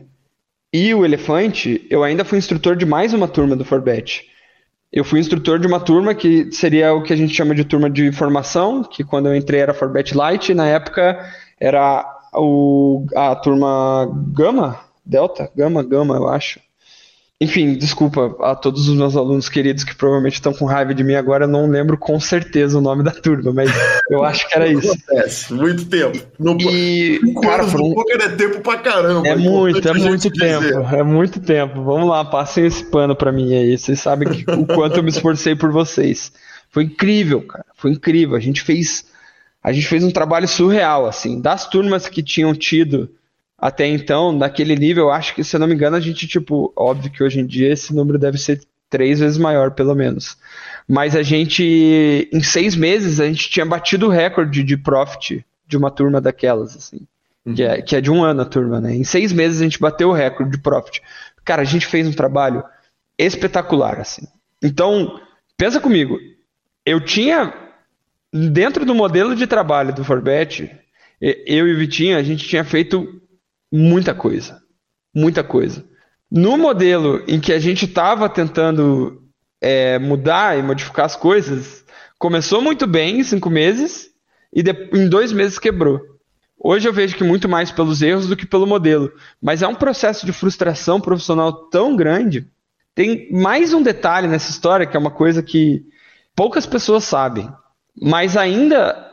e 0.73 0.93
o 0.93 1.05
Elefante, 1.05 1.85
eu 1.89 2.03
ainda 2.03 2.23
fui 2.23 2.37
instrutor 2.37 2.75
de 2.75 2.85
mais 2.85 3.13
uma 3.13 3.27
turma 3.27 3.55
do 3.55 3.65
Forbet. 3.65 4.25
Eu 4.91 5.03
fui 5.03 5.19
instrutor 5.19 5.59
de 5.59 5.67
uma 5.67 5.79
turma 5.79 6.15
que 6.15 6.49
seria 6.51 6.93
o 6.93 7.03
que 7.03 7.11
a 7.11 7.15
gente 7.15 7.33
chama 7.33 7.53
de 7.53 7.65
turma 7.65 7.89
de 7.89 8.11
formação, 8.13 8.81
que 8.81 9.03
quando 9.03 9.27
eu 9.27 9.35
entrei 9.35 9.59
era 9.59 9.73
Forbet 9.73 10.15
Light, 10.15 10.49
e 10.49 10.55
na 10.55 10.67
época 10.67 11.19
era 11.59 12.05
o, 12.33 13.05
a 13.13 13.35
turma 13.35 14.09
Gama, 14.33 14.79
Delta, 15.05 15.51
Gama, 15.55 15.83
Gama, 15.83 16.15
eu 16.15 16.27
acho. 16.29 16.61
Enfim, 17.39 17.75
desculpa 17.75 18.35
a 18.41 18.55
todos 18.55 18.89
os 18.89 18.97
meus 18.97 19.15
alunos 19.15 19.47
queridos 19.47 19.83
que 19.83 19.93
provavelmente 19.93 20.33
estão 20.33 20.51
com 20.51 20.65
raiva 20.65 20.91
de 20.91 21.03
mim 21.03 21.13
agora, 21.13 21.43
eu 21.43 21.47
não 21.47 21.69
lembro 21.69 21.95
com 21.95 22.19
certeza 22.19 22.79
o 22.79 22.81
nome 22.81 23.03
da 23.03 23.11
turma, 23.11 23.53
mas 23.53 23.69
eu 24.09 24.23
acho 24.23 24.49
que 24.49 24.55
era 24.55 24.67
isso. 24.67 24.91
Acontece, 24.91 25.53
muito 25.53 25.85
tempo. 25.85 26.17
No, 26.39 26.57
e, 26.59 27.19
cara, 27.39 27.63
foram... 27.65 27.93
poker 27.93 28.19
é 28.21 28.29
tempo 28.29 28.61
pra 28.61 28.79
caramba. 28.79 29.27
É, 29.27 29.31
é 29.33 29.35
muito, 29.35 29.87
é 29.87 29.93
muito 29.93 30.31
tempo, 30.31 30.61
dizer. 30.61 30.95
é 30.95 31.03
muito 31.03 31.39
tempo. 31.39 31.83
Vamos 31.83 32.09
lá, 32.09 32.25
passem 32.25 32.65
esse 32.65 32.83
pano 32.85 33.15
pra 33.15 33.31
mim 33.31 33.53
aí, 33.53 33.77
vocês 33.77 33.99
sabem 33.99 34.29
que, 34.29 34.51
o 34.51 34.65
quanto 34.65 34.97
eu 34.97 35.03
me 35.03 35.09
esforcei 35.09 35.55
por 35.55 35.71
vocês. 35.71 36.31
Foi 36.71 36.85
incrível, 36.85 37.43
cara, 37.43 37.65
foi 37.75 37.91
incrível. 37.91 38.35
A 38.35 38.39
gente 38.39 38.63
fez, 38.63 39.05
a 39.63 39.71
gente 39.71 39.85
fez 39.85 40.03
um 40.03 40.09
trabalho 40.09 40.47
surreal, 40.47 41.05
assim, 41.05 41.39
das 41.39 41.69
turmas 41.69 42.09
que 42.09 42.23
tinham 42.23 42.55
tido 42.55 43.11
até 43.57 43.87
então, 43.87 44.31
naquele 44.31 44.75
nível, 44.75 45.09
acho 45.09 45.33
que, 45.33 45.43
se 45.43 45.55
eu 45.55 45.59
não 45.59 45.67
me 45.67 45.73
engano, 45.73 45.95
a 45.95 45.99
gente, 45.99 46.27
tipo, 46.27 46.71
óbvio 46.75 47.11
que 47.11 47.23
hoje 47.23 47.39
em 47.39 47.45
dia 47.45 47.73
esse 47.73 47.93
número 47.93 48.19
deve 48.19 48.37
ser 48.37 48.61
três 48.89 49.19
vezes 49.19 49.37
maior, 49.37 49.71
pelo 49.71 49.95
menos. 49.95 50.37
Mas 50.87 51.15
a 51.15 51.23
gente, 51.23 52.29
em 52.31 52.43
seis 52.43 52.75
meses, 52.75 53.19
a 53.19 53.25
gente 53.25 53.49
tinha 53.49 53.65
batido 53.65 54.05
o 54.05 54.09
recorde 54.09 54.63
de 54.63 54.77
profit 54.77 55.43
de 55.65 55.75
uma 55.75 55.89
turma 55.89 56.21
daquelas, 56.21 56.75
assim. 56.75 57.01
Uhum. 57.45 57.55
Que, 57.55 57.63
é, 57.63 57.81
que 57.81 57.95
é 57.95 58.01
de 58.01 58.11
um 58.11 58.23
ano 58.23 58.41
a 58.41 58.45
turma, 58.45 58.79
né? 58.79 58.95
Em 58.95 59.03
seis 59.03 59.33
meses 59.33 59.59
a 59.59 59.63
gente 59.63 59.79
bateu 59.79 60.09
o 60.09 60.13
recorde 60.13 60.51
de 60.51 60.59
profit. 60.59 61.01
Cara, 61.43 61.63
a 61.63 61.65
gente 61.65 61.87
fez 61.87 62.07
um 62.07 62.13
trabalho 62.13 62.63
espetacular, 63.17 63.99
assim. 63.99 64.27
Então, 64.61 65.19
pensa 65.57 65.79
comigo. 65.79 66.19
Eu 66.85 67.01
tinha, 67.01 67.53
dentro 68.31 68.85
do 68.85 68.93
modelo 68.93 69.35
de 69.35 69.47
trabalho 69.47 69.93
do 69.93 70.03
Forbet, 70.03 70.71
eu 71.19 71.67
e 71.67 71.73
o 71.73 71.77
Vitinho, 71.77 72.17
a 72.17 72.23
gente 72.23 72.47
tinha 72.47 72.63
feito 72.63 73.21
muita 73.71 74.13
coisa. 74.13 74.61
Muita 75.13 75.43
coisa. 75.43 75.85
No 76.29 76.57
modelo 76.57 77.23
em 77.27 77.39
que 77.39 77.53
a 77.53 77.59
gente 77.59 77.85
estava 77.85 78.29
tentando 78.29 79.23
é, 79.61 79.97
mudar 79.97 80.57
e 80.57 80.63
modificar 80.63 81.05
as 81.05 81.15
coisas, 81.15 81.85
começou 82.19 82.61
muito 82.61 82.85
bem 82.85 83.19
em 83.19 83.23
cinco 83.23 83.49
meses 83.49 84.09
e 84.53 84.61
em 84.93 85.07
dois 85.07 85.31
meses 85.31 85.57
quebrou. 85.57 86.01
Hoje 86.59 86.87
eu 86.87 86.93
vejo 86.93 87.15
que 87.15 87.23
muito 87.23 87.47
mais 87.47 87.71
pelos 87.71 88.01
erros 88.01 88.27
do 88.27 88.35
que 88.35 88.45
pelo 88.45 88.65
modelo. 88.65 89.11
Mas 89.41 89.61
é 89.61 89.67
um 89.67 89.75
processo 89.75 90.25
de 90.25 90.33
frustração 90.33 90.99
profissional 90.99 91.53
tão 91.69 91.95
grande. 91.95 92.47
Tem 92.95 93.31
mais 93.31 93.73
um 93.73 93.81
detalhe 93.81 94.27
nessa 94.27 94.49
história 94.49 94.85
que 94.85 94.97
é 94.97 94.99
uma 94.99 95.11
coisa 95.11 95.43
que 95.43 95.85
poucas 96.35 96.65
pessoas 96.65 97.03
sabem. 97.03 97.47
Mas 97.95 98.35
ainda 98.35 99.06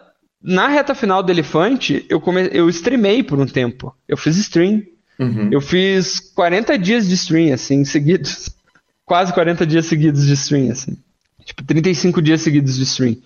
na 0.47 0.69
reta 0.69 0.95
final 0.95 1.23
do 1.23 1.33
Elefante, 1.33 2.05
eu, 2.07 2.21
come... 2.21 2.51
eu 2.53 2.69
streamei 2.69 3.23
por 3.23 3.41
um 3.41 3.47
tempo. 3.47 3.97
Eu 4.07 4.15
fiz 4.15 4.37
stream. 4.37 4.83
Uhum. 5.19 5.49
Eu 5.51 5.61
fiz 5.63 6.21
40 6.21 6.77
dias 6.77 7.09
de 7.09 7.15
stream, 7.15 7.55
assim, 7.55 7.83
seguidos. 7.87 8.51
Quase 9.07 9.33
40 9.33 9.67
dias 9.67 9.87
seguidos 9.87 10.27
de 10.27 10.35
stream, 10.35 10.71
assim. 10.71 10.99
Tipo, 11.47 11.65
35 11.65 12.21
dias 12.21 12.43
seguidos 12.43 12.77
de 12.77 12.83
stream. 12.83 13.17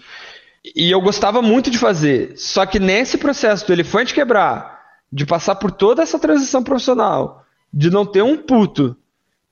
E 0.76 0.88
eu 0.88 1.00
gostava 1.00 1.42
muito 1.42 1.72
de 1.72 1.78
fazer. 1.78 2.34
Só 2.36 2.64
que 2.64 2.78
nesse 2.78 3.18
processo 3.18 3.66
do 3.66 3.72
elefante 3.72 4.14
quebrar, 4.14 4.80
de 5.12 5.26
passar 5.26 5.56
por 5.56 5.72
toda 5.72 6.04
essa 6.04 6.20
transição 6.20 6.62
profissional, 6.62 7.44
de 7.72 7.90
não 7.90 8.06
ter 8.06 8.22
um 8.22 8.36
puto, 8.36 8.96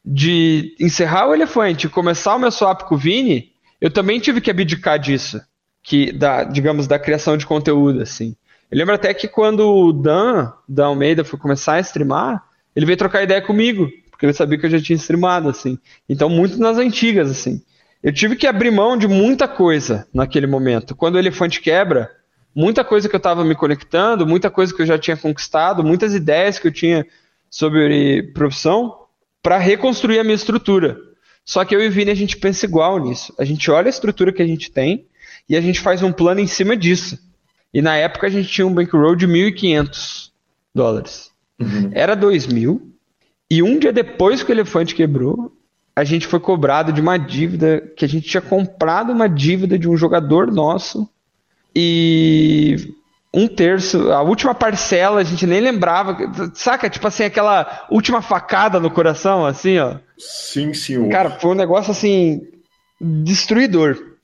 de 0.05 0.77
encerrar 0.79 1.27
o 1.27 1.35
elefante 1.35 1.87
e 1.87 1.91
começar 1.91 2.37
o 2.37 2.39
meu 2.39 2.53
swap 2.53 2.83
com 2.83 2.95
o 2.95 2.99
Vini, 2.99 3.51
eu 3.81 3.91
também 3.91 4.21
tive 4.21 4.41
que 4.41 4.51
abdicar 4.53 5.01
disso 5.01 5.41
que 5.87 6.11
da, 6.11 6.43
digamos, 6.43 6.89
da 6.89 6.99
criação 6.99 7.37
de 7.37 7.47
conteúdo, 7.47 8.03
assim. 8.03 8.35
Eu 8.69 8.77
lembro 8.77 8.97
até 8.97 9.15
que 9.15 9.29
quando 9.29 9.61
o 9.61 9.93
Dan, 9.93 10.53
Dan 10.69 10.87
Almeida, 10.87 11.25
foi 11.25 11.39
começar 11.39 11.75
a 11.75 11.81
streamar, 11.81 12.43
ele 12.75 12.85
veio 12.85 12.99
trocar 12.99 13.23
ideia 13.23 13.41
comigo, 13.41 13.89
porque 14.11 14.27
ele 14.27 14.33
sabia 14.33 14.59
que 14.59 14.67
eu 14.67 14.71
já 14.71 14.81
tinha 14.81 14.97
streamado, 14.97 15.49
assim. 15.49 15.79
Então, 16.09 16.29
muito 16.29 16.59
nas 16.59 16.77
antigas, 16.77 17.31
assim. 17.31 17.63
Eu 18.03 18.13
tive 18.13 18.35
que 18.35 18.49
abrir 18.49 18.73
mão 18.73 18.97
de 18.97 19.07
muita 19.07 19.47
coisa 19.47 20.09
naquele 20.13 20.49
momento. 20.49 20.97
Quando 20.97 21.15
o 21.15 21.19
elefante 21.21 21.61
quebra, 21.61 22.11
muita 22.53 22.83
coisa 22.83 23.09
que 23.09 23.15
eu 23.15 23.19
estava 23.19 23.45
me 23.45 23.55
conectando, 23.55 24.27
muita 24.27 24.51
coisa 24.51 24.75
que 24.75 24.83
eu 24.83 24.87
já 24.87 24.99
tinha 24.99 25.17
conquistado, 25.17 25.85
muitas 25.85 26.15
ideias 26.15 26.59
que 26.59 26.67
eu 26.67 26.73
tinha 26.73 27.07
sobre 27.49 28.25
profissão, 28.35 28.93
para 29.41 29.57
reconstruir 29.57 30.19
a 30.19 30.25
minha 30.25 30.35
estrutura. 30.35 30.99
Só 31.45 31.65
que 31.65 31.77
eu 31.77 31.81
e 31.81 31.87
o 31.87 31.93
Vini, 31.93 32.11
a 32.11 32.17
gente 32.17 32.37
pensa 32.37 32.67
igual 32.67 32.99
nisso. 32.99 33.33
A 33.39 33.45
gente 33.45 33.71
olha 33.71 33.87
a 33.87 33.91
estrutura 33.91 34.33
que 34.33 34.43
a 34.43 34.47
gente 34.47 34.69
tem, 34.69 35.07
e 35.49 35.57
a 35.57 35.61
gente 35.61 35.81
faz 35.81 36.03
um 36.03 36.13
plano 36.13 36.41
em 36.41 36.47
cima 36.47 36.77
disso. 36.77 37.19
E 37.73 37.83
na 37.83 37.97
época 37.97 38.27
a 38.27 38.31
gente 38.31 38.49
tinha 38.49 38.67
um 38.67 38.73
bankroll 38.73 39.15
de 39.15 39.27
1.500 39.27 40.31
dólares. 40.75 41.31
Uhum. 41.61 41.91
Era 41.93 42.17
2.000. 42.17 42.81
E 43.51 43.63
um 43.63 43.79
dia 43.79 43.93
depois 43.93 44.43
que 44.43 44.51
o 44.51 44.55
elefante 44.55 44.95
quebrou, 44.95 45.53
a 45.95 46.05
gente 46.05 46.27
foi 46.27 46.41
cobrado 46.41 46.93
de 46.93 47.01
uma 47.01 47.17
dívida 47.17 47.81
que 47.97 48.05
a 48.05 48.09
gente 48.09 48.29
tinha 48.29 48.41
comprado 48.41 49.13
uma 49.13 49.29
dívida 49.29 49.79
de 49.79 49.89
um 49.89 49.97
jogador 49.97 50.53
nosso 50.53 51.09
e 51.75 52.95
um 53.33 53.47
terço, 53.47 54.11
a 54.11 54.23
última 54.23 54.55
parcela 54.55 55.21
a 55.21 55.25
gente 55.25 55.47
nem 55.47 55.61
lembrava, 55.61 56.17
saca? 56.55 56.89
Tipo 56.89 57.07
assim, 57.07 57.25
aquela 57.25 57.87
última 57.91 58.23
facada 58.23 58.81
no 58.81 58.91
coração, 58.91 59.45
assim, 59.45 59.79
ó. 59.79 59.97
Sim, 60.17 60.73
senhor. 60.73 61.11
Cara, 61.11 61.31
foi 61.31 61.51
um 61.51 61.55
negócio 61.55 61.91
assim 61.91 62.41
destruidor. 62.99 64.16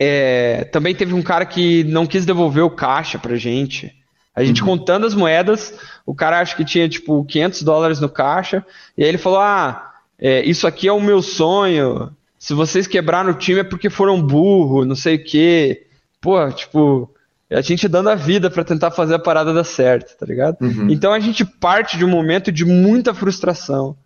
É, 0.00 0.64
também 0.72 0.94
teve 0.94 1.12
um 1.12 1.22
cara 1.22 1.44
que 1.44 1.82
não 1.84 2.06
quis 2.06 2.24
devolver 2.24 2.62
o 2.62 2.70
caixa 2.70 3.18
pra 3.18 3.36
gente. 3.36 3.92
A 4.34 4.44
gente 4.44 4.62
uhum. 4.62 4.68
contando 4.68 5.04
as 5.04 5.14
moedas, 5.14 5.74
o 6.06 6.14
cara 6.14 6.38
acho 6.38 6.56
que 6.56 6.64
tinha 6.64 6.88
tipo 6.88 7.24
500 7.24 7.62
dólares 7.62 8.00
no 8.00 8.08
caixa, 8.08 8.64
e 8.96 9.02
aí 9.02 9.08
ele 9.08 9.18
falou: 9.18 9.40
Ah, 9.40 9.94
é, 10.18 10.44
isso 10.44 10.66
aqui 10.66 10.86
é 10.86 10.92
o 10.92 11.00
meu 11.00 11.20
sonho. 11.20 12.12
Se 12.38 12.54
vocês 12.54 12.86
quebraram 12.86 13.30
o 13.30 13.34
time 13.34 13.60
é 13.60 13.64
porque 13.64 13.90
foram 13.90 14.22
burro, 14.22 14.84
não 14.84 14.94
sei 14.94 15.16
o 15.16 15.24
quê. 15.24 15.86
Pô, 16.20 16.50
tipo, 16.52 17.12
a 17.50 17.60
gente 17.60 17.88
dando 17.88 18.10
a 18.10 18.14
vida 18.14 18.48
para 18.48 18.62
tentar 18.62 18.92
fazer 18.92 19.14
a 19.14 19.18
parada 19.18 19.52
dar 19.52 19.64
certo, 19.64 20.16
tá 20.16 20.24
ligado? 20.24 20.56
Uhum. 20.60 20.88
Então 20.88 21.12
a 21.12 21.18
gente 21.18 21.44
parte 21.44 21.98
de 21.98 22.04
um 22.04 22.08
momento 22.08 22.52
de 22.52 22.64
muita 22.64 23.12
frustração, 23.12 23.96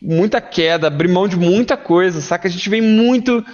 muita 0.00 0.40
queda, 0.40 0.86
abrir 0.86 1.08
mão 1.08 1.26
de 1.26 1.36
muita 1.36 1.76
coisa, 1.76 2.20
saca? 2.20 2.46
A 2.46 2.50
gente 2.50 2.70
vem 2.70 2.80
muito 2.80 3.44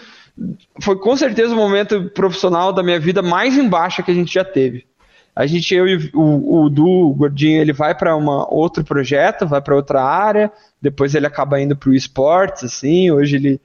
foi 0.80 0.96
com 0.98 1.16
certeza 1.16 1.54
o 1.54 1.56
momento 1.56 2.10
profissional 2.10 2.72
da 2.72 2.82
minha 2.82 2.98
vida 2.98 3.22
mais 3.22 3.56
embaixo 3.56 4.02
que 4.02 4.10
a 4.10 4.14
gente 4.14 4.32
já 4.32 4.44
teve. 4.44 4.86
A 5.34 5.46
gente, 5.46 5.72
eu 5.72 5.86
e 5.86 6.10
o, 6.14 6.64
o 6.64 6.68
Du, 6.68 6.84
o 6.84 7.14
Gordinho, 7.14 7.60
ele 7.60 7.72
vai 7.72 7.94
para 7.94 8.16
outro 8.16 8.82
projeto, 8.82 9.46
vai 9.46 9.60
para 9.60 9.76
outra 9.76 10.02
área, 10.02 10.50
depois 10.82 11.14
ele 11.14 11.26
acaba 11.26 11.60
indo 11.60 11.76
para 11.76 11.90
o 11.90 11.94
esportes, 11.94 12.64
assim, 12.64 13.10
hoje 13.10 13.36
ele 13.36 13.60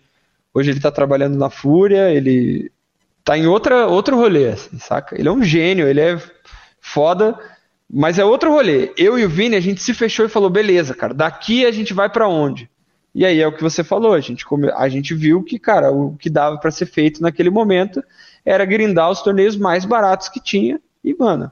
hoje 0.53 0.69
ele 0.69 0.79
tá 0.79 0.91
trabalhando 0.91 1.35
na 1.35 1.49
Fúria, 1.49 2.11
ele 2.11 2.71
tá 3.23 3.37
em 3.37 3.47
outra, 3.47 3.87
outro 3.87 4.15
rolê, 4.15 4.49
assim, 4.49 4.77
saca? 4.77 5.19
Ele 5.19 5.27
é 5.27 5.31
um 5.31 5.43
gênio, 5.43 5.87
ele 5.87 5.99
é 5.99 6.21
foda, 6.79 7.35
mas 7.91 8.19
é 8.19 8.25
outro 8.25 8.51
rolê. 8.51 8.91
Eu 8.95 9.17
e 9.17 9.25
o 9.25 9.29
Vini, 9.29 9.55
a 9.55 9.59
gente 9.59 9.81
se 9.81 9.93
fechou 9.93 10.25
e 10.25 10.29
falou, 10.29 10.49
beleza, 10.49 10.93
cara, 10.93 11.13
daqui 11.13 11.65
a 11.65 11.71
gente 11.71 11.93
vai 11.93 12.09
para 12.09 12.27
onde? 12.27 12.69
E 13.13 13.25
aí 13.25 13.39
é 13.39 13.47
o 13.47 13.55
que 13.55 13.61
você 13.61 13.83
falou, 13.83 14.13
a 14.13 14.19
gente, 14.19 14.43
a 14.75 14.89
gente 14.89 15.13
viu 15.13 15.43
que, 15.43 15.59
cara, 15.59 15.91
o 15.91 16.17
que 16.17 16.29
dava 16.29 16.57
para 16.57 16.71
ser 16.71 16.87
feito 16.87 17.21
naquele 17.21 17.49
momento 17.49 18.03
era 18.43 18.65
grindar 18.65 19.11
os 19.11 19.21
torneios 19.21 19.55
mais 19.55 19.85
baratos 19.85 20.29
que 20.29 20.41
tinha 20.41 20.81
e, 21.03 21.13
mano, 21.13 21.51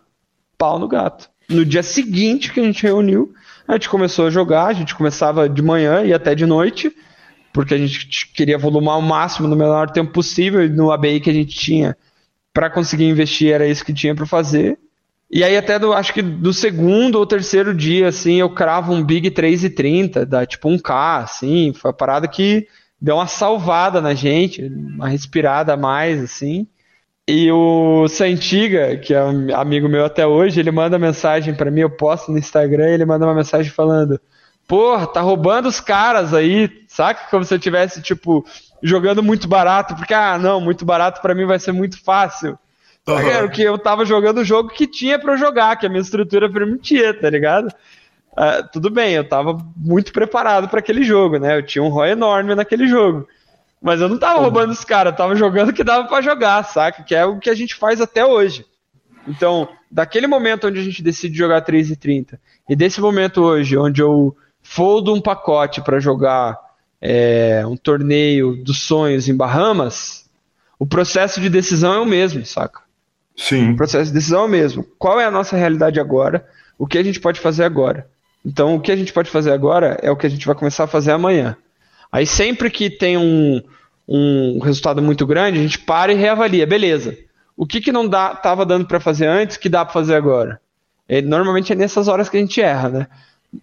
pau 0.57 0.79
no 0.79 0.87
gato. 0.87 1.29
No 1.47 1.63
dia 1.63 1.83
seguinte 1.83 2.51
que 2.51 2.59
a 2.59 2.63
gente 2.63 2.81
reuniu, 2.81 3.33
a 3.67 3.73
gente 3.73 3.89
começou 3.89 4.27
a 4.27 4.29
jogar, 4.29 4.67
a 4.67 4.73
gente 4.73 4.95
começava 4.95 5.47
de 5.47 5.61
manhã 5.61 6.03
e 6.03 6.13
até 6.13 6.33
de 6.33 6.45
noite, 6.45 6.95
porque 7.53 7.73
a 7.73 7.77
gente 7.77 8.27
queria 8.33 8.57
volumar 8.57 8.95
ao 8.95 9.01
máximo 9.01 9.47
no 9.47 9.55
menor 9.55 9.91
tempo 9.91 10.11
possível, 10.11 10.63
e 10.65 10.69
no 10.69 10.91
ABI 10.91 11.19
que 11.19 11.29
a 11.29 11.33
gente 11.33 11.55
tinha 11.55 11.95
para 12.53 12.69
conseguir 12.69 13.05
investir 13.05 13.51
era 13.51 13.67
isso 13.67 13.85
que 13.85 13.93
tinha 13.93 14.15
para 14.15 14.25
fazer. 14.25 14.79
E 15.33 15.45
aí 15.45 15.55
até 15.55 15.79
do, 15.79 15.93
acho 15.93 16.13
que 16.13 16.21
do 16.21 16.53
segundo 16.53 17.15
ou 17.15 17.25
terceiro 17.25 17.73
dia, 17.73 18.09
assim, 18.09 18.35
eu 18.35 18.49
cravo 18.49 18.91
um 18.91 19.01
Big 19.01 19.31
3,30, 19.31 20.25
dá 20.25 20.45
tipo 20.45 20.67
um 20.67 20.77
K, 20.77 21.19
assim, 21.19 21.71
foi 21.73 21.89
uma 21.89 21.97
parada 21.97 22.27
que 22.27 22.67
deu 22.99 23.15
uma 23.15 23.27
salvada 23.27 24.01
na 24.01 24.13
gente, 24.13 24.61
uma 24.63 25.07
respirada 25.07 25.73
a 25.73 25.77
mais, 25.77 26.21
assim. 26.21 26.67
E 27.25 27.49
o 27.49 28.09
Santiga, 28.09 28.97
que 28.97 29.13
é 29.13 29.23
um 29.23 29.55
amigo 29.55 29.87
meu 29.87 30.03
até 30.03 30.27
hoje, 30.27 30.59
ele 30.59 30.69
manda 30.69 30.99
mensagem 30.99 31.55
para 31.55 31.71
mim, 31.71 31.81
eu 31.81 31.89
posto 31.89 32.29
no 32.29 32.37
Instagram, 32.37 32.89
ele 32.89 33.05
manda 33.05 33.25
uma 33.25 33.33
mensagem 33.33 33.71
falando: 33.71 34.19
Porra, 34.67 35.07
tá 35.07 35.21
roubando 35.21 35.69
os 35.69 35.79
caras 35.79 36.33
aí, 36.33 36.69
saca? 36.89 37.29
Como 37.29 37.45
se 37.45 37.53
eu 37.53 37.59
tivesse, 37.59 38.01
tipo, 38.01 38.45
jogando 38.83 39.23
muito 39.23 39.47
barato, 39.47 39.95
porque, 39.95 40.13
ah, 40.13 40.37
não, 40.37 40.59
muito 40.59 40.83
barato 40.83 41.21
para 41.21 41.33
mim 41.33 41.45
vai 41.45 41.59
ser 41.59 41.71
muito 41.71 42.03
fácil. 42.03 42.59
Uhum. 43.07 43.49
que 43.49 43.63
eu 43.63 43.77
tava 43.79 44.05
jogando 44.05 44.39
o 44.39 44.45
jogo 44.45 44.69
que 44.69 44.85
tinha 44.85 45.17
para 45.17 45.35
jogar, 45.35 45.75
que 45.75 45.85
a 45.85 45.89
minha 45.89 46.01
estrutura 46.01 46.51
permitia, 46.51 47.13
tá 47.13 47.29
ligado? 47.29 47.67
Uh, 48.33 48.67
tudo 48.71 48.89
bem, 48.89 49.13
eu 49.13 49.27
tava 49.27 49.57
muito 49.75 50.13
preparado 50.13 50.69
para 50.69 50.79
aquele 50.79 51.03
jogo, 51.03 51.37
né? 51.37 51.57
Eu 51.57 51.65
tinha 51.65 51.83
um 51.83 51.89
ROI 51.89 52.11
enorme 52.11 52.55
naquele 52.55 52.87
jogo. 52.87 53.27
Mas 53.81 53.99
eu 53.99 54.07
não 54.07 54.17
tava 54.17 54.37
uhum. 54.37 54.43
roubando 54.43 54.71
os 54.71 54.85
caras, 54.85 55.15
tava 55.15 55.35
jogando 55.35 55.69
o 55.69 55.73
que 55.73 55.83
dava 55.83 56.07
para 56.07 56.21
jogar, 56.21 56.63
saca? 56.63 57.03
Que 57.03 57.15
é 57.15 57.25
o 57.25 57.39
que 57.39 57.49
a 57.49 57.55
gente 57.55 57.73
faz 57.73 57.99
até 57.99 58.23
hoje. 58.23 58.65
Então, 59.27 59.67
daquele 59.89 60.27
momento 60.27 60.67
onde 60.67 60.79
a 60.79 60.83
gente 60.83 61.01
decide 61.01 61.35
jogar 61.35 61.65
3,30 61.65 62.39
e 62.69 62.75
desse 62.75 63.01
momento 63.01 63.41
hoje, 63.41 63.77
onde 63.77 64.01
eu 64.01 64.35
foldo 64.61 65.13
um 65.13 65.21
pacote 65.21 65.81
para 65.81 65.99
jogar 65.99 66.57
é, 67.01 67.63
um 67.65 67.75
torneio 67.75 68.55
dos 68.63 68.83
sonhos 68.83 69.27
em 69.27 69.35
Bahamas, 69.35 70.29
o 70.79 70.85
processo 70.85 71.41
de 71.41 71.49
decisão 71.49 71.93
é 71.93 71.99
o 71.99 72.05
mesmo, 72.05 72.45
saca? 72.45 72.81
Sim. 73.35 73.71
O 73.71 73.75
processo 73.75 74.07
de 74.07 74.13
decisão 74.13 74.43
é 74.43 74.45
o 74.45 74.49
mesmo. 74.49 74.85
Qual 74.97 75.19
é 75.19 75.25
a 75.25 75.31
nossa 75.31 75.55
realidade 75.55 75.99
agora? 75.99 76.45
O 76.77 76.87
que 76.87 76.97
a 76.97 77.03
gente 77.03 77.19
pode 77.19 77.39
fazer 77.39 77.63
agora? 77.63 78.07
Então, 78.45 78.75
o 78.75 78.81
que 78.81 78.91
a 78.91 78.95
gente 78.95 79.13
pode 79.13 79.29
fazer 79.29 79.51
agora 79.51 79.97
é 80.01 80.09
o 80.09 80.15
que 80.15 80.25
a 80.25 80.29
gente 80.29 80.45
vai 80.45 80.55
começar 80.55 80.85
a 80.85 80.87
fazer 80.87 81.11
amanhã. 81.11 81.55
Aí, 82.11 82.25
sempre 82.25 82.69
que 82.69 82.89
tem 82.89 83.17
um, 83.17 83.61
um 84.07 84.59
resultado 84.59 85.01
muito 85.01 85.25
grande, 85.25 85.59
a 85.59 85.61
gente 85.61 85.79
para 85.79 86.11
e 86.11 86.15
reavalia. 86.15 86.65
Beleza. 86.65 87.17
O 87.55 87.65
que, 87.65 87.79
que 87.79 87.91
não 87.91 88.07
dá, 88.07 88.35
tava 88.35 88.65
dando 88.65 88.85
para 88.85 88.99
fazer 88.99 89.27
antes 89.27 89.57
que 89.57 89.69
dá 89.69 89.85
para 89.85 89.93
fazer 89.93 90.15
agora? 90.15 90.59
E, 91.07 91.21
normalmente 91.21 91.71
é 91.71 91.75
nessas 91.75 92.07
horas 92.07 92.29
que 92.29 92.37
a 92.37 92.39
gente 92.39 92.61
erra, 92.61 92.89
né? 92.89 93.07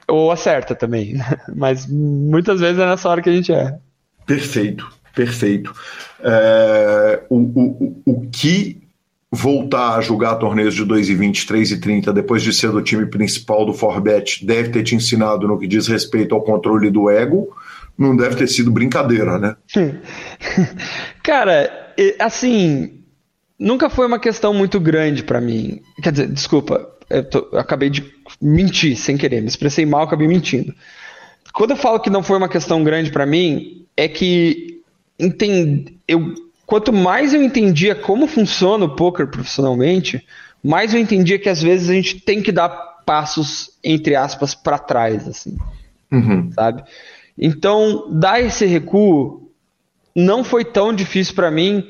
Ou 0.06 0.30
acerta 0.30 0.74
também. 0.74 1.16
Mas 1.54 1.86
muitas 1.86 2.60
vezes 2.60 2.78
é 2.78 2.86
nessa 2.86 3.08
hora 3.08 3.20
que 3.20 3.30
a 3.30 3.32
gente 3.32 3.52
erra. 3.52 3.80
Perfeito, 4.24 4.88
perfeito. 5.14 5.72
É, 6.20 7.22
o, 7.28 7.36
o, 7.36 8.02
o 8.04 8.30
que 8.30 8.87
voltar 9.30 9.96
a 9.96 10.00
jogar 10.00 10.36
torneios 10.36 10.74
de 10.74 10.84
2,20, 10.84 11.46
3,30 11.46 12.12
depois 12.12 12.42
de 12.42 12.52
ser 12.52 12.70
do 12.70 12.82
time 12.82 13.06
principal 13.06 13.66
do 13.66 13.74
Forbet 13.74 14.44
deve 14.44 14.70
ter 14.70 14.82
te 14.82 14.94
ensinado 14.94 15.46
no 15.46 15.58
que 15.58 15.66
diz 15.66 15.86
respeito 15.86 16.34
ao 16.34 16.42
controle 16.42 16.90
do 16.90 17.10
ego. 17.10 17.54
Não 17.96 18.16
deve 18.16 18.36
ter 18.36 18.46
sido 18.46 18.70
brincadeira, 18.70 19.38
né? 19.38 19.56
Cara, 21.22 21.92
assim, 22.18 23.02
nunca 23.58 23.90
foi 23.90 24.06
uma 24.06 24.18
questão 24.18 24.54
muito 24.54 24.78
grande 24.78 25.22
para 25.22 25.40
mim. 25.40 25.82
Quer 26.02 26.12
dizer, 26.12 26.28
desculpa, 26.28 26.88
eu, 27.10 27.24
tô, 27.24 27.48
eu, 27.52 27.58
acabei 27.58 27.90
de 27.90 28.04
mentir 28.40 28.96
sem 28.96 29.16
querer, 29.16 29.40
me 29.40 29.48
expressei 29.48 29.84
mal, 29.84 30.02
acabei 30.02 30.28
mentindo. 30.28 30.72
Quando 31.52 31.72
eu 31.72 31.76
falo 31.76 32.00
que 32.00 32.08
não 32.08 32.22
foi 32.22 32.38
uma 32.38 32.48
questão 32.48 32.84
grande 32.84 33.10
para 33.10 33.26
mim, 33.26 33.84
é 33.96 34.06
que 34.06 34.80
entend, 35.18 35.98
eu 36.06 36.34
quanto 36.68 36.92
mais 36.92 37.32
eu 37.32 37.42
entendia 37.42 37.94
como 37.94 38.26
funciona 38.26 38.84
o 38.84 38.94
poker 38.94 39.26
profissionalmente, 39.26 40.22
mais 40.62 40.92
eu 40.92 41.00
entendia 41.00 41.38
que 41.38 41.48
às 41.48 41.62
vezes 41.62 41.88
a 41.88 41.94
gente 41.94 42.20
tem 42.20 42.42
que 42.42 42.52
dar 42.52 42.68
passos 43.06 43.70
entre 43.82 44.14
aspas 44.14 44.54
para 44.54 44.78
trás, 44.78 45.26
assim, 45.26 45.56
uhum. 46.12 46.52
sabe? 46.52 46.84
Então 47.38 48.10
dar 48.10 48.42
esse 48.42 48.66
recuo 48.66 49.50
não 50.14 50.44
foi 50.44 50.62
tão 50.62 50.92
difícil 50.92 51.34
para 51.34 51.50
mim 51.50 51.88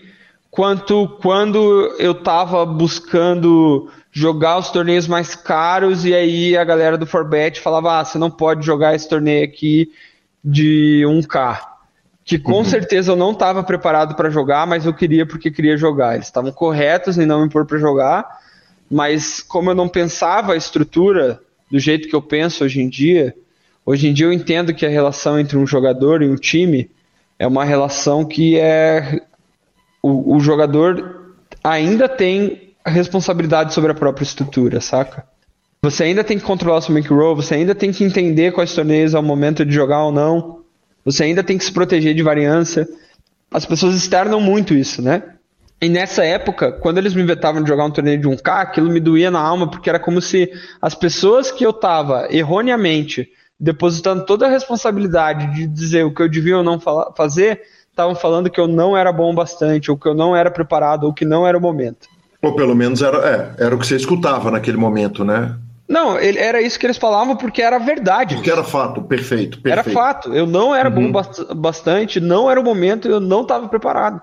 quanto 0.48 1.08
quando 1.20 1.92
eu 1.98 2.12
estava 2.12 2.64
buscando 2.64 3.90
jogar 4.12 4.58
os 4.58 4.70
torneios 4.70 5.08
mais 5.08 5.34
caros 5.34 6.04
e 6.04 6.14
aí 6.14 6.56
a 6.56 6.62
galera 6.62 6.96
do 6.96 7.04
Forbet 7.04 7.58
falava: 7.60 7.98
ah, 7.98 8.04
você 8.04 8.16
não 8.16 8.30
pode 8.30 8.64
jogar 8.64 8.94
esse 8.94 9.08
torneio 9.08 9.44
aqui 9.44 9.90
de 10.44 11.02
1K 11.04 11.67
que 12.28 12.38
com 12.38 12.58
uhum. 12.58 12.64
certeza 12.64 13.10
eu 13.10 13.16
não 13.16 13.32
estava 13.32 13.62
preparado 13.62 14.14
para 14.14 14.28
jogar, 14.28 14.66
mas 14.66 14.84
eu 14.84 14.92
queria 14.92 15.24
porque 15.24 15.50
queria 15.50 15.78
jogar. 15.78 16.14
Eles 16.14 16.26
estavam 16.26 16.52
corretos 16.52 17.16
em 17.16 17.24
não 17.24 17.42
me 17.42 17.48
pôr 17.48 17.64
para 17.64 17.78
jogar, 17.78 18.40
mas 18.90 19.40
como 19.40 19.70
eu 19.70 19.74
não 19.74 19.88
pensava 19.88 20.52
a 20.52 20.56
estrutura 20.56 21.40
do 21.70 21.78
jeito 21.78 22.06
que 22.06 22.14
eu 22.14 22.20
penso 22.20 22.64
hoje 22.64 22.82
em 22.82 22.88
dia, 22.90 23.34
hoje 23.84 24.08
em 24.08 24.12
dia 24.12 24.26
eu 24.26 24.32
entendo 24.32 24.74
que 24.74 24.84
a 24.84 24.90
relação 24.90 25.40
entre 25.40 25.56
um 25.56 25.66
jogador 25.66 26.20
e 26.20 26.28
um 26.28 26.36
time 26.36 26.90
é 27.38 27.46
uma 27.46 27.64
relação 27.64 28.26
que 28.26 28.58
é 28.58 29.22
o, 30.02 30.36
o 30.36 30.38
jogador 30.38 31.32
ainda 31.64 32.10
tem 32.10 32.74
a 32.84 32.90
responsabilidade 32.90 33.72
sobre 33.72 33.92
a 33.92 33.94
própria 33.94 34.24
estrutura, 34.24 34.82
saca? 34.82 35.24
Você 35.82 36.04
ainda 36.04 36.22
tem 36.22 36.38
que 36.38 36.44
controlar 36.44 36.76
o 36.76 36.82
seu 36.82 36.92
make 36.92 37.08
roll, 37.08 37.36
você 37.36 37.54
ainda 37.54 37.74
tem 37.74 37.90
que 37.90 38.04
entender 38.04 38.52
quais 38.52 38.74
torneios 38.74 39.14
é 39.14 39.18
o 39.18 39.22
momento 39.22 39.64
de 39.64 39.72
jogar 39.72 40.04
ou 40.04 40.12
não. 40.12 40.57
Você 41.10 41.24
ainda 41.24 41.42
tem 41.42 41.56
que 41.56 41.64
se 41.64 41.72
proteger 41.72 42.14
de 42.14 42.22
variância. 42.22 42.86
As 43.50 43.64
pessoas 43.64 43.94
externam 43.94 44.42
muito 44.42 44.74
isso, 44.74 45.00
né? 45.00 45.22
E 45.80 45.88
nessa 45.88 46.22
época, 46.22 46.70
quando 46.70 46.98
eles 46.98 47.14
me 47.14 47.22
inventavam 47.22 47.62
de 47.62 47.68
jogar 47.68 47.86
um 47.86 47.90
torneio 47.90 48.20
de 48.20 48.28
1K, 48.28 48.60
aquilo 48.60 48.90
me 48.90 49.00
doía 49.00 49.30
na 49.30 49.40
alma, 49.40 49.70
porque 49.70 49.88
era 49.88 49.98
como 49.98 50.20
se 50.20 50.52
as 50.82 50.94
pessoas 50.94 51.50
que 51.50 51.64
eu 51.64 51.72
tava 51.72 52.28
erroneamente 52.30 53.26
depositando 53.58 54.26
toda 54.26 54.46
a 54.46 54.50
responsabilidade 54.50 55.54
de 55.54 55.66
dizer 55.66 56.04
o 56.04 56.12
que 56.12 56.20
eu 56.20 56.28
devia 56.28 56.58
ou 56.58 56.62
não 56.62 56.78
fazer, 57.16 57.62
estavam 57.90 58.14
falando 58.14 58.50
que 58.50 58.60
eu 58.60 58.68
não 58.68 58.94
era 58.94 59.10
bom 59.10 59.34
bastante, 59.34 59.90
ou 59.90 59.96
que 59.96 60.06
eu 60.06 60.14
não 60.14 60.36
era 60.36 60.50
preparado, 60.50 61.04
ou 61.04 61.14
que 61.14 61.24
não 61.24 61.46
era 61.46 61.56
o 61.56 61.60
momento. 61.60 62.06
Ou 62.42 62.54
pelo 62.54 62.76
menos 62.76 63.00
era, 63.00 63.16
é, 63.58 63.64
era 63.64 63.74
o 63.74 63.78
que 63.78 63.86
você 63.86 63.96
escutava 63.96 64.50
naquele 64.50 64.76
momento, 64.76 65.24
né? 65.24 65.56
Não, 65.88 66.18
ele, 66.18 66.38
era 66.38 66.60
isso 66.60 66.78
que 66.78 66.84
eles 66.84 66.98
falavam 66.98 67.34
porque 67.34 67.62
era 67.62 67.78
verdade. 67.78 68.34
Porque 68.34 68.50
era 68.50 68.62
fato, 68.62 69.02
perfeito, 69.02 69.60
perfeito. 69.60 69.88
Era 69.88 70.04
fato. 70.04 70.34
Eu 70.34 70.46
não 70.46 70.74
era 70.74 70.90
uhum. 70.90 71.10
bom 71.10 71.22
bastante, 71.56 72.20
não 72.20 72.50
era 72.50 72.60
o 72.60 72.64
momento, 72.64 73.08
eu 73.08 73.18
não 73.18 73.42
estava 73.42 73.66
preparado. 73.68 74.20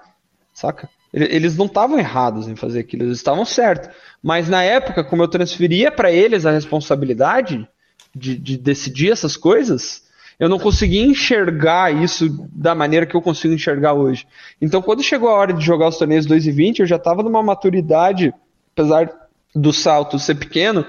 Saca? 0.53 0.87
Eles 1.11 1.57
não 1.57 1.65
estavam 1.65 1.97
errados 1.97 2.47
em 2.47 2.55
fazer 2.55 2.79
aquilo, 2.79 3.03
eles 3.03 3.17
estavam 3.17 3.45
certos. 3.45 3.89
Mas 4.21 4.47
na 4.47 4.61
época, 4.63 5.03
como 5.03 5.23
eu 5.23 5.27
transferia 5.27 5.91
para 5.91 6.11
eles 6.11 6.45
a 6.45 6.51
responsabilidade 6.51 7.67
de, 8.13 8.37
de 8.37 8.57
decidir 8.57 9.11
essas 9.11 9.37
coisas, 9.37 10.03
eu 10.39 10.49
não 10.49 10.59
conseguia 10.59 11.05
enxergar 11.05 11.93
isso 11.93 12.47
da 12.51 12.75
maneira 12.75 13.05
que 13.05 13.15
eu 13.15 13.21
consigo 13.21 13.53
enxergar 13.53 13.93
hoje. 13.93 14.27
Então, 14.61 14.81
quando 14.81 15.01
chegou 15.01 15.29
a 15.29 15.33
hora 15.33 15.53
de 15.53 15.63
jogar 15.63 15.87
os 15.87 15.97
torneios 15.97 16.25
2 16.25 16.47
e 16.47 16.51
20, 16.51 16.79
eu 16.79 16.85
já 16.85 16.97
estava 16.97 17.23
numa 17.23 17.41
maturidade, 17.41 18.33
apesar 18.73 19.09
do 19.55 19.71
salto 19.71 20.19
ser 20.19 20.35
pequeno, 20.35 20.85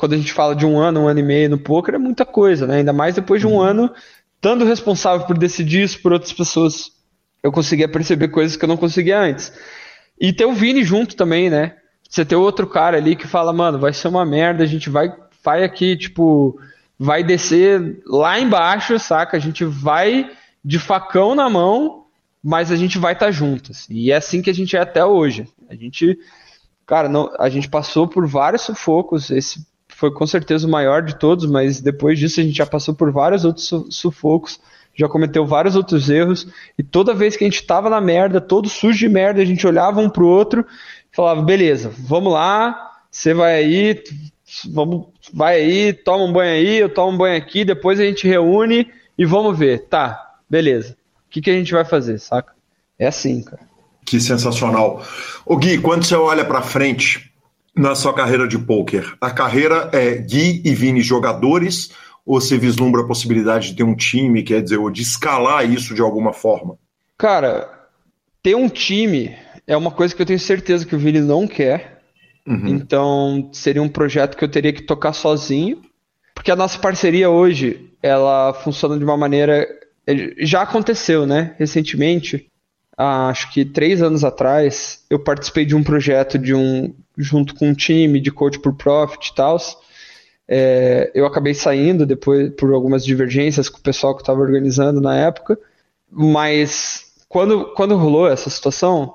quando 0.00 0.14
a 0.14 0.16
gente 0.16 0.32
fala 0.32 0.56
de 0.56 0.64
um 0.64 0.80
ano, 0.80 1.02
um 1.02 1.08
ano 1.08 1.20
e 1.20 1.22
meio 1.22 1.50
no 1.50 1.58
poker, 1.58 1.94
é 1.94 1.98
muita 1.98 2.24
coisa, 2.24 2.66
né? 2.66 2.76
Ainda 2.76 2.90
mais 2.90 3.14
depois 3.14 3.38
de 3.38 3.46
um 3.46 3.56
uhum. 3.56 3.60
ano, 3.60 3.94
estando 4.34 4.64
responsável 4.64 5.26
por 5.26 5.36
decidir 5.36 5.82
isso 5.82 6.00
por 6.00 6.10
outras 6.10 6.32
pessoas. 6.32 6.90
Eu 7.42 7.52
conseguia 7.52 7.86
perceber 7.86 8.28
coisas 8.28 8.56
que 8.56 8.64
eu 8.64 8.68
não 8.68 8.78
conseguia 8.78 9.20
antes. 9.20 9.52
E 10.18 10.32
ter 10.32 10.46
o 10.46 10.54
Vini 10.54 10.82
junto 10.82 11.14
também, 11.14 11.50
né? 11.50 11.76
Você 12.08 12.24
ter 12.24 12.34
outro 12.34 12.66
cara 12.66 12.96
ali 12.96 13.14
que 13.14 13.26
fala, 13.26 13.52
mano, 13.52 13.78
vai 13.78 13.92
ser 13.92 14.08
uma 14.08 14.24
merda, 14.24 14.64
a 14.64 14.66
gente 14.66 14.88
vai, 14.88 15.14
vai 15.44 15.64
aqui, 15.64 15.94
tipo, 15.94 16.58
vai 16.98 17.22
descer 17.22 18.02
lá 18.06 18.40
embaixo, 18.40 18.98
saca? 18.98 19.36
A 19.36 19.40
gente 19.40 19.66
vai 19.66 20.30
de 20.64 20.78
facão 20.78 21.34
na 21.34 21.50
mão, 21.50 22.06
mas 22.42 22.72
a 22.72 22.76
gente 22.76 22.98
vai 22.98 23.12
estar 23.12 23.26
tá 23.26 23.32
juntos. 23.32 23.86
E 23.90 24.10
é 24.10 24.16
assim 24.16 24.40
que 24.40 24.48
a 24.48 24.54
gente 24.54 24.74
é 24.78 24.80
até 24.80 25.04
hoje. 25.04 25.46
A 25.68 25.74
gente, 25.74 26.18
cara, 26.86 27.06
não, 27.06 27.30
a 27.38 27.50
gente 27.50 27.68
passou 27.68 28.08
por 28.08 28.26
vários 28.26 28.62
sufocos. 28.62 29.30
Esse 29.30 29.68
foi 30.00 30.10
com 30.10 30.26
certeza 30.26 30.66
o 30.66 30.70
maior 30.70 31.02
de 31.02 31.14
todos, 31.14 31.44
mas 31.44 31.78
depois 31.78 32.18
disso 32.18 32.40
a 32.40 32.42
gente 32.42 32.56
já 32.56 32.64
passou 32.64 32.94
por 32.94 33.12
vários 33.12 33.44
outros 33.44 33.70
sufocos, 33.90 34.58
já 34.94 35.06
cometeu 35.06 35.46
vários 35.46 35.76
outros 35.76 36.08
erros, 36.08 36.48
e 36.78 36.82
toda 36.82 37.12
vez 37.12 37.36
que 37.36 37.44
a 37.44 37.46
gente 37.46 37.66
tava 37.66 37.90
na 37.90 38.00
merda, 38.00 38.40
todo 38.40 38.66
sujo 38.66 38.98
de 38.98 39.10
merda, 39.10 39.42
a 39.42 39.44
gente 39.44 39.66
olhava 39.66 40.00
um 40.00 40.08
pro 40.08 40.26
outro 40.26 40.64
e 41.12 41.14
falava, 41.14 41.42
beleza, 41.42 41.92
vamos 41.98 42.32
lá, 42.32 42.92
você 43.10 43.34
vai 43.34 43.56
aí, 43.56 44.02
vamos, 44.72 45.08
vai 45.34 45.60
aí, 45.60 45.92
toma 45.92 46.24
um 46.24 46.32
banho 46.32 46.52
aí, 46.52 46.78
eu 46.78 46.88
tomo 46.88 47.12
um 47.12 47.18
banho 47.18 47.36
aqui, 47.36 47.62
depois 47.62 48.00
a 48.00 48.04
gente 48.04 48.26
reúne 48.26 48.90
e 49.18 49.26
vamos 49.26 49.58
ver, 49.58 49.80
tá, 49.80 50.18
beleza, 50.48 50.96
o 51.26 51.30
que, 51.30 51.42
que 51.42 51.50
a 51.50 51.54
gente 51.54 51.74
vai 51.74 51.84
fazer, 51.84 52.18
saca? 52.18 52.54
É 52.98 53.06
assim, 53.06 53.42
cara. 53.42 53.68
Que 54.06 54.18
sensacional. 54.18 55.04
O 55.44 55.58
Gui, 55.58 55.76
quando 55.78 56.04
você 56.04 56.14
olha 56.14 56.44
para 56.44 56.62
frente, 56.62 57.29
na 57.76 57.94
sua 57.94 58.12
carreira 58.12 58.46
de 58.46 58.58
poker? 58.58 59.16
A 59.20 59.30
carreira 59.30 59.90
é 59.92 60.16
Gui 60.16 60.62
e 60.64 60.74
Vini 60.74 61.02
jogadores 61.02 61.92
Ou 62.24 62.40
você 62.40 62.58
vislumbra 62.58 63.02
a 63.02 63.06
possibilidade 63.06 63.70
de 63.70 63.76
ter 63.76 63.82
um 63.82 63.94
time, 63.94 64.42
quer 64.42 64.62
dizer, 64.62 64.78
ou 64.78 64.90
de 64.90 65.02
escalar 65.02 65.68
isso 65.68 65.94
de 65.94 66.02
alguma 66.02 66.32
forma? 66.32 66.76
Cara, 67.16 67.68
ter 68.42 68.54
um 68.54 68.68
time 68.68 69.36
é 69.66 69.76
uma 69.76 69.90
coisa 69.90 70.14
que 70.14 70.22
eu 70.22 70.26
tenho 70.26 70.38
certeza 70.38 70.86
que 70.86 70.94
o 70.94 70.98
Vini 70.98 71.20
não 71.20 71.46
quer. 71.46 72.02
Uhum. 72.46 72.66
Então, 72.66 73.50
seria 73.52 73.82
um 73.82 73.88
projeto 73.88 74.36
que 74.36 74.44
eu 74.44 74.50
teria 74.50 74.72
que 74.72 74.82
tocar 74.82 75.12
sozinho. 75.12 75.80
Porque 76.34 76.50
a 76.50 76.56
nossa 76.56 76.78
parceria 76.78 77.30
hoje, 77.30 77.90
ela 78.02 78.52
funciona 78.52 78.98
de 78.98 79.04
uma 79.04 79.16
maneira. 79.16 79.66
Já 80.38 80.62
aconteceu, 80.62 81.26
né? 81.26 81.54
Recentemente, 81.58 82.49
acho 83.06 83.52
que 83.52 83.64
três 83.64 84.02
anos 84.02 84.24
atrás, 84.24 85.04
eu 85.08 85.18
participei 85.18 85.64
de 85.64 85.74
um 85.74 85.82
projeto 85.82 86.38
de 86.38 86.54
um 86.54 86.94
junto 87.16 87.54
com 87.54 87.68
um 87.68 87.74
time 87.74 88.20
de 88.20 88.30
coach 88.30 88.58
por 88.58 88.74
profit 88.74 89.28
e 89.28 89.34
tal. 89.34 89.58
É, 90.48 91.10
eu 91.14 91.26
acabei 91.26 91.54
saindo 91.54 92.04
depois 92.04 92.50
por 92.54 92.72
algumas 92.72 93.04
divergências 93.04 93.68
com 93.68 93.78
o 93.78 93.82
pessoal 93.82 94.14
que 94.16 94.22
estava 94.22 94.40
organizando 94.40 95.00
na 95.00 95.16
época, 95.16 95.58
mas 96.10 97.12
quando, 97.28 97.72
quando 97.74 97.96
rolou 97.96 98.28
essa 98.28 98.50
situação, 98.50 99.14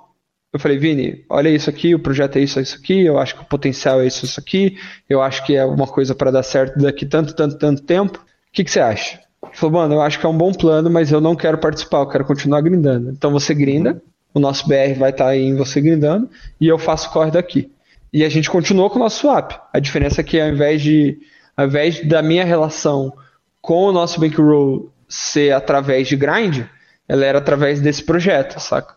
eu 0.54 0.60
falei, 0.60 0.78
Vini, 0.78 1.26
olha 1.30 1.50
isso 1.50 1.70
aqui, 1.70 1.94
o 1.94 2.00
projeto 2.00 2.38
é 2.38 2.40
isso, 2.40 2.58
é 2.58 2.62
isso 2.62 2.78
aqui, 2.78 3.06
eu 3.06 3.20
acho 3.20 3.36
que 3.36 3.42
o 3.42 3.46
potencial 3.46 4.00
é 4.00 4.08
isso, 4.08 4.24
isso 4.24 4.40
aqui, 4.40 4.78
eu 5.10 5.22
acho 5.22 5.46
que 5.46 5.54
é 5.54 5.66
uma 5.66 5.86
coisa 5.86 6.16
para 6.16 6.32
dar 6.32 6.44
certo 6.44 6.80
daqui 6.80 7.06
tanto, 7.06 7.36
tanto, 7.36 7.58
tanto 7.58 7.84
tempo. 7.84 8.20
O 8.20 8.52
que, 8.54 8.64
que 8.64 8.72
você 8.72 8.80
acha? 8.80 9.20
Falou, 9.54 9.82
mano, 9.82 9.96
eu 9.96 10.02
acho 10.02 10.20
que 10.20 10.26
é 10.26 10.30
um 10.30 10.38
bom 10.38 10.52
plano, 10.52 10.90
mas 10.90 11.12
eu 11.12 11.22
não 11.22 11.36
quero 11.36 11.58
participar, 11.58 12.00
eu 12.00 12.08
quero 12.08 12.26
continuar 12.26 12.62
grindando. 12.62 13.12
Então 13.12 13.32
você 13.32 13.54
grinda, 13.54 14.02
o 14.34 14.40
nosso 14.40 14.68
BR 14.68 14.98
vai 14.98 15.12
estar 15.12 15.26
tá 15.26 15.30
aí 15.30 15.44
em 15.44 15.56
você 15.56 15.80
grindando, 15.82 16.30
e 16.60 16.68
eu 16.68 16.78
faço 16.78 17.12
corre 17.12 17.32
daqui. 17.32 17.72
E 18.12 18.24
a 18.24 18.30
gente 18.30 18.50
continuou 18.50 18.90
com 18.90 18.98
o 18.98 19.02
nosso 19.04 19.20
swap. 19.20 19.52
A 19.74 19.80
diferença 19.80 20.22
é 20.22 20.24
que 20.24 20.40
ao 20.40 20.50
invés 20.50 20.82
de 20.82 21.18
ao 21.56 21.66
invés 21.66 22.06
da 22.06 22.22
minha 22.22 22.44
relação 22.44 23.14
com 23.62 23.86
o 23.86 23.92
nosso 23.92 24.20
bankroll 24.20 24.92
ser 25.08 25.54
através 25.54 26.08
de 26.08 26.16
grind, 26.16 26.64
ela 27.08 27.26
era 27.26 27.38
através 27.38 27.80
desse 27.80 28.04
projeto, 28.04 28.60
saca? 28.60 28.96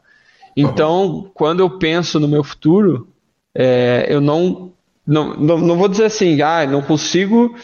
Então, 0.57 1.31
quando 1.35 1.61
eu 1.61 1.79
penso 1.79 2.19
no 2.19 2.27
meu 2.27 2.43
futuro, 2.43 3.09
é, 3.55 4.07
eu 4.09 4.21
não, 4.21 4.73
não, 5.07 5.37
não, 5.37 5.59
não, 5.59 5.77
vou 5.77 5.89
dizer 5.89 6.07
assim, 6.07 6.41
ah, 6.43 6.67
não 6.67 6.83
consigo 6.83 7.55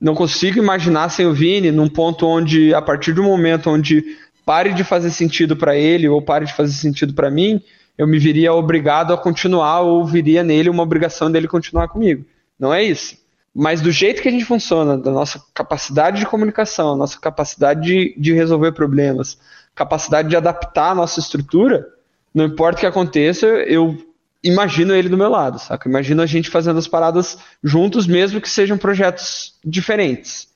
não 0.00 0.14
consigo 0.14 0.58
imaginar 0.58 1.08
sem 1.08 1.26
o 1.26 1.32
Vini 1.32 1.70
num 1.70 1.88
ponto 1.88 2.26
onde, 2.26 2.74
a 2.74 2.82
partir 2.82 3.12
do 3.12 3.22
momento 3.22 3.70
onde 3.70 4.04
pare 4.44 4.72
de 4.72 4.84
fazer 4.84 5.10
sentido 5.10 5.56
para 5.56 5.76
ele 5.76 6.08
ou 6.08 6.20
pare 6.20 6.44
de 6.44 6.52
fazer 6.52 6.72
sentido 6.72 7.14
para 7.14 7.30
mim, 7.30 7.60
eu 7.96 8.06
me 8.06 8.18
viria 8.18 8.52
obrigado 8.52 9.12
a 9.12 9.18
continuar 9.18 9.80
ou 9.80 10.04
viria 10.04 10.42
nele 10.42 10.68
uma 10.68 10.82
obrigação 10.82 11.30
dele 11.30 11.48
continuar 11.48 11.88
comigo. 11.88 12.24
Não 12.58 12.72
é 12.72 12.82
isso. 12.82 13.16
Mas 13.54 13.80
do 13.80 13.92
jeito 13.92 14.20
que 14.20 14.28
a 14.28 14.32
gente 14.32 14.44
funciona, 14.44 14.98
da 14.98 15.12
nossa 15.12 15.40
capacidade 15.54 16.18
de 16.18 16.26
comunicação, 16.26 16.96
nossa 16.96 17.20
capacidade 17.20 17.82
de, 17.82 18.14
de 18.18 18.32
resolver 18.32 18.72
problemas, 18.72 19.38
capacidade 19.74 20.28
de 20.28 20.36
adaptar 20.36 20.90
a 20.90 20.94
nossa 20.94 21.20
estrutura, 21.20 21.86
não 22.34 22.44
importa 22.44 22.78
o 22.78 22.80
que 22.80 22.86
aconteça, 22.86 23.46
eu 23.46 23.96
imagino 24.44 24.94
ele 24.94 25.08
do 25.08 25.16
meu 25.16 25.30
lado, 25.30 25.58
saca? 25.58 25.88
Imagino 25.88 26.22
a 26.22 26.26
gente 26.26 26.50
fazendo 26.50 26.78
as 26.78 26.86
paradas 26.86 27.38
juntos, 27.62 28.06
mesmo 28.06 28.40
que 28.40 28.48
sejam 28.48 28.76
projetos 28.76 29.54
diferentes. 29.64 30.48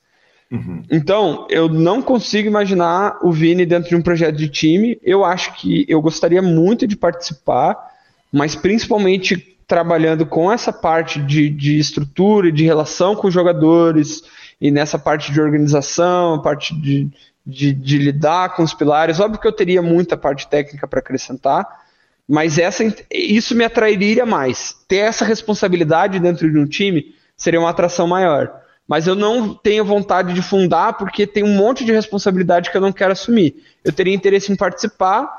Uhum. 0.51 0.83
Então, 0.89 1.47
eu 1.49 1.67
não 1.67 2.01
consigo 2.01 2.47
imaginar 2.47 3.17
o 3.21 3.31
Vini 3.31 3.65
dentro 3.65 3.89
de 3.89 3.95
um 3.95 4.01
projeto 4.01 4.35
de 4.35 4.47
time. 4.47 4.99
Eu 5.03 5.25
acho 5.25 5.53
que 5.55 5.85
eu 5.87 6.01
gostaria 6.01 6.41
muito 6.41 6.87
de 6.87 6.95
participar, 6.95 7.77
mas 8.31 8.55
principalmente 8.55 9.57
trabalhando 9.67 10.25
com 10.25 10.51
essa 10.51 10.73
parte 10.73 11.21
de, 11.21 11.49
de 11.49 11.77
estrutura 11.77 12.49
e 12.49 12.51
de 12.51 12.63
relação 12.63 13.15
com 13.15 13.27
os 13.27 13.33
jogadores, 13.33 14.23
e 14.59 14.71
nessa 14.71 14.97
parte 14.97 15.31
de 15.31 15.39
organização, 15.39 16.33
a 16.33 16.41
parte 16.41 16.75
de, 16.75 17.07
de, 17.45 17.71
de 17.71 17.97
lidar 17.99 18.55
com 18.55 18.63
os 18.63 18.73
pilares. 18.73 19.19
Óbvio 19.19 19.39
que 19.39 19.47
eu 19.47 19.51
teria 19.51 19.81
muita 19.81 20.17
parte 20.17 20.47
técnica 20.47 20.87
para 20.87 20.99
acrescentar, 20.99 21.67
mas 22.29 22.59
essa, 22.59 22.83
isso 23.11 23.55
me 23.55 23.63
atrairia 23.63 24.25
mais. 24.25 24.75
Ter 24.87 24.97
essa 24.97 25.25
responsabilidade 25.25 26.19
dentro 26.19 26.51
de 26.51 26.59
um 26.59 26.67
time 26.67 27.15
seria 27.35 27.59
uma 27.59 27.71
atração 27.71 28.07
maior 28.07 28.61
mas 28.89 29.05
eu 29.05 29.13
não 29.13 29.53
tenho 29.53 29.85
vontade 29.85 30.33
de 30.33 30.41
fundar 30.41 30.93
porque 30.93 31.27
tem 31.27 31.43
um 31.43 31.55
monte 31.55 31.85
de 31.85 31.91
responsabilidade 31.91 32.71
que 32.71 32.75
eu 32.75 32.81
não 32.81 32.91
quero 32.91 33.11
assumir. 33.11 33.63
Eu 33.85 33.93
teria 33.93 34.15
interesse 34.15 34.51
em 34.51 34.55
participar, 34.55 35.29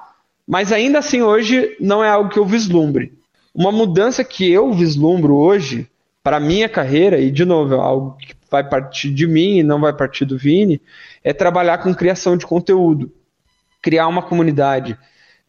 mas 0.46 0.70
ainda 0.70 1.00
assim 1.00 1.20
hoje 1.20 1.76
não 1.80 2.02
é 2.02 2.08
algo 2.08 2.30
que 2.30 2.38
eu 2.38 2.46
vislumbre. 2.46 3.12
Uma 3.52 3.72
mudança 3.72 4.22
que 4.22 4.48
eu 4.48 4.72
vislumbro 4.72 5.34
hoje 5.34 5.90
para 6.22 6.38
minha 6.38 6.68
carreira, 6.68 7.18
e 7.18 7.28
de 7.28 7.44
novo, 7.44 7.74
é 7.74 7.76
algo 7.76 8.16
que 8.18 8.34
vai 8.48 8.62
partir 8.62 9.10
de 9.10 9.26
mim 9.26 9.58
e 9.58 9.62
não 9.64 9.80
vai 9.80 9.92
partir 9.92 10.24
do 10.24 10.38
Vini, 10.38 10.80
é 11.24 11.32
trabalhar 11.32 11.78
com 11.78 11.92
criação 11.92 12.36
de 12.36 12.46
conteúdo, 12.46 13.10
criar 13.82 14.06
uma 14.06 14.22
comunidade, 14.22 14.96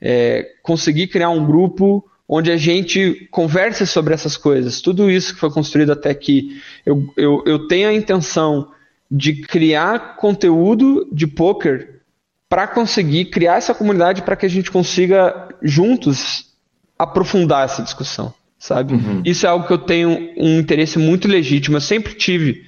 é, 0.02 0.48
conseguir 0.64 1.08
criar 1.08 1.30
um 1.30 1.46
grupo 1.46 2.04
onde 2.28 2.50
a 2.50 2.58
gente 2.58 3.28
conversa 3.30 3.86
sobre 3.86 4.14
essas 4.14 4.38
coisas. 4.38 4.82
Tudo 4.82 5.12
isso 5.12 5.34
que 5.34 5.40
foi 5.40 5.52
construído 5.52 5.92
até 5.92 6.10
aqui. 6.10 6.62
Eu, 6.86 7.14
eu, 7.18 7.44
eu 7.46 7.68
tenho 7.68 7.90
a 7.90 7.94
intenção 7.94 8.72
de 9.10 9.42
criar 9.42 10.16
conteúdo 10.16 11.06
de 11.12 11.28
poker 11.28 12.00
para 12.48 12.68
conseguir 12.68 13.26
criar 13.26 13.58
essa 13.58 13.74
comunidade 13.74 14.22
para 14.22 14.38
que 14.38 14.46
a 14.46 14.50
gente 14.50 14.72
consiga 14.72 15.50
juntos 15.62 16.52
aprofundar 16.98 17.66
essa 17.66 17.82
discussão, 17.82 18.34
sabe? 18.58 18.94
Uhum. 18.94 19.22
Isso 19.26 19.46
é 19.46 19.50
algo 19.50 19.68
que 19.68 19.74
eu 19.74 19.78
tenho 19.78 20.10
um 20.38 20.60
interesse 20.60 20.98
muito 20.98 21.28
legítimo, 21.28 21.78
eu 21.78 21.82
sempre 21.82 22.14
tive, 22.14 22.66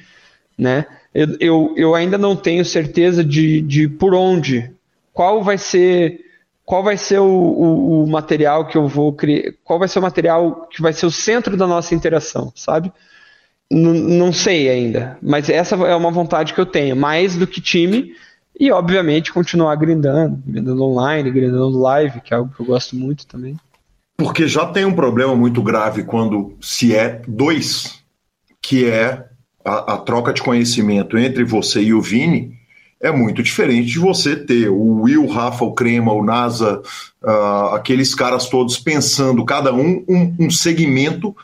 né? 0.58 0.86
Eu, 1.14 1.38
eu, 1.40 1.74
eu 1.78 1.96
ainda 1.96 2.18
não 2.18 2.36
tenho 2.36 2.66
certeza 2.66 3.24
de, 3.24 3.62
de 3.62 3.88
por 3.88 4.14
onde, 4.14 4.72
qual 5.14 5.44
vai 5.44 5.58
ser 5.58 6.20
qual 6.66 6.84
vai 6.84 6.98
ser 6.98 7.20
o, 7.20 7.26
o, 7.26 8.04
o, 8.04 8.08
material 8.08 8.66
que 8.66 8.78
eu 8.78 8.88
vou 8.88 9.14
criar, 9.14 9.52
qual 9.64 9.80
vai 9.80 9.88
ser 9.88 10.00
o 10.00 10.02
material 10.02 10.68
que 10.72 10.82
vai 10.82 10.94
ser 10.94 11.06
o 11.06 11.12
centro 11.12 11.58
da 11.58 11.68
nossa 11.68 11.94
interação, 11.94 12.52
sabe? 12.56 12.92
N 13.70 14.18
não 14.18 14.32
sei 14.32 14.70
ainda, 14.70 15.18
mas 15.22 15.50
essa 15.50 15.76
é 15.76 15.96
uma 15.96 16.12
vontade 16.12 16.54
que 16.54 16.62
eu 16.62 16.66
tenho, 16.66 16.96
mais 16.96 17.36
do 17.36 17.48
que 17.48 17.60
time, 17.60 18.14
e 18.58 18.72
obviamente 18.72 19.34
continuar 19.34 19.76
grindando, 19.76 20.42
grindando 20.46 20.84
online, 20.84 21.32
grindando 21.32 21.80
live, 21.80 22.22
que 22.22 22.34
é 22.34 22.38
algo 22.38 22.54
que 22.54 22.62
eu 22.62 22.66
gosto 22.66 22.96
muito 22.96 23.26
também. 23.26 23.58
Porque 24.16 24.48
já 24.48 24.66
tem 24.66 24.86
um 24.86 24.94
problema 24.94 25.36
muito 25.36 25.62
grave 25.62 26.04
quando 26.04 26.56
se 26.62 26.96
é 26.96 27.22
dois, 27.28 28.04
que 28.62 28.86
é 28.86 29.26
a, 29.66 29.96
a 29.96 29.98
troca 29.98 30.32
de 30.32 30.42
conhecimento 30.42 31.18
entre 31.18 31.44
você 31.44 31.82
e 31.82 31.94
o 31.94 32.02
Vini, 32.02 32.54
é 33.04 33.12
muito 33.12 33.44
diferente 33.44 33.90
de 33.90 34.00
você 34.00 34.34
ter 34.34 34.70
o 34.70 35.02
Will, 35.02 35.28
Rafa, 35.28 35.66
o 35.66 35.74
Crema, 35.74 36.14
o 36.14 36.24
NASA, 36.24 36.82
uh, 37.22 37.76
aqueles 37.76 38.16
caras 38.16 38.48
todos 38.48 38.78
pensando, 38.78 39.44
cada 39.44 39.74
um, 39.74 40.06
um, 40.08 40.36
um 40.40 40.50
segmento 40.50 41.36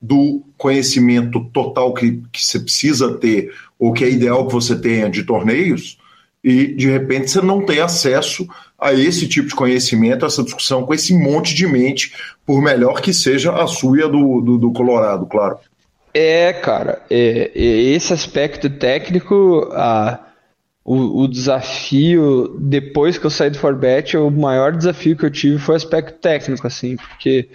do 0.00 0.40
conhecimento 0.56 1.44
total 1.52 1.92
que, 1.92 2.22
que 2.32 2.40
você 2.40 2.60
precisa 2.60 3.14
ter, 3.14 3.52
ou 3.76 3.92
que 3.92 4.04
é 4.04 4.10
ideal 4.10 4.46
que 4.46 4.52
você 4.52 4.76
tenha 4.76 5.10
de 5.10 5.24
torneios, 5.24 5.98
e 6.42 6.68
de 6.68 6.88
repente 6.88 7.32
você 7.32 7.42
não 7.42 7.66
tem 7.66 7.80
acesso 7.80 8.46
a 8.78 8.92
esse 8.92 9.26
tipo 9.26 9.48
de 9.48 9.56
conhecimento, 9.56 10.24
essa 10.24 10.44
discussão 10.44 10.86
com 10.86 10.94
esse 10.94 11.12
monte 11.12 11.52
de 11.52 11.66
mente, 11.66 12.12
por 12.46 12.62
melhor 12.62 13.00
que 13.00 13.12
seja 13.12 13.52
a 13.52 13.66
sua 13.66 14.08
do, 14.08 14.40
do, 14.40 14.56
do 14.56 14.72
Colorado, 14.72 15.26
claro. 15.26 15.58
É, 16.14 16.52
cara, 16.52 17.02
é, 17.10 17.50
é 17.52 17.82
esse 17.92 18.12
aspecto 18.12 18.70
técnico. 18.70 19.68
Ah 19.72 20.20
o, 20.88 21.24
o, 21.24 21.28
desafio, 21.28 22.56
depois 22.58 23.18
que 23.18 23.26
eu 23.26 23.30
saí 23.30 23.50
do 23.50 23.58
Forbet, 23.58 24.16
o 24.16 24.30
maior 24.30 24.74
desafio 24.74 25.14
que 25.14 25.26
eu 25.26 25.30
tive 25.30 25.58
foi 25.58 25.74
o 25.74 25.76
aspecto 25.76 26.18
técnico, 26.18 26.66
assim, 26.66 26.96
porque 26.96 27.50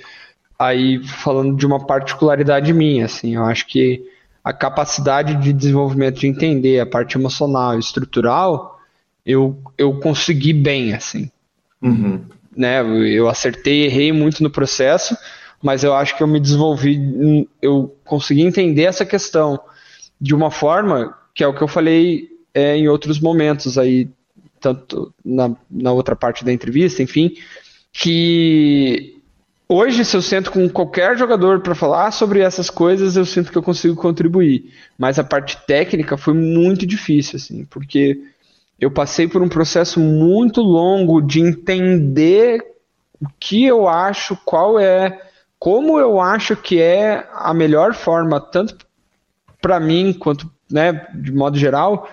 aí 0.57 1.03
falando 1.03 1.57
de 1.57 1.65
uma 1.65 1.83
particularidade 1.83 2.71
minha, 2.71 3.05
assim, 3.05 3.33
eu 3.33 3.43
acho 3.43 3.65
que 3.65 4.05
a 4.43 4.53
capacidade 4.53 5.33
de 5.41 5.51
desenvolvimento 5.51 6.19
de 6.19 6.27
entender 6.27 6.79
a 6.79 6.85
parte 6.85 7.17
emocional 7.17 7.75
e 7.75 7.79
estrutural, 7.79 8.79
eu, 9.25 9.57
eu 9.79 9.99
consegui 9.99 10.53
bem, 10.53 10.93
assim. 10.93 11.31
Uhum. 11.81 12.21
Né, 12.55 12.83
eu 12.83 13.27
acertei, 13.27 13.85
errei 13.85 14.11
muito 14.11 14.43
no 14.43 14.49
processo, 14.51 15.17
mas 15.59 15.83
eu 15.83 15.95
acho 15.95 16.15
que 16.15 16.21
eu 16.21 16.27
me 16.27 16.39
desenvolvi, 16.39 17.49
eu 17.59 17.95
consegui 18.05 18.43
entender 18.43 18.83
essa 18.83 19.03
questão 19.03 19.59
de 20.21 20.35
uma 20.35 20.51
forma 20.51 21.17
que 21.33 21.43
é 21.43 21.47
o 21.47 21.53
que 21.55 21.63
eu 21.63 21.67
falei 21.67 22.32
é, 22.53 22.77
em 22.77 22.87
outros 22.87 23.19
momentos 23.19 23.77
aí, 23.77 24.09
tanto 24.59 25.13
na, 25.23 25.55
na 25.69 25.91
outra 25.91 26.15
parte 26.15 26.45
da 26.45 26.53
entrevista, 26.53 27.01
enfim, 27.01 27.35
que 27.91 29.21
hoje, 29.67 30.05
se 30.05 30.15
eu 30.15 30.21
sento 30.21 30.51
com 30.51 30.69
qualquer 30.69 31.17
jogador 31.17 31.61
para 31.61 31.75
falar 31.75 32.11
sobre 32.11 32.39
essas 32.39 32.69
coisas, 32.69 33.15
eu 33.15 33.25
sinto 33.25 33.51
que 33.51 33.57
eu 33.57 33.63
consigo 33.63 33.95
contribuir. 33.95 34.71
Mas 34.97 35.17
a 35.17 35.23
parte 35.23 35.57
técnica 35.65 36.17
foi 36.17 36.33
muito 36.33 36.85
difícil, 36.85 37.37
assim, 37.37 37.65
porque 37.65 38.21
eu 38.79 38.91
passei 38.91 39.27
por 39.27 39.41
um 39.41 39.49
processo 39.49 39.99
muito 39.99 40.61
longo 40.61 41.21
de 41.21 41.39
entender 41.39 42.63
o 43.21 43.27
que 43.39 43.63
eu 43.63 43.87
acho, 43.87 44.37
qual 44.43 44.79
é, 44.79 45.21
como 45.57 45.97
eu 45.97 46.19
acho 46.19 46.55
que 46.55 46.81
é 46.81 47.27
a 47.33 47.53
melhor 47.53 47.93
forma, 47.93 48.39
tanto 48.39 48.75
para 49.61 49.79
mim 49.79 50.11
quanto, 50.11 50.51
né, 50.69 51.07
de 51.15 51.31
modo 51.31 51.57
geral, 51.57 52.09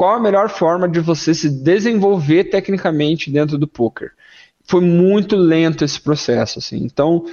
qual 0.00 0.14
a 0.14 0.18
melhor 0.18 0.48
forma 0.48 0.88
de 0.88 0.98
você 0.98 1.34
se 1.34 1.50
desenvolver 1.50 2.44
tecnicamente 2.44 3.30
dentro 3.30 3.58
do 3.58 3.68
poker. 3.68 4.12
Foi 4.64 4.80
muito 4.80 5.36
lento 5.36 5.84
esse 5.84 6.00
processo, 6.00 6.58
assim. 6.58 6.78
Então, 6.78 7.26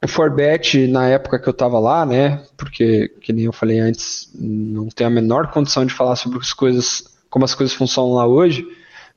o 0.00 0.06
Forbet, 0.06 0.86
na 0.86 1.08
época 1.08 1.40
que 1.40 1.48
eu 1.48 1.50
estava 1.50 1.80
lá, 1.80 2.06
né, 2.06 2.40
porque, 2.56 3.08
que 3.20 3.32
nem 3.32 3.46
eu 3.46 3.52
falei 3.52 3.80
antes, 3.80 4.30
não 4.32 4.86
tenho 4.86 5.10
a 5.10 5.12
menor 5.12 5.50
condição 5.50 5.84
de 5.84 5.92
falar 5.92 6.14
sobre 6.14 6.38
as 6.38 6.52
coisas, 6.52 7.02
como 7.28 7.44
as 7.44 7.52
coisas 7.52 7.74
funcionam 7.74 8.12
lá 8.12 8.28
hoje, 8.28 8.64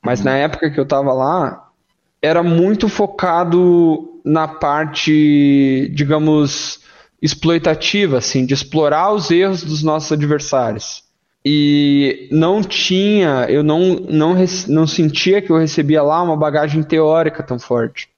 mas 0.04 0.18
uhum. 0.22 0.26
na 0.26 0.38
época 0.38 0.72
que 0.72 0.80
eu 0.80 0.84
estava 0.84 1.14
lá, 1.14 1.70
era 2.20 2.42
muito 2.42 2.90
focado 2.90 4.20
na 4.26 4.48
parte, 4.48 5.88
digamos, 5.94 6.80
exploitativa, 7.22 8.18
assim, 8.18 8.44
de 8.44 8.56
explorar 8.56 9.14
os 9.14 9.30
erros 9.30 9.64
dos 9.64 9.84
nossos 9.84 10.12
adversários. 10.12 11.11
E 11.44 12.28
não 12.32 12.62
tinha, 12.62 13.48
eu 13.50 13.64
não, 13.64 13.96
não, 13.96 14.36
não 14.68 14.88
sentia 14.88 15.42
que 15.42 15.52
eu 15.52 15.58
recebia 15.58 16.04
lá 16.04 16.22
uma 16.22 16.38
bagagem 16.38 16.84
teórica 16.84 17.42
tão 17.42 17.58
forte. 17.58 18.10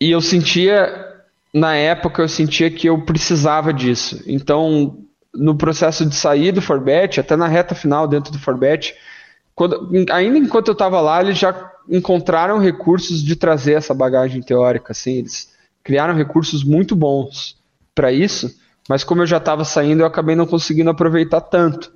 E 0.00 0.10
eu 0.10 0.20
sentia, 0.20 1.12
na 1.52 1.74
época, 1.74 2.22
eu 2.22 2.28
sentia 2.28 2.70
que 2.70 2.88
eu 2.88 3.02
precisava 3.02 3.72
disso. 3.72 4.22
Então, 4.26 4.98
no 5.34 5.56
processo 5.56 6.06
de 6.06 6.14
sair 6.14 6.52
do 6.52 6.62
Forbet, 6.62 7.18
até 7.18 7.36
na 7.36 7.48
reta 7.48 7.74
final 7.74 8.06
dentro 8.06 8.30
do 8.30 8.38
Forbet, 8.38 8.94
quando, 9.54 9.90
ainda 10.10 10.38
enquanto 10.38 10.68
eu 10.68 10.72
estava 10.72 11.00
lá, 11.00 11.20
eles 11.20 11.38
já 11.38 11.72
encontraram 11.88 12.58
recursos 12.58 13.22
de 13.22 13.34
trazer 13.34 13.72
essa 13.72 13.92
bagagem 13.92 14.40
teórica, 14.40 14.92
assim, 14.92 15.18
eles 15.18 15.52
criaram 15.82 16.14
recursos 16.14 16.62
muito 16.62 16.94
bons 16.94 17.56
para 17.94 18.12
isso, 18.12 18.54
mas 18.88 19.04
como 19.04 19.22
eu 19.22 19.26
já 19.26 19.38
estava 19.38 19.64
saindo, 19.64 20.02
eu 20.02 20.06
acabei 20.06 20.34
não 20.36 20.46
conseguindo 20.46 20.90
aproveitar 20.90 21.40
tanto. 21.40 21.92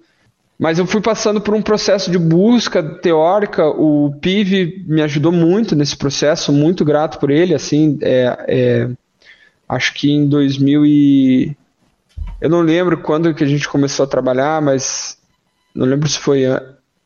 Mas 0.59 0.79
eu 0.79 0.87
fui 0.87 1.03
passando 1.03 1.41
por 1.41 1.55
um 1.55 1.61
processo 1.61 2.11
de 2.11 2.19
busca 2.19 2.83
teórica. 2.83 3.67
O 3.67 4.15
PIV 4.21 4.85
me 4.87 5.03
ajudou 5.03 5.31
muito 5.31 5.77
nesse 5.77 5.97
processo, 5.97 6.53
muito 6.53 6.85
grato 6.85 7.19
por 7.19 7.31
ele. 7.31 7.55
Assim, 7.55 7.99
é, 8.01 8.45
é, 8.49 8.91
acho 9.69 9.93
que 9.93 10.11
em 10.11 10.27
2000 10.27 10.87
e 10.87 11.57
eu 12.41 12.49
não 12.49 12.61
lembro 12.61 13.03
quando 13.03 13.35
que 13.35 13.45
a 13.45 13.47
gente 13.47 13.69
começou 13.69 14.05
a 14.05 14.09
trabalhar, 14.09 14.63
mas 14.63 15.19
não 15.75 15.87
lembro 15.87 16.09
se 16.09 16.19
foi 16.19 16.45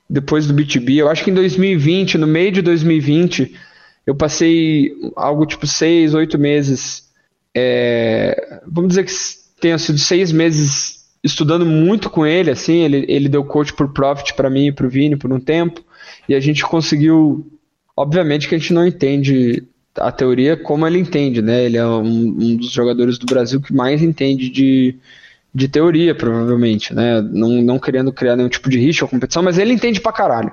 depois 0.08 0.46
do 0.46 0.54
B2B. 0.54 0.96
Eu 0.96 1.08
acho 1.08 1.24
que 1.24 1.30
em 1.30 1.34
2020, 1.34 2.18
no 2.18 2.26
meio 2.26 2.52
de 2.52 2.62
2020, 2.62 3.54
eu 4.06 4.14
passei 4.14 4.92
algo 5.16 5.44
tipo 5.44 5.66
seis, 5.66 6.14
oito 6.14 6.38
meses. 6.38 7.08
É, 7.54 8.60
vamos 8.66 8.90
dizer 8.90 9.04
que 9.04 9.12
tenha 9.60 9.78
sido 9.78 9.98
seis 9.98 10.30
meses 10.30 10.99
estudando 11.22 11.66
muito 11.66 12.08
com 12.08 12.26
ele, 12.26 12.50
assim, 12.50 12.78
ele, 12.78 13.04
ele 13.08 13.28
deu 13.28 13.44
coach 13.44 13.72
por 13.72 13.92
profit 13.92 14.34
para 14.34 14.48
mim 14.48 14.66
e 14.66 14.72
para 14.72 14.86
o 14.86 14.90
Vini 14.90 15.16
por 15.16 15.32
um 15.32 15.40
tempo, 15.40 15.82
e 16.28 16.34
a 16.34 16.40
gente 16.40 16.64
conseguiu, 16.64 17.46
obviamente 17.96 18.48
que 18.48 18.54
a 18.54 18.58
gente 18.58 18.72
não 18.72 18.86
entende 18.86 19.64
a 19.98 20.10
teoria 20.10 20.56
como 20.56 20.86
ele 20.86 20.98
entende, 20.98 21.42
né, 21.42 21.64
ele 21.64 21.76
é 21.76 21.86
um, 21.86 22.00
um 22.06 22.56
dos 22.56 22.70
jogadores 22.70 23.18
do 23.18 23.26
Brasil 23.26 23.60
que 23.60 23.74
mais 23.74 24.02
entende 24.02 24.48
de, 24.48 24.96
de 25.54 25.68
teoria, 25.68 26.14
provavelmente, 26.14 26.94
né, 26.94 27.20
não, 27.20 27.60
não 27.60 27.78
querendo 27.78 28.12
criar 28.12 28.36
nenhum 28.36 28.48
tipo 28.48 28.70
de 28.70 28.78
risco 28.78 29.04
ou 29.04 29.10
competição, 29.10 29.42
mas 29.42 29.58
ele 29.58 29.74
entende 29.74 30.00
pra 30.00 30.12
caralho. 30.12 30.52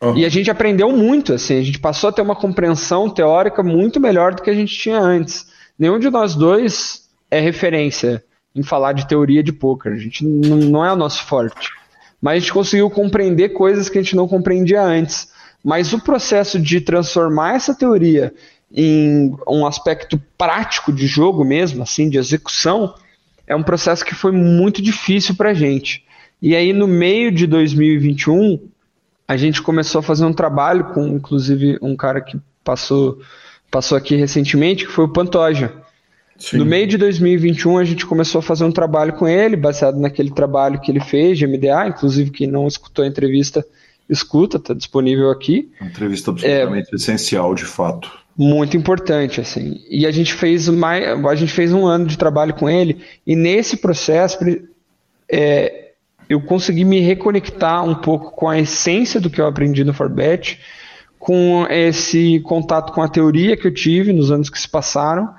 Uhum. 0.00 0.18
E 0.18 0.24
a 0.24 0.28
gente 0.28 0.50
aprendeu 0.50 0.90
muito, 0.90 1.32
assim, 1.32 1.58
a 1.58 1.62
gente 1.62 1.78
passou 1.78 2.10
a 2.10 2.12
ter 2.12 2.22
uma 2.22 2.36
compreensão 2.36 3.08
teórica 3.08 3.62
muito 3.62 3.98
melhor 3.98 4.34
do 4.34 4.42
que 4.42 4.50
a 4.50 4.54
gente 4.54 4.76
tinha 4.76 5.00
antes. 5.00 5.46
Nenhum 5.78 5.98
de 5.98 6.10
nós 6.10 6.34
dois 6.34 7.08
é 7.30 7.40
referência 7.40 8.22
em 8.54 8.62
falar 8.62 8.92
de 8.92 9.08
teoria 9.08 9.42
de 9.42 9.52
poker. 9.52 9.92
A 9.92 9.96
gente 9.96 10.24
não, 10.24 10.56
não 10.56 10.84
é 10.84 10.92
o 10.92 10.96
nosso 10.96 11.24
forte. 11.24 11.70
Mas 12.20 12.36
a 12.36 12.38
gente 12.38 12.52
conseguiu 12.52 12.88
compreender 12.88 13.50
coisas 13.50 13.88
que 13.88 13.98
a 13.98 14.02
gente 14.02 14.16
não 14.16 14.28
compreendia 14.28 14.82
antes. 14.82 15.28
Mas 15.62 15.92
o 15.92 16.00
processo 16.00 16.60
de 16.60 16.80
transformar 16.80 17.54
essa 17.54 17.74
teoria 17.74 18.32
em 18.72 19.36
um 19.48 19.66
aspecto 19.66 20.20
prático 20.36 20.92
de 20.92 21.06
jogo 21.06 21.44
mesmo, 21.44 21.82
assim, 21.82 22.08
de 22.08 22.18
execução, 22.18 22.94
é 23.46 23.54
um 23.54 23.62
processo 23.62 24.04
que 24.04 24.14
foi 24.14 24.32
muito 24.32 24.82
difícil 24.82 25.34
para 25.34 25.50
a 25.50 25.54
gente. 25.54 26.04
E 26.40 26.54
aí, 26.54 26.72
no 26.72 26.86
meio 26.86 27.30
de 27.30 27.46
2021, 27.46 28.60
a 29.26 29.36
gente 29.36 29.62
começou 29.62 30.00
a 30.00 30.02
fazer 30.02 30.24
um 30.24 30.32
trabalho 30.32 30.92
com, 30.92 31.06
inclusive, 31.06 31.78
um 31.80 31.96
cara 31.96 32.20
que 32.20 32.38
passou, 32.62 33.18
passou 33.70 33.96
aqui 33.96 34.16
recentemente, 34.16 34.86
que 34.86 34.92
foi 34.92 35.04
o 35.04 35.12
Pantoja. 35.12 35.72
Sim. 36.38 36.58
No 36.58 36.64
meio 36.64 36.86
de 36.86 36.98
2021, 36.98 37.78
a 37.78 37.84
gente 37.84 38.04
começou 38.04 38.40
a 38.40 38.42
fazer 38.42 38.64
um 38.64 38.72
trabalho 38.72 39.12
com 39.12 39.26
ele, 39.26 39.56
baseado 39.56 39.98
naquele 39.98 40.30
trabalho 40.30 40.80
que 40.80 40.90
ele 40.90 41.00
fez 41.00 41.38
de 41.38 41.46
MDA. 41.46 41.88
Inclusive, 41.88 42.30
quem 42.30 42.46
não 42.46 42.66
escutou 42.66 43.04
a 43.04 43.08
entrevista, 43.08 43.64
escuta, 44.08 44.56
está 44.56 44.74
disponível 44.74 45.30
aqui. 45.30 45.70
Uma 45.80 45.90
entrevista 45.90 46.32
absolutamente 46.32 46.88
é, 46.92 46.96
essencial, 46.96 47.54
de 47.54 47.64
fato. 47.64 48.10
Muito 48.36 48.76
importante, 48.76 49.40
assim. 49.40 49.80
E 49.88 50.04
a 50.06 50.10
gente 50.10 50.34
fez 50.34 50.68
mais, 50.68 51.24
a 51.24 51.34
gente 51.36 51.52
fez 51.52 51.72
um 51.72 51.86
ano 51.86 52.06
de 52.06 52.18
trabalho 52.18 52.52
com 52.54 52.68
ele, 52.68 53.00
e 53.24 53.36
nesse 53.36 53.76
processo 53.76 54.38
é, 55.30 55.92
eu 56.28 56.40
consegui 56.40 56.84
me 56.84 56.98
reconectar 56.98 57.84
um 57.84 57.94
pouco 57.94 58.32
com 58.32 58.48
a 58.48 58.58
essência 58.58 59.20
do 59.20 59.30
que 59.30 59.40
eu 59.40 59.46
aprendi 59.46 59.84
no 59.84 59.94
Forbet, 59.94 60.58
com 61.16 61.64
esse 61.70 62.40
contato 62.40 62.92
com 62.92 63.00
a 63.00 63.08
teoria 63.08 63.56
que 63.56 63.68
eu 63.68 63.72
tive 63.72 64.12
nos 64.12 64.32
anos 64.32 64.50
que 64.50 64.60
se 64.60 64.68
passaram 64.68 65.32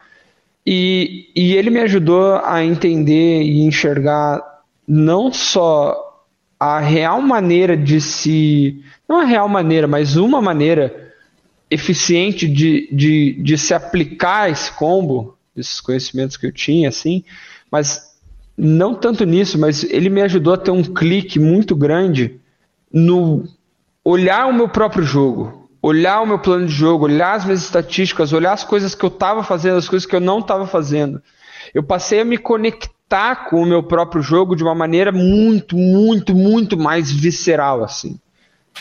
e, 0.65 1.29
e 1.35 1.53
ele 1.53 1.69
me 1.69 1.79
ajudou 1.81 2.35
a 2.43 2.63
entender 2.63 3.43
e 3.43 3.61
enxergar 3.61 4.41
não 4.87 5.31
só 5.31 6.23
a 6.59 6.79
real 6.79 7.21
maneira 7.21 7.77
de 7.77 8.01
se. 8.01 8.81
Não 9.07 9.19
a 9.19 9.25
real 9.25 9.47
maneira, 9.47 9.87
mas 9.87 10.15
uma 10.15 10.41
maneira 10.41 11.11
eficiente 11.69 12.47
de, 12.47 12.89
de, 12.91 13.33
de 13.43 13.57
se 13.57 13.73
aplicar 13.73 14.49
esse 14.49 14.71
combo, 14.71 15.37
esses 15.55 15.79
conhecimentos 15.79 16.37
que 16.37 16.47
eu 16.47 16.51
tinha, 16.51 16.89
assim, 16.89 17.23
mas 17.71 18.15
não 18.57 18.93
tanto 18.93 19.25
nisso, 19.25 19.59
mas 19.59 19.83
ele 19.83 20.09
me 20.09 20.21
ajudou 20.21 20.53
a 20.53 20.57
ter 20.57 20.71
um 20.71 20.83
clique 20.83 21.39
muito 21.39 21.75
grande 21.75 22.39
no 22.91 23.47
olhar 24.03 24.47
o 24.47 24.53
meu 24.53 24.69
próprio 24.69 25.03
jogo, 25.03 25.64
olhar 25.85 26.19
o 26.19 26.25
meu 26.25 26.39
plano 26.39 26.65
de 26.65 26.73
jogo, 26.73 27.05
olhar 27.05 27.35
as 27.35 27.45
minhas 27.45 27.61
estatísticas, 27.61 28.33
olhar 28.33 28.53
as 28.53 28.63
coisas 28.63 28.95
que 28.95 29.05
eu 29.05 29.09
estava 29.09 29.43
fazendo, 29.43 29.77
as 29.77 29.87
coisas 29.87 30.03
que 30.07 30.15
eu 30.15 30.19
não 30.19 30.39
estava 30.39 30.65
fazendo. 30.65 31.21
Eu 31.75 31.83
passei 31.83 32.21
a 32.21 32.25
me 32.25 32.39
conectar 32.39 33.47
com 33.47 33.61
o 33.61 33.65
meu 33.67 33.83
próprio 33.83 34.19
jogo 34.19 34.55
de 34.55 34.63
uma 34.63 34.73
maneira 34.73 35.11
muito, 35.11 35.77
muito, 35.77 36.35
muito 36.35 36.75
mais 36.75 37.11
visceral, 37.11 37.83
assim, 37.83 38.19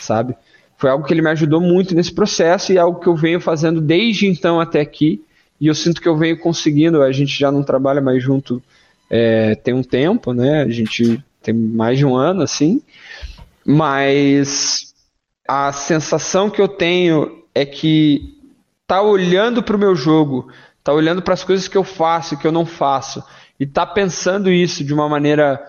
sabe? 0.00 0.34
Foi 0.78 0.88
algo 0.88 1.04
que 1.04 1.12
ele 1.12 1.20
me 1.20 1.28
ajudou 1.28 1.60
muito 1.60 1.94
nesse 1.94 2.10
processo 2.10 2.72
e 2.72 2.78
é 2.78 2.80
algo 2.80 2.98
que 2.98 3.06
eu 3.06 3.14
venho 3.14 3.38
fazendo 3.38 3.82
desde 3.82 4.26
então 4.26 4.58
até 4.58 4.80
aqui. 4.80 5.22
E 5.60 5.66
eu 5.66 5.74
sinto 5.74 6.00
que 6.00 6.08
eu 6.08 6.16
venho 6.16 6.38
conseguindo. 6.38 7.02
A 7.02 7.12
gente 7.12 7.38
já 7.38 7.52
não 7.52 7.62
trabalha 7.62 8.00
mais 8.00 8.22
junto 8.22 8.62
é, 9.10 9.54
tem 9.56 9.74
um 9.74 9.82
tempo, 9.82 10.32
né? 10.32 10.62
A 10.62 10.70
gente 10.70 11.22
tem 11.42 11.52
mais 11.52 11.98
de 11.98 12.06
um 12.06 12.16
ano, 12.16 12.40
assim. 12.40 12.80
Mas 13.62 14.93
a 15.46 15.72
sensação 15.72 16.48
que 16.48 16.60
eu 16.60 16.68
tenho 16.68 17.44
é 17.54 17.64
que 17.64 18.38
tá 18.86 19.00
olhando 19.02 19.62
para 19.62 19.76
o 19.76 19.78
meu 19.78 19.94
jogo, 19.94 20.48
tá 20.82 20.92
olhando 20.92 21.22
para 21.22 21.34
as 21.34 21.44
coisas 21.44 21.68
que 21.68 21.76
eu 21.76 21.84
faço 21.84 22.36
que 22.36 22.46
eu 22.46 22.52
não 22.52 22.66
faço, 22.66 23.22
e 23.58 23.66
tá 23.66 23.86
pensando 23.86 24.50
isso 24.50 24.82
de 24.84 24.92
uma 24.92 25.08
maneira 25.08 25.60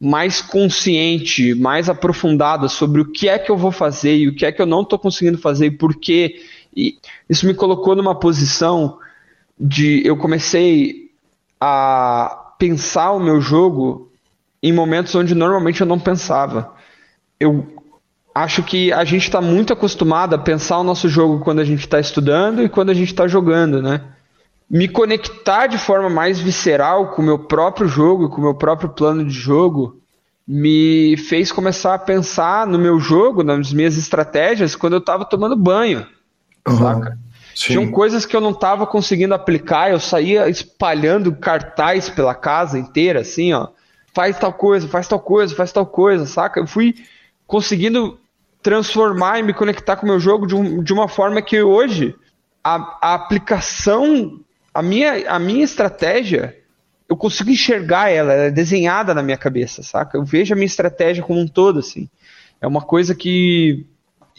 mais 0.00 0.40
consciente, 0.40 1.54
mais 1.54 1.90
aprofundada 1.90 2.68
sobre 2.68 3.02
o 3.02 3.12
que 3.12 3.28
é 3.28 3.38
que 3.38 3.50
eu 3.50 3.56
vou 3.56 3.70
fazer 3.70 4.16
e 4.16 4.28
o 4.28 4.34
que 4.34 4.46
é 4.46 4.52
que 4.52 4.62
eu 4.62 4.66
não 4.66 4.80
estou 4.80 4.98
conseguindo 4.98 5.36
fazer 5.36 5.66
e 5.66 5.70
por 5.70 5.94
quê. 5.94 6.40
E 6.74 6.98
isso 7.28 7.46
me 7.46 7.52
colocou 7.52 7.94
numa 7.94 8.18
posição 8.18 8.98
de 9.58 10.00
eu 10.06 10.16
comecei 10.16 11.10
a 11.60 12.54
pensar 12.58 13.10
o 13.10 13.20
meu 13.20 13.42
jogo 13.42 14.10
em 14.62 14.72
momentos 14.72 15.14
onde 15.14 15.34
normalmente 15.34 15.82
eu 15.82 15.86
não 15.86 15.98
pensava. 15.98 16.74
Eu 17.38 17.79
acho 18.34 18.62
que 18.62 18.92
a 18.92 19.04
gente 19.04 19.24
está 19.24 19.40
muito 19.40 19.72
acostumado 19.72 20.34
a 20.34 20.38
pensar 20.38 20.78
o 20.78 20.84
nosso 20.84 21.08
jogo 21.08 21.40
quando 21.40 21.60
a 21.60 21.64
gente 21.64 21.80
está 21.80 21.98
estudando 21.98 22.62
e 22.62 22.68
quando 22.68 22.90
a 22.90 22.94
gente 22.94 23.08
está 23.08 23.26
jogando, 23.26 23.82
né? 23.82 24.02
Me 24.68 24.86
conectar 24.86 25.66
de 25.66 25.78
forma 25.78 26.08
mais 26.08 26.38
visceral 26.38 27.08
com 27.08 27.22
o 27.22 27.24
meu 27.24 27.38
próprio 27.38 27.88
jogo, 27.88 28.28
com 28.28 28.40
o 28.40 28.44
meu 28.44 28.54
próprio 28.54 28.90
plano 28.90 29.24
de 29.24 29.34
jogo, 29.34 30.00
me 30.46 31.16
fez 31.16 31.50
começar 31.50 31.94
a 31.94 31.98
pensar 31.98 32.66
no 32.66 32.78
meu 32.78 33.00
jogo, 33.00 33.42
nas 33.42 33.72
minhas 33.72 33.96
estratégias, 33.96 34.76
quando 34.76 34.94
eu 34.94 34.98
estava 35.00 35.24
tomando 35.24 35.56
banho, 35.56 36.06
uhum. 36.68 36.76
saca? 36.76 37.18
Sim. 37.54 37.72
Tinham 37.74 37.90
coisas 37.90 38.24
que 38.24 38.34
eu 38.34 38.40
não 38.40 38.52
estava 38.52 38.86
conseguindo 38.86 39.34
aplicar, 39.34 39.90
eu 39.90 39.98
saía 39.98 40.48
espalhando 40.48 41.34
cartaz 41.34 42.08
pela 42.08 42.34
casa 42.34 42.78
inteira, 42.78 43.20
assim, 43.20 43.52
ó. 43.52 43.68
Faz 44.14 44.38
tal 44.38 44.52
coisa, 44.52 44.88
faz 44.88 45.06
tal 45.06 45.20
coisa, 45.20 45.54
faz 45.54 45.72
tal 45.72 45.86
coisa, 45.86 46.26
saca? 46.26 46.60
Eu 46.60 46.66
fui 46.66 46.94
conseguindo 47.46 48.19
transformar 48.62 49.38
e 49.38 49.42
me 49.42 49.54
conectar 49.54 49.96
com 49.96 50.04
o 50.04 50.08
meu 50.08 50.20
jogo 50.20 50.46
de, 50.46 50.54
um, 50.54 50.82
de 50.82 50.92
uma 50.92 51.08
forma 51.08 51.40
que 51.40 51.62
hoje 51.62 52.14
a, 52.62 52.98
a, 53.00 53.14
aplicação, 53.14 54.40
a 54.72 54.82
minha, 54.82 55.30
a 55.30 55.38
minha 55.38 55.64
estratégia, 55.64 56.56
eu 57.08 57.16
consigo 57.16 57.50
enxergar 57.50 58.10
ela, 58.10 58.32
ela 58.32 58.44
é 58.44 58.50
desenhada 58.50 59.14
na 59.14 59.22
minha 59.22 59.36
cabeça, 59.36 59.82
saca? 59.82 60.16
Eu 60.16 60.24
vejo 60.24 60.52
a 60.52 60.56
minha 60.56 60.66
estratégia 60.66 61.22
como 61.22 61.40
um 61.40 61.48
todo, 61.48 61.78
assim. 61.78 62.08
é 62.60 62.66
uma 62.66 62.82
coisa 62.82 63.14
que. 63.14 63.86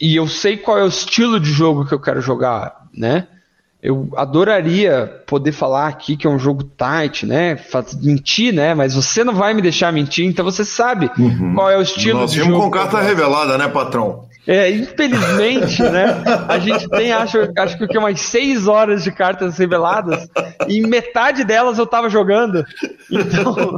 E 0.00 0.16
eu 0.16 0.26
sei 0.26 0.56
qual 0.56 0.78
é 0.78 0.84
o 0.84 0.88
estilo 0.88 1.38
de 1.38 1.50
jogo 1.50 1.86
que 1.86 1.92
eu 1.92 2.00
quero 2.00 2.20
jogar, 2.20 2.88
né? 2.94 3.28
Eu 3.82 4.08
adoraria 4.16 5.22
poder 5.26 5.50
falar 5.50 5.88
aqui 5.88 6.16
que 6.16 6.24
é 6.24 6.30
um 6.30 6.38
jogo 6.38 6.62
tight, 6.62 7.26
né? 7.26 7.58
Mentir, 8.00 8.54
né? 8.54 8.74
Mas 8.74 8.94
você 8.94 9.24
não 9.24 9.34
vai 9.34 9.52
me 9.54 9.60
deixar 9.60 9.92
mentir, 9.92 10.24
então 10.24 10.44
você 10.44 10.64
sabe 10.64 11.10
uhum. 11.18 11.54
qual 11.54 11.68
é 11.68 11.76
o 11.76 11.82
estilo 11.82 12.20
Nós 12.20 12.30
de 12.30 12.38
jogo. 12.38 12.52
Nós 12.52 12.62
com 12.62 12.70
carta 12.70 13.00
revelada, 13.00 13.58
né, 13.58 13.66
patrão? 13.66 14.28
É, 14.46 14.70
infelizmente, 14.70 15.82
né? 15.82 16.22
A 16.48 16.58
gente 16.58 16.88
tem, 16.90 17.12
acho, 17.12 17.38
acho 17.56 17.78
que 17.78 17.98
umas 17.98 18.20
seis 18.20 18.66
horas 18.66 19.04
de 19.04 19.12
cartas 19.12 19.56
reveladas 19.58 20.28
e 20.68 20.80
metade 20.80 21.44
delas 21.44 21.78
eu 21.78 21.86
tava 21.86 22.08
jogando. 22.08 22.64
Então, 23.10 23.76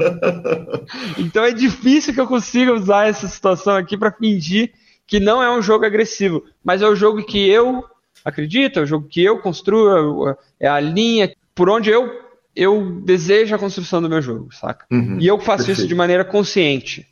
então 1.18 1.44
é 1.44 1.52
difícil 1.52 2.14
que 2.14 2.20
eu 2.20 2.26
consiga 2.26 2.72
usar 2.72 3.08
essa 3.08 3.26
situação 3.26 3.74
aqui 3.76 3.96
para 3.96 4.12
fingir 4.12 4.72
que 5.06 5.20
não 5.20 5.42
é 5.42 5.50
um 5.54 5.60
jogo 5.60 5.84
agressivo, 5.84 6.42
mas 6.64 6.80
é 6.80 6.88
o 6.88 6.92
um 6.92 6.96
jogo 6.96 7.24
que 7.24 7.46
eu 7.46 7.84
acredito, 8.24 8.78
é 8.78 8.82
o 8.82 8.86
jogo 8.86 9.06
que 9.08 9.22
eu 9.22 9.38
construo, 9.38 10.34
é 10.58 10.66
a 10.66 10.80
linha 10.80 11.34
por 11.54 11.68
onde 11.68 11.90
eu 11.90 12.24
eu 12.56 13.00
desejo 13.00 13.54
a 13.54 13.58
construção 13.58 14.00
do 14.00 14.08
meu 14.08 14.22
jogo, 14.22 14.54
saca? 14.54 14.86
Uhum, 14.90 15.18
e 15.18 15.26
eu 15.26 15.38
faço 15.38 15.66
perfeito. 15.66 15.78
isso 15.78 15.88
de 15.88 15.94
maneira 15.94 16.24
consciente. 16.24 17.06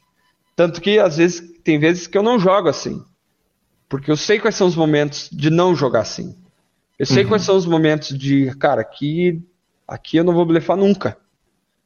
Tanto 0.55 0.81
que 0.81 0.99
às 0.99 1.17
vezes 1.17 1.43
tem 1.65 1.79
vezes 1.79 2.07
que 2.07 2.17
eu 2.17 2.23
não 2.23 2.39
jogo 2.39 2.69
assim. 2.69 3.03
Porque 3.89 4.11
eu 4.11 4.17
sei 4.17 4.39
quais 4.39 4.55
são 4.55 4.67
os 4.67 4.77
momentos 4.77 5.29
de 5.33 5.51
não 5.51 5.75
jogar 5.75 6.01
assim. 6.01 6.37
Eu 6.99 7.07
sei 7.07 7.25
uhum. 7.25 7.31
quais 7.31 7.43
são 7.43 7.57
os 7.57 7.67
momentos 7.67 8.17
de, 8.17 8.55
cara, 8.57 8.81
aqui, 8.81 9.43
aqui 9.87 10.17
eu 10.17 10.25
não 10.25 10.33
vou 10.33 10.47
blefar 10.47 10.77
nunca. 10.77 11.17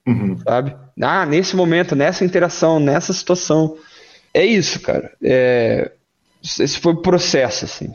Uhum. 0.06 0.36
Sabe? 0.38 0.76
Ah, 1.00 1.24
nesse 1.24 1.56
momento, 1.56 1.96
nessa 1.96 2.24
interação, 2.24 2.78
nessa 2.78 3.12
situação. 3.12 3.76
É 4.34 4.44
isso, 4.44 4.80
cara. 4.80 5.12
É... 5.22 5.92
Esse 6.42 6.78
foi 6.78 6.92
o 6.92 7.02
processo, 7.02 7.64
assim. 7.64 7.92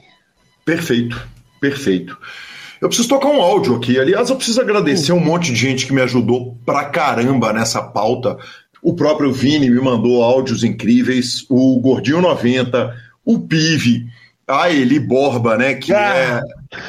Perfeito, 0.71 1.21
perfeito. 1.59 2.17
Eu 2.79 2.87
preciso 2.87 3.09
tocar 3.09 3.27
um 3.27 3.41
áudio 3.41 3.75
aqui. 3.75 3.99
Aliás, 3.99 4.29
eu 4.29 4.37
preciso 4.37 4.61
agradecer 4.61 5.11
um 5.11 5.19
monte 5.19 5.51
de 5.51 5.55
gente 5.55 5.85
que 5.85 5.91
me 5.91 5.99
ajudou 5.99 6.57
pra 6.65 6.85
caramba 6.85 7.51
nessa 7.51 7.81
pauta. 7.81 8.37
O 8.81 8.93
próprio 8.93 9.33
Vini 9.33 9.69
me 9.69 9.81
mandou 9.81 10.23
áudios 10.23 10.63
incríveis. 10.63 11.45
O 11.49 11.77
Gordinho 11.81 12.21
90, 12.21 12.95
o 13.25 13.39
Pive, 13.39 14.07
a 14.47 14.69
Eli 14.69 14.97
Borba, 14.97 15.57
né? 15.57 15.73
Que 15.73 15.91
ah, 15.91 16.15
é. 16.15 16.41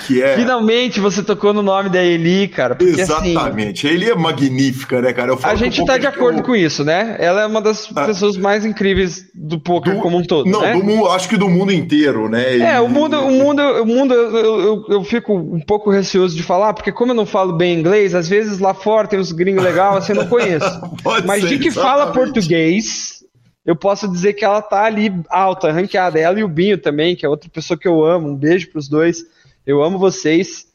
Que 0.07 0.23
é... 0.23 0.37
Finalmente 0.37 1.01
você 1.01 1.25
tocou 1.25 1.53
no 1.53 1.61
nome 1.61 1.89
da 1.89 2.03
Eli, 2.03 2.47
cara. 2.47 2.77
Porque, 2.77 3.01
assim, 3.01 3.33
Exatamente. 3.33 3.85
Assim, 3.85 3.95
a 3.95 3.99
Eli 3.99 4.11
é 4.11 4.15
magnífica, 4.15 5.03
né, 5.03 5.13
cara? 5.13 5.37
a 5.43 5.55
gente 5.57 5.85
tá 5.85 5.99
de 5.99 6.07
acordo 6.07 6.39
eu... 6.39 6.45
com 6.45 6.55
isso, 6.55 6.85
né? 6.85 7.17
Ela 7.19 7.43
é 7.43 7.47
uma 7.47 7.61
das 7.61 7.91
ah. 7.97 8.07
pessoas 8.07 8.37
mais 8.37 8.65
incríveis 8.65 9.25
do 9.35 9.59
poker 9.59 9.97
do... 9.97 10.01
como 10.01 10.19
um 10.19 10.23
todo. 10.23 10.49
Não, 10.49 10.61
né? 10.61 10.75
do 10.75 10.85
mundo, 10.85 11.09
acho 11.09 11.29
que 11.29 11.37
do 11.37 11.49
mundo 11.49 11.73
inteiro, 11.73 12.29
né? 12.29 12.59
É, 12.59 12.81
o 12.81 12.89
mundo, 12.89 13.19
o 13.19 13.31
mundo, 13.33 13.61
o 13.61 13.87
mundo 13.87 14.15
eu, 14.15 14.61
eu, 14.61 14.85
eu, 14.89 15.05
fico 15.05 15.35
um 15.35 15.61
pouco 15.61 15.91
receoso 15.91 16.37
de 16.37 16.45
falar, 16.45 16.75
porque 16.75 16.93
como 16.93 17.11
eu 17.11 17.17
não 17.17 17.27
falo 17.27 17.53
bem 17.53 17.77
inglês, 17.77 18.15
às 18.15 18.29
vezes 18.29 18.61
lá 18.61 18.75
fora 18.75 19.09
tem 19.09 19.19
uns 19.19 19.33
gringos 19.33 19.65
legais, 19.65 19.97
assim, 19.97 20.13
eu 20.13 20.17
não 20.17 20.29
conheço. 20.29 20.81
Mas 21.27 21.43
ser, 21.43 21.49
de 21.49 21.59
que 21.59 21.69
exatamente. 21.69 21.99
fala 21.99 22.13
português 22.13 23.23
eu 23.65 23.77
posso 23.77 24.09
dizer 24.09 24.33
que 24.33 24.45
ela 24.45 24.61
tá 24.61 24.85
ali 24.85 25.13
alta, 25.29 25.71
ranqueada. 25.71 26.19
Ela 26.19 26.41
e 26.41 26.45
o 26.45 26.49
Binho 26.49 26.79
também, 26.79 27.15
que 27.15 27.25
é 27.25 27.29
outra 27.29 27.49
pessoa 27.49 27.79
que 27.79 27.87
eu 27.87 28.05
amo. 28.05 28.29
Um 28.29 28.37
beijo 28.37 28.71
pros 28.71 28.89
dois. 28.89 29.25
Eu 29.67 29.83
amo 29.83 29.99
vocês. 29.99 30.67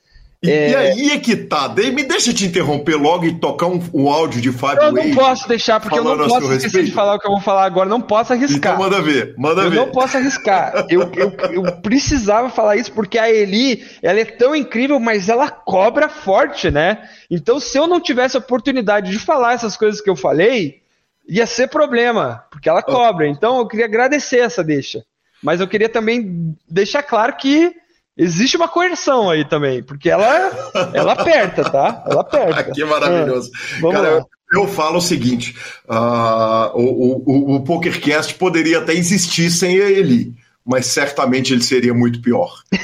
E, 0.41 0.51
é... 0.51 0.69
e 0.69 0.75
aí 0.75 1.11
é 1.11 1.19
que 1.19 1.35
tá. 1.35 1.67
Me 1.69 2.03
deixa 2.03 2.31
te 2.31 2.45
interromper 2.45 2.95
logo 2.95 3.25
e 3.25 3.39
tocar 3.39 3.65
um, 3.65 3.81
um 3.91 4.07
áudio 4.07 4.39
de 4.39 4.51
Fábio 4.51 4.83
Eu 4.83 4.91
não 4.91 5.01
Wade, 5.01 5.15
posso 5.15 5.47
deixar, 5.47 5.79
porque 5.79 5.97
eu 5.97 6.03
não 6.03 6.15
posso 6.15 6.37
esquecer 6.37 6.63
respeito. 6.63 6.85
de 6.85 6.91
falar 6.91 7.15
o 7.15 7.19
que 7.19 7.27
eu 7.27 7.31
vou 7.31 7.41
falar 7.41 7.65
agora. 7.65 7.89
Não 7.89 8.01
posso 8.01 8.33
arriscar. 8.33 8.73
Então 8.73 8.77
manda 8.77 9.01
ver, 9.01 9.33
manda 9.37 9.63
eu 9.63 9.71
ver. 9.71 9.77
Eu 9.77 9.85
não 9.87 9.91
posso 9.91 10.17
arriscar. 10.17 10.85
eu, 10.89 11.11
eu, 11.13 11.35
eu 11.51 11.81
precisava 11.81 12.49
falar 12.49 12.75
isso, 12.75 12.91
porque 12.91 13.17
a 13.17 13.31
Eli, 13.31 13.83
ela 14.01 14.19
é 14.19 14.25
tão 14.25 14.55
incrível, 14.55 14.99
mas 14.99 15.27
ela 15.27 15.49
cobra 15.49 16.07
forte, 16.07 16.69
né? 16.69 17.09
Então, 17.31 17.59
se 17.59 17.77
eu 17.77 17.87
não 17.87 17.99
tivesse 17.99 18.37
a 18.37 18.39
oportunidade 18.39 19.11
de 19.11 19.19
falar 19.19 19.53
essas 19.53 19.75
coisas 19.75 19.99
que 19.99 20.09
eu 20.09 20.15
falei, 20.15 20.81
ia 21.27 21.47
ser 21.47 21.67
problema, 21.67 22.45
porque 22.51 22.69
ela 22.69 22.83
cobra. 22.83 23.27
Então 23.27 23.57
eu 23.57 23.67
queria 23.67 23.85
agradecer 23.85 24.39
essa 24.39 24.63
deixa. 24.63 25.03
Mas 25.43 25.59
eu 25.59 25.67
queria 25.67 25.89
também 25.89 26.55
deixar 26.69 27.03
claro 27.03 27.35
que 27.35 27.75
existe 28.17 28.57
uma 28.57 28.67
coerção 28.67 29.29
aí 29.29 29.45
também, 29.45 29.83
porque 29.83 30.09
ela 30.09 30.51
ela 30.93 31.13
aperta, 31.13 31.63
tá? 31.63 32.03
Ela 32.07 32.21
aperta. 32.21 32.71
que 32.73 32.83
maravilhoso. 32.83 33.51
Ah, 33.53 33.91
Cara, 33.91 34.07
eu, 34.07 34.29
eu, 34.53 34.67
falo 34.67 34.97
o 34.97 35.01
seguinte: 35.01 35.55
uh, 35.87 36.75
o, 36.75 37.23
o, 37.25 37.55
o 37.55 37.63
PokerCast 37.63 38.33
poderia 38.35 38.79
até 38.79 38.93
existir 38.93 39.49
sem 39.51 39.75
ele 39.75 40.35
mas 40.67 40.87
certamente 40.87 41.53
ele 41.53 41.63
seria 41.63 41.93
muito 41.93 42.21
pior. 42.21 42.61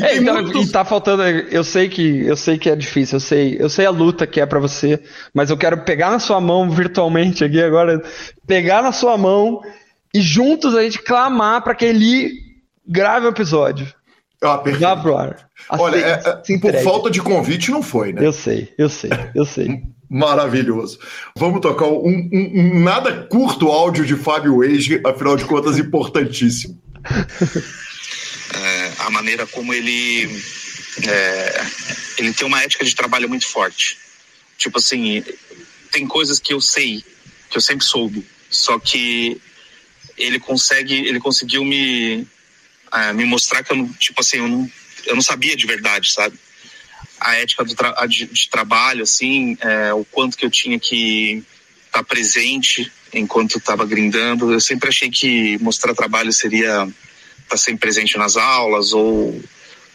é, 0.00 0.16
então, 0.16 0.40
muitos... 0.40 0.68
E 0.68 0.72
tá 0.72 0.84
faltando. 0.84 1.24
Eu 1.24 1.64
sei 1.64 1.88
que 1.88 2.24
eu 2.24 2.36
sei 2.36 2.56
que 2.56 2.70
é 2.70 2.76
difícil, 2.76 3.16
eu 3.16 3.20
sei, 3.20 3.56
eu 3.58 3.68
sei 3.68 3.84
a 3.84 3.90
luta 3.90 4.28
que 4.28 4.40
é 4.40 4.46
para 4.46 4.60
você, 4.60 5.02
mas 5.34 5.50
eu 5.50 5.56
quero 5.56 5.78
pegar 5.78 6.12
na 6.12 6.20
sua 6.20 6.40
mão 6.40 6.70
virtualmente 6.70 7.42
aqui 7.42 7.60
agora, 7.60 8.00
pegar 8.46 8.80
na 8.80 8.92
sua 8.92 9.18
mão 9.18 9.60
e 10.14 10.20
juntos 10.20 10.76
a 10.76 10.82
gente 10.84 11.02
clamar 11.02 11.62
para 11.64 11.74
que 11.74 11.84
ele 11.84 12.30
grave 12.86 13.26
o 13.26 13.30
episódio. 13.30 13.92
Ah, 14.44 14.58
perfeito. 14.58 15.02
pro 15.02 15.16
ar. 15.16 15.48
Olha, 15.70 15.96
é, 15.96 16.52
é 16.52 16.58
por 16.58 16.74
falta 16.82 17.10
de 17.10 17.20
convite 17.20 17.70
não 17.70 17.82
foi, 17.82 18.12
né? 18.12 18.24
Eu 18.24 18.32
sei, 18.32 18.72
eu 18.76 18.88
sei, 18.88 19.10
eu 19.34 19.44
sei. 19.44 19.82
Maravilhoso. 20.08 20.98
Vamos 21.36 21.60
tocar 21.60 21.86
um, 21.86 22.06
um, 22.06 22.52
um, 22.54 22.80
nada 22.80 23.24
curto 23.24 23.68
áudio 23.68 24.04
de 24.04 24.14
Fábio 24.16 24.58
Wage, 24.58 25.00
afinal 25.04 25.36
de 25.36 25.44
contas, 25.44 25.78
importantíssimo. 25.78 26.80
É, 28.56 28.92
a 28.98 29.10
maneira 29.10 29.48
como 29.48 29.74
ele 29.74 30.30
é, 31.02 31.66
ele 32.18 32.32
tem 32.32 32.46
uma 32.46 32.62
ética 32.62 32.84
de 32.84 32.94
trabalho 32.94 33.28
muito 33.28 33.48
forte. 33.48 33.98
Tipo 34.56 34.78
assim, 34.78 35.24
tem 35.90 36.06
coisas 36.06 36.38
que 36.38 36.52
eu 36.52 36.60
sei, 36.60 37.02
que 37.50 37.56
eu 37.56 37.60
sempre 37.60 37.84
soube, 37.84 38.24
só 38.48 38.78
que 38.78 39.40
ele 40.16 40.38
consegue, 40.38 40.94
ele 40.94 41.18
conseguiu 41.18 41.64
me 41.64 42.26
é, 42.94 43.12
me 43.12 43.24
mostrar 43.24 43.62
que 43.62 43.72
eu 43.72 43.76
não, 43.76 43.88
tipo 43.94 44.20
assim, 44.20 44.38
eu 44.38 44.48
não, 44.48 44.70
eu 45.06 45.14
não 45.14 45.22
sabia 45.22 45.56
de 45.56 45.66
verdade, 45.66 46.12
sabe? 46.12 46.38
a 47.24 47.36
ética 47.36 47.64
do 47.64 47.74
tra 47.74 48.06
de, 48.06 48.26
de, 48.26 48.48
trabalho, 48.50 49.02
assim, 49.02 49.56
é, 49.60 49.92
o 49.94 50.04
quanto 50.04 50.36
que 50.36 50.44
eu 50.44 50.50
tinha 50.50 50.78
que 50.78 51.42
estar 51.86 52.00
tá 52.00 52.04
presente 52.04 52.92
enquanto 53.12 53.56
estava 53.56 53.86
grindando. 53.86 54.52
Eu 54.52 54.60
sempre 54.60 54.88
achei 54.90 55.10
que 55.10 55.58
mostrar 55.58 55.94
trabalho 55.94 56.32
seria 56.32 56.84
estar 56.84 56.92
tá 57.48 57.56
sempre 57.56 57.80
presente 57.80 58.18
nas 58.18 58.36
aulas 58.36 58.92
ou 58.92 59.40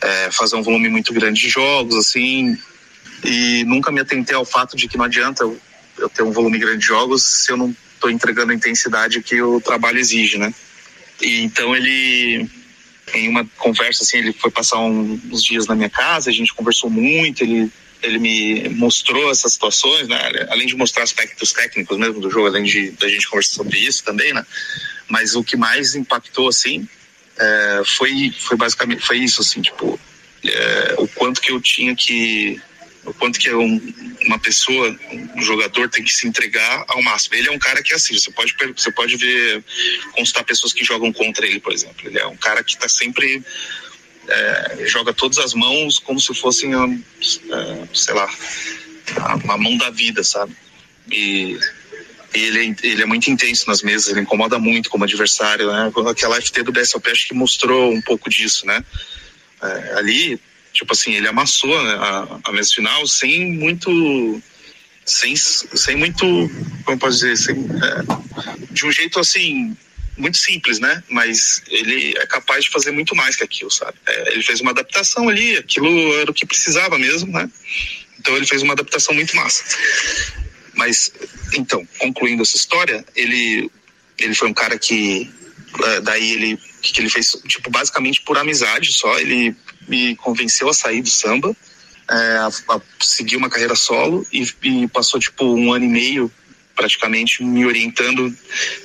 é, 0.02 0.32
fazer 0.32 0.56
um 0.56 0.64
volume 0.64 0.90
muito 0.90 1.14
grande 1.14 1.42
de 1.42 1.50
jogos, 1.50 1.96
assim. 1.96 2.58
E 3.24 3.64
nunca 3.66 3.92
me 3.92 4.00
atentei 4.00 4.36
ao 4.36 4.46
fato 4.46 4.76
de 4.76 4.88
que 4.88 4.98
não 4.98 5.06
adianta 5.06 5.44
eu, 5.44 5.60
eu 5.98 6.10
ter 6.10 6.24
um 6.24 6.32
volume 6.32 6.58
grande 6.58 6.80
de 6.80 6.86
jogos 6.86 7.44
se 7.44 7.52
eu 7.52 7.58
não 7.58 7.76
estou 7.94 8.10
entregando 8.10 8.54
a 8.54 8.56
intensidade 8.56 9.22
que 9.22 9.40
o 9.42 9.60
trabalho 9.62 10.00
exige, 10.00 10.38
né? 10.38 10.54
E 11.22 11.42
então 11.42 11.76
ele 11.76 12.50
em 13.14 13.28
uma 13.28 13.46
conversa 13.58 14.04
assim, 14.04 14.18
ele 14.18 14.34
foi 14.34 14.52
passar 14.52 14.80
um, 14.80 15.20
uns 15.32 15.44
dias 15.44 15.68
na 15.68 15.76
minha 15.76 15.90
casa, 15.90 16.30
a 16.30 16.34
gente 16.34 16.54
conversou 16.54 16.90
muito, 16.90 17.44
ele 17.44 17.72
ele 18.02 18.18
me 18.18 18.70
mostrou 18.70 19.30
essas 19.30 19.54
situações, 19.54 20.08
né? 20.08 20.48
Além 20.50 20.66
de 20.66 20.76
mostrar 20.76 21.04
aspectos 21.04 21.52
técnicos 21.52 21.98
mesmo 21.98 22.22
do 22.22 22.30
jogo, 22.30 22.48
além 22.48 22.64
de 22.64 22.92
da 22.92 23.10
gente 23.10 23.28
conversar 23.28 23.56
sobre 23.56 23.78
isso 23.78 24.04
também, 24.04 24.34
né? 24.34 24.46
Mas 25.08 25.36
o 25.36 25.44
que 25.44 25.58
mais 25.58 25.96
impactou 25.96 26.48
assim 26.48 26.88
é, 27.38 27.82
foi 27.86 28.34
foi 28.38 28.56
basicamente 28.56 29.02
foi 29.02 29.18
isso 29.18 29.42
assim, 29.42 29.62
tipo 29.62 30.00
é, 30.46 30.96
o 30.98 31.08
quanto 31.08 31.42
que 31.42 31.52
eu 31.52 31.60
tinha 31.60 31.96
que 31.96 32.62
o 33.10 33.14
quanto 33.14 33.40
que 33.40 33.52
um, 33.54 33.94
uma 34.26 34.40
pessoa, 34.40 34.96
um 35.36 35.42
jogador 35.42 35.90
tem 35.90 36.04
que 36.04 36.12
se 36.12 36.28
entregar 36.28 36.86
ao 36.88 37.02
máximo. 37.02 37.36
Ele 37.36 37.50
é 37.50 37.52
um 37.52 37.60
cara 37.60 37.82
que 37.82 37.92
é 37.92 37.96
assim, 37.96 38.18
você 38.18 38.32
pode 38.32 38.56
você 38.76 38.92
pode 38.92 39.18
ver 39.18 39.64
consultar 40.12 40.44
pessoas 40.44 40.74
que 40.74 40.84
jogam 40.84 41.12
contra 41.12 41.46
ele, 41.46 41.60
por 41.60 41.74
exemplo. 41.74 42.08
Ele 42.08 42.20
é 42.20 42.28
um 42.28 42.38
cara 42.38 42.64
que 42.64 42.74
está 42.74 42.88
sempre 42.88 43.44
é, 44.28 44.86
joga 44.86 45.14
todas 45.14 45.40
as 45.40 45.54
mãos 45.54 45.98
como 46.00 46.20
se 46.20 46.34
fossem, 46.36 46.72
é, 46.74 47.88
sei 47.94 48.14
lá, 48.14 48.30
uma 49.44 49.58
mão 49.58 49.76
da 49.78 49.90
vida, 49.90 50.24
sabe? 50.24 50.56
E 51.12 51.58
ele, 52.34 52.76
ele 52.84 53.02
é 53.02 53.06
muito 53.06 53.30
intenso 53.32 53.68
nas 53.68 53.82
mesas, 53.82 54.10
ele 54.10 54.22
incomoda 54.22 54.60
muito 54.60 54.90
como 54.90 55.04
adversário, 55.04 55.72
né? 55.72 55.92
Aquela 56.10 56.40
FT 56.40 56.64
do 56.64 56.72
BSOP 56.72 57.10
acho 57.10 57.28
que 57.28 57.34
mostrou 57.34 57.92
um 57.92 58.02
pouco 58.02 58.30
disso, 58.30 58.66
né? 58.68 58.84
É, 59.62 59.94
ali 59.98 60.40
tipo 60.74 60.94
assim, 60.94 61.14
ele 61.14 61.28
amassou 61.28 61.76
a, 61.78 62.40
a 62.44 62.52
mesa 62.52 62.74
final 62.74 63.08
sem 63.08 63.54
muito. 63.54 64.42
Sem, 65.06 65.36
sem 65.36 65.96
muito. 65.96 66.26
Como 66.86 67.00
posso 67.00 67.20
dizer? 67.20 67.38
Sem, 67.38 67.56
é, 67.56 68.64
de 68.72 68.86
um 68.86 68.92
jeito 68.92 69.20
assim. 69.20 69.76
Muito 70.18 70.38
simples, 70.38 70.80
né? 70.80 71.02
Mas 71.10 71.62
ele 71.70 72.14
é 72.18 72.26
capaz 72.28 72.66
de 72.66 72.70
fazer 72.70 72.92
muito 72.92 73.16
mais 73.16 73.38
que 73.38 73.44
aquilo, 73.44 73.72
sabe? 73.72 73.98
É, 74.06 74.34
ele 74.34 74.44
fez 74.44 74.60
uma 74.60 74.72
adaptação 74.72 75.30
ali, 75.30 75.56
aquilo 75.56 76.14
era 76.16 76.30
o 76.30 76.34
que 76.34 76.46
precisava 76.46 77.00
mesmo, 77.00 77.32
né? 77.32 77.50
Então 78.20 78.36
ele 78.36 78.46
fez 78.46 78.62
uma 78.62 78.74
adaptação 78.74 79.16
muito 79.16 79.34
massa. 79.38 79.64
Mas, 80.74 81.12
então, 81.54 81.88
concluindo 81.98 82.42
essa 82.42 82.58
história, 82.58 83.06
ele, 83.16 83.72
ele 84.18 84.36
foi 84.36 84.50
um 84.50 84.54
cara 84.54 84.78
que 84.78 85.32
é, 85.84 86.02
daí 86.02 86.32
ele, 86.32 86.60
que 86.82 87.00
ele 87.00 87.10
fez? 87.10 87.38
Tipo, 87.48 87.70
basicamente 87.70 88.22
por 88.22 88.38
amizade 88.38 88.92
só, 88.92 89.20
ele 89.20 89.56
me 89.90 90.16
convenceu 90.16 90.70
a 90.70 90.74
sair 90.74 91.02
do 91.02 91.10
samba, 91.10 91.56
é, 92.10 92.14
a, 92.14 92.48
a 92.48 92.82
seguir 93.02 93.36
uma 93.36 93.50
carreira 93.50 93.76
solo 93.76 94.26
e, 94.32 94.48
e 94.64 94.88
passou 94.88 95.20
tipo 95.20 95.46
um 95.46 95.74
ano 95.74 95.86
e 95.86 95.90
meio 95.90 96.32
praticamente 96.80 97.44
me 97.44 97.66
orientando 97.66 98.34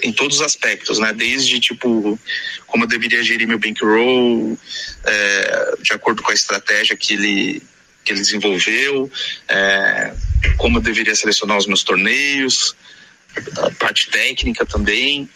em 0.02 0.12
todos 0.12 0.38
os 0.38 0.42
aspectos, 0.42 0.98
né? 0.98 1.12
Desde 1.12 1.60
tipo 1.60 2.18
como 2.66 2.82
eu 2.82 2.88
deveria 2.88 3.22
gerir 3.22 3.46
meu 3.46 3.58
bankroll, 3.58 4.58
é, 5.04 5.74
de 5.80 5.92
acordo 5.92 6.20
com 6.20 6.32
a 6.32 6.34
estratégia 6.34 6.96
que 6.96 7.14
ele 7.14 7.62
que 8.04 8.12
ele 8.12 8.20
desenvolveu, 8.20 9.10
é, 9.48 10.12
como 10.58 10.78
eu 10.78 10.82
deveria 10.82 11.14
selecionar 11.14 11.56
os 11.56 11.66
meus 11.66 11.82
torneios, 11.84 12.74
a 13.56 13.70
parte 13.70 14.10
técnica 14.10 14.66
também. 14.66 15.28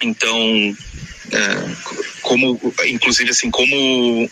Então, 0.00 0.76
é, 1.32 1.76
como 2.20 2.60
inclusive 2.86 3.30
assim 3.30 3.50
como 3.50 4.30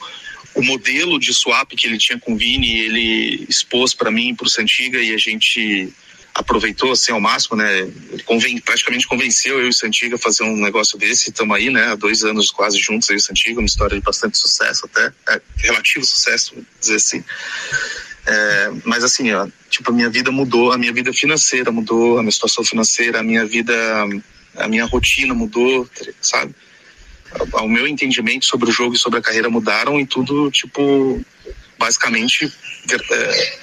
o 0.55 0.62
modelo 0.62 1.18
de 1.18 1.32
swap 1.32 1.70
que 1.70 1.86
ele 1.86 1.99
tinha 1.99 2.18
com 2.18 2.34
o 2.34 2.36
Vini, 2.36 2.78
ele 2.80 3.46
expôs 3.49 3.94
para 3.94 4.11
mim, 4.11 4.34
para 4.34 4.46
o 4.46 4.51
Santiga 4.51 5.01
e 5.01 5.14
a 5.14 5.18
gente 5.18 5.92
aproveitou 6.34 6.92
assim 6.92 7.11
ao 7.11 7.20
máximo, 7.20 7.57
né? 7.57 7.90
Conven 8.24 8.59
praticamente 8.61 9.09
convenceu 9.09 9.59
eu 9.59 9.66
e 9.66 9.70
o 9.70 9.72
Santiga 9.72 10.14
a 10.14 10.18
fazer 10.18 10.44
um 10.44 10.57
negócio 10.57 10.96
desse. 10.96 11.30
Estamos 11.30 11.57
aí, 11.57 11.68
né? 11.68 11.88
Há 11.88 11.94
dois 11.96 12.22
anos 12.22 12.51
quase 12.51 12.78
juntos 12.78 13.09
eu 13.09 13.14
e 13.14 13.18
o 13.18 13.20
Santiga, 13.20 13.61
uma 13.61 13.66
história 13.66 13.96
de 13.96 14.03
bastante 14.03 14.38
sucesso 14.38 14.86
até, 14.86 15.12
é, 15.30 15.40
relativo 15.57 16.05
sucesso, 16.05 16.55
vou 16.55 16.64
dizer 16.80 16.96
assim. 16.96 17.24
É, 18.26 18.70
mas 18.84 19.03
assim, 19.03 19.32
ó, 19.32 19.49
tipo 19.68 19.90
a 19.90 19.94
minha 19.94 20.09
vida 20.09 20.30
mudou, 20.30 20.72
a 20.72 20.78
minha 20.78 20.92
vida 20.92 21.12
financeira 21.12 21.72
mudou, 21.72 22.18
a 22.18 22.22
minha 22.22 22.32
situação 22.32 22.62
financeira, 22.62 23.20
a 23.20 23.22
minha 23.22 23.44
vida, 23.44 23.74
a 24.57 24.68
minha 24.68 24.84
rotina 24.84 25.34
mudou, 25.34 25.88
sabe? 26.20 26.55
O 27.53 27.68
meu 27.68 27.87
entendimento 27.87 28.47
sobre 28.47 28.70
o 28.70 28.72
jogo 28.72 28.95
e 28.95 28.99
sobre 28.99 29.18
a 29.18 29.22
carreira 29.22 29.51
mudaram 29.51 30.01
e 30.01 30.07
tudo, 30.07 30.51
tipo, 30.51 31.20
basicamente 31.79 32.51
é, 32.91 33.59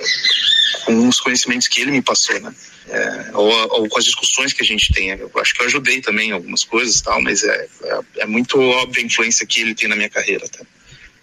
com 0.86 1.07
os 1.07 1.20
conhecimentos 1.20 1.68
que 1.68 1.82
ele 1.82 1.91
me 1.91 2.01
passou, 2.01 2.39
né? 2.39 2.53
É, 2.88 3.32
ou, 3.34 3.49
ou, 3.49 3.89
com 3.89 3.97
as 3.97 4.05
discussões 4.05 4.53
que 4.53 4.61
a 4.61 4.66
gente 4.66 4.93
tem. 4.93 5.09
Eu 5.09 5.32
acho 5.38 5.55
que 5.55 5.61
eu 5.61 5.66
ajudei 5.66 6.01
também 6.01 6.30
em 6.30 6.34
algumas 6.34 6.63
coisas 6.63 7.01
tal, 7.01 7.20
mas 7.22 7.43
é, 7.43 7.68
é, 7.84 7.99
é, 8.20 8.26
muito 8.28 8.59
óbvia 8.61 9.01
a 9.01 9.05
influência 9.05 9.45
que 9.45 9.61
ele 9.61 9.74
tem 9.74 9.89
na 9.89 9.95
minha 9.95 10.09
carreira. 10.09 10.47
Tá? 10.47 10.63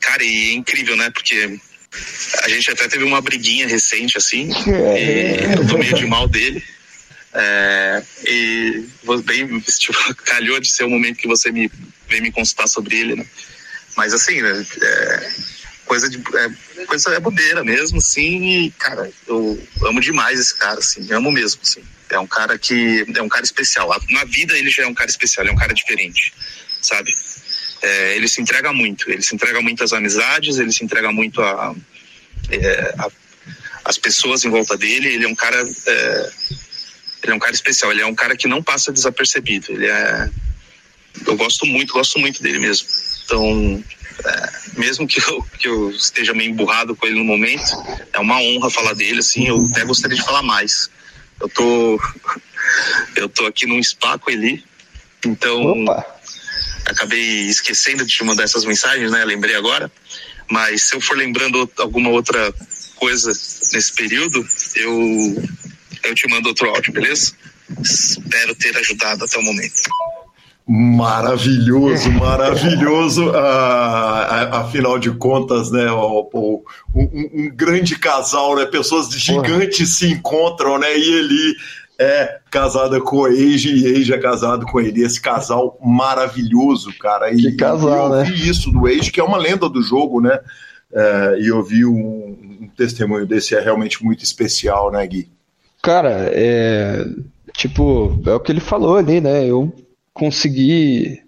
Cara, 0.01 0.25
e 0.25 0.51
é 0.51 0.53
incrível, 0.55 0.97
né? 0.97 1.11
Porque 1.11 1.59
a 2.43 2.49
gente 2.49 2.71
até 2.71 2.89
teve 2.89 3.05
uma 3.05 3.21
briguinha 3.21 3.69
recente, 3.69 4.19
assim, 4.19 4.49
e 4.51 5.61
eu 5.61 5.67
tô 5.69 5.79
meio 5.79 5.95
de 5.95 6.07
mal 6.07 6.27
dele. 6.27 6.63
É, 7.35 8.03
e 8.27 8.87
bem, 9.25 9.61
tipo, 9.61 9.95
calhou 10.25 10.61
de 10.61 10.71
ser 10.71 10.85
o 10.85 10.91
momento 10.91 11.17
que 11.17 11.29
você 11.29 11.51
me 11.51 11.71
veio 12.09 12.23
me 12.23 12.33
consultar 12.33 12.69
sobre 12.69 12.99
ele, 12.99 13.17
né? 13.17 13.27
Mas 13.97 14.13
assim, 14.13 14.41
né, 14.43 14.67
é, 14.83 15.33
coisa 15.87 16.09
de 16.11 16.19
é, 16.19 16.85
coisa 16.85 17.15
é 17.15 17.21
bobeira 17.21 17.65
mesmo, 17.65 17.99
assim, 17.99 18.65
e, 18.65 18.71
cara, 18.73 19.11
eu 19.27 19.69
amo 19.83 20.01
demais 20.01 20.39
esse 20.39 20.55
cara, 20.55 20.79
assim, 20.79 21.11
amo 21.13 21.33
mesmo, 21.33 21.61
assim. 21.63 21.83
É 22.11 22.19
um 22.19 22.27
cara 22.27 22.59
que 22.59 23.07
é 23.17 23.23
um 23.23 23.29
cara 23.29 23.45
especial. 23.45 23.89
Na 24.11 24.25
vida 24.25 24.57
ele 24.57 24.71
já 24.71 24.83
é 24.83 24.87
um 24.87 24.93
cara 24.93 25.09
especial, 25.09 25.47
é 25.47 25.51
um 25.51 25.57
cara 25.57 25.73
diferente, 25.73 26.35
sabe? 26.83 27.15
É, 27.81 28.17
ele 28.17 28.29
se 28.29 28.43
entrega 28.43 28.71
muito, 28.73 29.11
ele 29.11 29.23
se 29.23 29.35
entrega 29.35 29.63
muito 29.63 29.83
às 29.83 29.95
amizades, 29.95 30.59
ele 30.59 30.73
se 30.73 30.85
entrega 30.85 31.11
muito 31.11 31.41
a, 31.41 31.75
é, 32.51 32.95
a 32.99 33.11
as 33.85 33.99
pessoas 33.99 34.45
em 34.45 34.51
volta 34.51 34.77
dele. 34.77 35.09
Ele 35.09 35.25
é 35.25 35.29
um 35.29 35.35
cara, 35.35 35.61
é, 35.87 36.31
ele 37.23 37.33
é 37.33 37.35
um 37.35 37.39
cara 37.39 37.55
especial. 37.55 37.93
Ele 37.93 38.03
é 38.03 38.07
um 38.07 38.15
cara 38.15 38.37
que 38.37 38.49
não 38.49 38.63
passa 38.63 38.93
desapercebido. 38.93 39.73
Ele 39.73 39.87
é, 39.87 40.31
eu 41.27 41.37
gosto 41.37 41.67
muito, 41.67 41.93
gosto 41.93 42.19
muito 42.19 42.43
dele 42.43 42.59
mesmo. 42.59 42.89
Então, 43.25 43.85
é, 44.25 44.53
mesmo 44.77 45.07
que 45.07 45.21
eu, 45.21 45.43
que 45.59 45.69
eu 45.69 45.91
esteja 45.91 46.35
meio 46.35 46.51
emburrado 46.51 46.95
com 46.95 47.07
ele 47.07 47.19
no 47.19 47.25
momento, 47.25 47.73
é 48.13 48.19
uma 48.19 48.41
honra 48.41 48.71
falar 48.71 48.95
dele, 48.95 49.21
assim, 49.21 49.49
eu 49.49 49.65
até 49.71 49.85
gostaria 49.85 50.17
de 50.17 50.25
falar 50.25 50.43
mais. 50.43 50.91
Eu 51.41 51.49
tô, 51.49 52.01
eu 53.17 53.29
tô 53.29 53.47
aqui 53.47 53.67
num 53.67 53.83
spa 53.83 54.19
com 54.19 54.31
ele, 54.31 54.65
então 55.25 55.83
Opa. 55.83 56.05
acabei 56.87 57.47
esquecendo 57.47 58.05
de 58.05 58.15
te 58.15 58.25
mandar 58.25 58.45
essas 58.45 58.65
mensagens, 58.65 59.11
né? 59.11 59.25
Lembrei 59.25 59.57
agora, 59.57 59.91
mas 60.51 60.83
se 60.83 60.95
eu 60.95 61.01
for 61.01 61.17
lembrando 61.17 61.71
alguma 61.79 62.11
outra 62.11 62.53
coisa 62.97 63.29
nesse 63.73 63.93
período, 63.95 64.47
eu, 64.77 65.43
eu 66.05 66.15
te 66.15 66.29
mando 66.29 66.49
outro 66.49 66.69
áudio, 66.69 66.93
beleza? 66.93 67.33
Espero 67.81 68.55
ter 68.55 68.77
ajudado 68.77 69.25
até 69.25 69.39
o 69.39 69.43
momento. 69.43 69.83
Maravilhoso, 70.67 72.11
maravilhoso. 72.13 73.31
Ah, 73.35 74.61
afinal 74.61 74.99
de 74.99 75.11
contas, 75.11 75.73
né, 75.73 75.91
o, 75.91 76.31
o, 76.33 76.65
um, 76.95 77.03
um, 77.03 77.51
grande 77.55 77.99
casal, 77.99 78.55
né? 78.57 78.65
Pessoas 78.67 79.11
gigantes 79.11 79.97
se 79.97 80.07
encontram, 80.07 80.79
né? 80.79 80.97
E 80.97 81.13
ele 81.15 81.57
é 81.99 82.41
casada 82.51 83.01
com 83.01 83.25
a 83.25 83.31
Eiji 83.31 83.75
e 83.75 83.87
Eiji 83.87 84.13
é 84.13 84.19
casado 84.19 84.65
com 84.67 84.81
ele. 84.81 85.03
Esse 85.03 85.21
casal 85.21 85.79
maravilhoso, 85.85 86.97
cara. 86.99 87.33
E, 87.33 87.37
que 87.37 87.57
casal, 87.57 88.15
eu 88.15 88.25
vi 88.25 88.31
né? 88.31 88.37
isso 88.37 88.71
do 88.71 88.89
Eiji, 88.89 89.11
que 89.11 89.21
é 89.21 89.25
uma 89.25 89.39
lenda 89.39 89.69
do 89.69 89.83
jogo, 89.83 90.21
né? 90.21 90.39
É, 90.95 91.39
e 91.41 91.49
eu 91.49 91.63
vi 91.63 91.85
um, 91.85 92.39
um 92.63 92.71
testemunho 92.77 93.27
desse, 93.27 93.55
é 93.55 93.61
realmente 93.61 94.05
muito 94.05 94.23
especial, 94.23 94.93
né, 94.93 95.05
Gui? 95.07 95.29
Cara, 95.83 96.31
é. 96.33 97.05
Tipo, 97.53 98.19
é 98.25 98.33
o 98.33 98.41
que 98.41 98.53
ele 98.53 98.61
falou 98.61 98.97
ali, 98.97 99.21
né? 99.21 99.45
Eu 99.45 99.75
conseguir. 100.15 101.25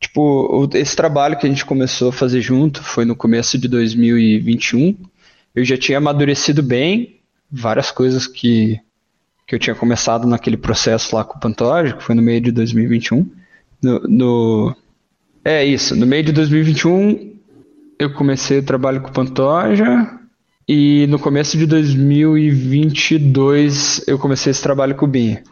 Tipo, 0.00 0.68
esse 0.74 0.94
trabalho 0.94 1.36
que 1.36 1.44
a 1.44 1.48
gente 1.48 1.66
começou 1.66 2.10
a 2.10 2.12
fazer 2.12 2.40
junto 2.40 2.82
foi 2.82 3.04
no 3.04 3.16
começo 3.16 3.58
de 3.58 3.66
2021. 3.66 4.96
Eu 5.54 5.64
já 5.64 5.76
tinha 5.76 5.98
amadurecido 5.98 6.62
bem 6.62 7.18
várias 7.50 7.90
coisas 7.90 8.26
que, 8.26 8.80
que 9.44 9.56
eu 9.56 9.58
tinha 9.58 9.74
começado 9.74 10.26
naquele 10.28 10.56
processo 10.56 11.16
lá 11.16 11.24
com 11.24 11.36
o 11.36 11.40
Pantoja, 11.40 11.94
que 11.94 12.04
foi 12.04 12.14
no 12.14 12.22
meio 12.22 12.40
de 12.40 12.52
2021. 12.52 13.28
No, 13.82 14.00
no, 14.00 14.76
é 15.44 15.64
isso, 15.64 15.96
no 15.96 16.06
meio 16.06 16.22
de 16.22 16.32
2021 16.32 17.36
eu 17.98 18.12
comecei 18.12 18.58
o 18.58 18.62
trabalho 18.62 19.00
com 19.00 19.08
o 19.08 19.12
Pantoja 19.12 20.17
e 20.68 21.06
no 21.06 21.18
começo 21.18 21.56
de 21.56 21.64
2022 21.64 24.04
eu 24.06 24.18
comecei 24.18 24.50
esse 24.50 24.62
trabalho 24.62 24.94
com 24.94 25.06
o 25.06 25.08
Binha. 25.08 25.42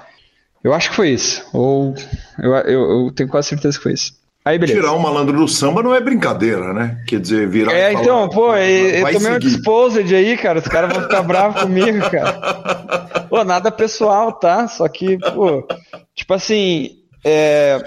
Eu 0.62 0.74
acho 0.74 0.90
que 0.90 0.96
foi 0.96 1.08
isso. 1.10 1.42
Ou 1.54 1.94
eu, 2.38 2.54
eu, 2.56 3.06
eu, 3.06 3.10
tenho 3.12 3.28
quase 3.28 3.48
certeza 3.48 3.78
que 3.78 3.82
foi 3.82 3.94
isso. 3.94 4.12
Aí, 4.44 4.58
beleza. 4.58 4.78
Tirar 4.78 4.92
um 4.92 4.98
malandro 4.98 5.38
do 5.38 5.48
samba 5.48 5.82
não 5.82 5.94
é 5.94 6.00
brincadeira, 6.00 6.74
né? 6.74 7.02
Quer 7.06 7.18
dizer, 7.18 7.48
virar. 7.48 7.72
É, 7.72 7.94
então, 7.94 8.28
pô, 8.28 8.54
eu, 8.54 8.90
eu 8.90 9.12
tomei 9.12 9.32
um 9.32 9.38
disposed 9.38 10.14
aí, 10.14 10.36
cara. 10.36 10.58
Os 10.58 10.68
caras 10.68 10.92
vão 10.92 11.02
ficar 11.02 11.22
bravos 11.22 11.62
comigo, 11.62 11.98
cara. 12.10 13.16
Pô, 13.28 13.42
nada 13.42 13.72
pessoal, 13.72 14.32
tá? 14.32 14.68
Só 14.68 14.86
que, 14.86 15.18
pô, 15.18 15.66
tipo 16.14 16.32
assim, 16.32 17.00
é, 17.24 17.82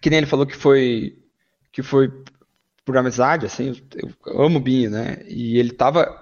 que 0.00 0.08
nem 0.08 0.18
ele 0.18 0.26
falou 0.26 0.46
que 0.46 0.56
foi 0.56 1.16
que 1.72 1.82
foi 1.82 2.08
por 2.84 2.96
amizade, 2.96 3.46
assim, 3.46 3.74
eu, 3.96 4.08
eu 4.26 4.42
amo 4.42 4.58
o 4.58 4.62
Binho, 4.62 4.88
né? 4.88 5.18
E 5.26 5.58
ele 5.58 5.72
tava 5.72 6.21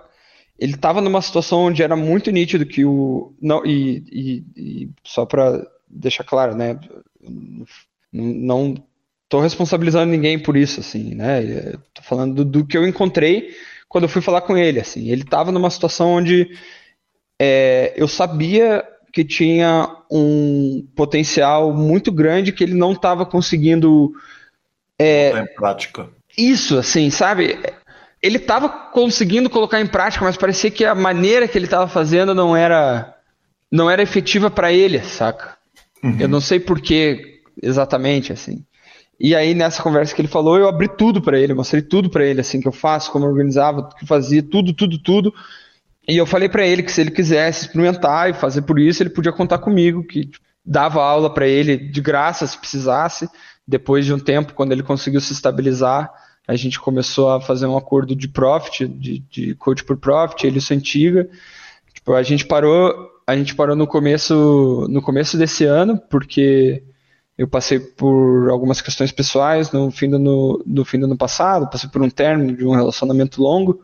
ele 0.61 0.75
estava 0.75 1.01
numa 1.01 1.23
situação 1.23 1.61
onde 1.65 1.83
era 1.83 1.97
muito 1.97 2.31
nítido 2.31 2.67
que 2.67 2.85
o 2.85 3.33
não 3.41 3.65
e, 3.65 4.05
e, 4.13 4.45
e 4.55 4.91
só 5.03 5.25
para 5.25 5.67
deixar 5.89 6.23
claro, 6.23 6.55
né, 6.55 6.79
não 8.13 8.75
estou 9.25 9.41
responsabilizando 9.41 10.13
ninguém 10.13 10.39
por 10.39 10.57
isso, 10.57 10.81
assim, 10.81 11.15
né, 11.15 11.73
tô 11.95 12.03
falando 12.03 12.35
do, 12.35 12.45
do, 12.45 12.67
que 12.67 12.77
eu 12.77 12.87
encontrei 12.87 13.57
quando 13.89 14.05
eu 14.05 14.09
fui 14.09 14.21
falar 14.21 14.43
com 14.43 14.57
ele, 14.57 14.79
assim, 14.79 15.09
ele 15.09 15.23
estava 15.23 15.51
numa 15.51 15.71
situação 15.71 16.11
onde 16.11 16.51
é, 17.41 17.95
eu 17.97 18.07
sabia 18.07 18.85
que 19.13 19.25
tinha 19.25 19.89
um 20.13 20.87
potencial 20.95 21.73
muito 21.73 22.13
grande 22.13 22.53
que 22.53 22.63
ele 22.63 22.75
não 22.75 22.93
estava 22.93 23.25
conseguindo 23.25 24.13
é, 24.99 25.31
em 25.41 25.55
prática. 25.55 26.09
Isso, 26.37 26.79
assim, 26.79 27.11
sabe? 27.11 27.59
Ele 28.23 28.37
estava 28.37 28.69
conseguindo 28.69 29.49
colocar 29.49 29.81
em 29.81 29.87
prática, 29.87 30.25
mas 30.25 30.37
parecia 30.37 30.71
que 30.71 30.85
a 30.85 30.95
maneira 30.95 31.49
que 31.49 31.57
ele 31.57 31.65
estava 31.65 31.89
fazendo 31.89 32.35
não 32.35 32.57
era 32.57 33.17
não 33.73 33.89
era 33.89 34.03
efetiva 34.03 34.51
para 34.51 34.73
ele, 34.73 35.01
saca? 35.01 35.57
Uhum. 36.03 36.17
Eu 36.19 36.29
não 36.29 36.41
sei 36.41 36.59
por 36.59 36.81
que 36.81 37.41
exatamente, 37.63 38.33
assim. 38.33 38.65
E 39.19 39.35
aí 39.35 39.55
nessa 39.55 39.83
conversa 39.83 40.15
que 40.15 40.21
ele 40.21 40.29
falou, 40.29 40.59
eu 40.59 40.69
abri 40.69 40.89
tudo 40.89 41.23
para 41.23 41.39
ele, 41.39 41.55
mostrei 41.55 41.83
tudo 41.83 42.11
para 42.11 42.25
ele, 42.25 42.41
assim 42.41 42.61
que 42.61 42.67
eu 42.67 42.73
faço, 42.73 43.13
como 43.13 43.25
eu 43.25 43.31
organizava, 43.31 43.81
o 43.81 43.89
que 43.89 44.07
fazia, 44.07 44.43
tudo, 44.43 44.73
tudo, 44.73 44.99
tudo. 44.99 45.33
E 46.09 46.17
eu 46.17 46.27
falei 46.27 46.49
para 46.49 46.67
ele 46.67 46.83
que 46.83 46.91
se 46.91 47.01
ele 47.01 47.11
quisesse 47.11 47.67
experimentar 47.67 48.31
e 48.31 48.35
fazer 48.35 48.63
por 48.63 48.79
isso, 48.79 49.03
ele 49.03 49.11
podia 49.11 49.33
contar 49.33 49.59
comigo, 49.59 50.03
que 50.05 50.31
dava 50.65 51.03
aula 51.03 51.33
para 51.33 51.47
ele 51.47 51.77
de 51.77 52.01
graça 52.01 52.47
se 52.47 52.59
precisasse. 52.59 53.29
Depois 53.67 54.05
de 54.05 54.13
um 54.13 54.19
tempo, 54.19 54.55
quando 54.55 54.73
ele 54.73 54.83
conseguiu 54.83 55.21
se 55.21 55.33
estabilizar, 55.33 56.11
a 56.47 56.57
gente 56.57 56.81
começou 56.81 57.31
a 57.31 57.41
fazer 57.41 57.67
um 57.67 57.77
acordo 57.77 58.15
de 58.17 58.27
profit, 58.29 58.87
de, 58.87 59.21
de 59.31 59.55
coach 59.55 59.85
por 59.85 59.97
profit, 59.97 60.47
ele 60.47 60.59
o 60.59 60.75
antiga. 60.75 61.29
Tipo, 61.95 62.15
a 62.15 62.23
gente 62.23 62.47
parou, 62.47 62.93
a 63.27 63.37
gente 63.37 63.55
parou 63.55 63.77
no 63.77 63.87
começo, 63.87 64.87
no 64.91 65.01
começo 65.01 65.37
desse 65.37 65.65
ano, 65.65 65.99
porque 66.11 66.83
eu 67.39 67.49
passei 67.49 67.79
por 67.79 68.51
algumas 68.51 68.81
questões 68.81 69.13
pessoais 69.13 69.71
no 69.73 69.91
fim 69.91 70.11
do, 70.11 70.19
no, 70.19 70.63
no 70.67 70.85
fim 70.85 70.99
do 70.99 71.07
ano 71.07 71.17
passado, 71.17 71.71
passei 71.71 71.89
por 71.89 72.03
um 72.03 72.11
término 72.11 72.57
de 72.57 72.67
um 72.67 72.73
relacionamento 72.73 73.43
longo 73.43 73.81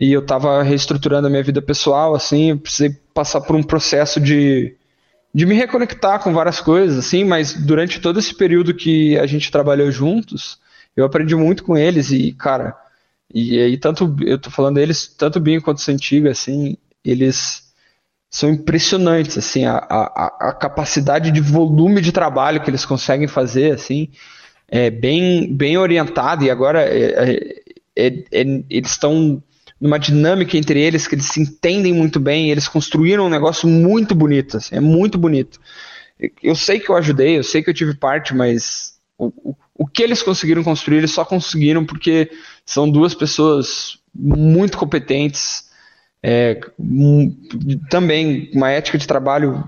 e 0.00 0.12
eu 0.12 0.20
estava 0.20 0.62
reestruturando 0.62 1.26
a 1.26 1.30
minha 1.30 1.42
vida 1.42 1.60
pessoal, 1.60 2.14
assim, 2.14 2.50
eu 2.50 2.58
precisei 2.58 2.96
passar 3.12 3.42
por 3.42 3.54
um 3.54 3.62
processo 3.62 4.18
de, 4.18 4.74
de 5.34 5.44
me 5.44 5.54
reconectar 5.54 6.22
com 6.22 6.32
várias 6.32 6.58
coisas, 6.58 6.98
assim, 6.98 7.22
mas 7.22 7.52
durante 7.52 8.00
todo 8.00 8.18
esse 8.18 8.34
período 8.34 8.72
que 8.72 9.18
a 9.18 9.26
gente 9.26 9.50
trabalhou 9.50 9.90
juntos, 9.92 10.58
eu 10.96 11.04
aprendi 11.04 11.34
muito 11.34 11.64
com 11.64 11.76
eles 11.76 12.10
e, 12.10 12.32
cara, 12.32 12.76
e 13.32 13.58
aí 13.58 13.76
tanto, 13.76 14.16
eu 14.22 14.38
tô 14.38 14.50
falando 14.50 14.76
deles, 14.76 15.06
tanto 15.06 15.38
bem 15.38 15.60
quanto 15.60 15.80
Santiga, 15.80 16.30
assim, 16.30 16.76
eles 17.04 17.70
são 18.30 18.50
impressionantes, 18.50 19.36
assim, 19.36 19.64
a, 19.64 19.76
a, 19.76 20.48
a 20.50 20.52
capacidade 20.52 21.30
de 21.30 21.40
volume 21.40 22.00
de 22.00 22.12
trabalho 22.12 22.60
que 22.62 22.70
eles 22.70 22.84
conseguem 22.84 23.26
fazer, 23.26 23.72
assim, 23.72 24.08
é 24.68 24.88
bem, 24.90 25.52
bem 25.52 25.76
orientado, 25.76 26.44
e 26.44 26.50
agora 26.50 26.82
é, 26.82 27.04
é, 27.04 27.62
é, 27.96 28.06
é 28.30 28.62
eles 28.70 28.90
estão 28.90 29.42
numa 29.80 29.98
dinâmica 29.98 30.56
entre 30.56 30.80
eles 30.80 31.08
que 31.08 31.14
eles 31.14 31.26
se 31.26 31.40
entendem 31.40 31.92
muito 31.92 32.20
bem, 32.20 32.50
eles 32.50 32.68
construíram 32.68 33.26
um 33.26 33.30
negócio 33.30 33.68
muito 33.68 34.14
bonito, 34.14 34.58
assim, 34.58 34.76
é 34.76 34.80
muito 34.80 35.18
bonito. 35.18 35.58
Eu 36.42 36.54
sei 36.54 36.78
que 36.78 36.90
eu 36.90 36.96
ajudei, 36.96 37.38
eu 37.38 37.44
sei 37.44 37.62
que 37.62 37.70
eu 37.70 37.74
tive 37.74 37.94
parte, 37.94 38.34
mas 38.34 39.00
o, 39.16 39.26
o, 39.50 39.56
o 39.80 39.86
que 39.86 40.02
eles 40.02 40.22
conseguiram 40.22 40.62
construir, 40.62 40.98
eles 40.98 41.10
só 41.10 41.24
conseguiram 41.24 41.86
porque 41.86 42.30
são 42.66 42.86
duas 42.86 43.14
pessoas 43.14 43.98
muito 44.14 44.76
competentes, 44.76 45.70
é, 46.22 46.60
também 47.88 48.50
uma 48.52 48.70
ética 48.70 48.98
de 48.98 49.06
trabalho 49.06 49.64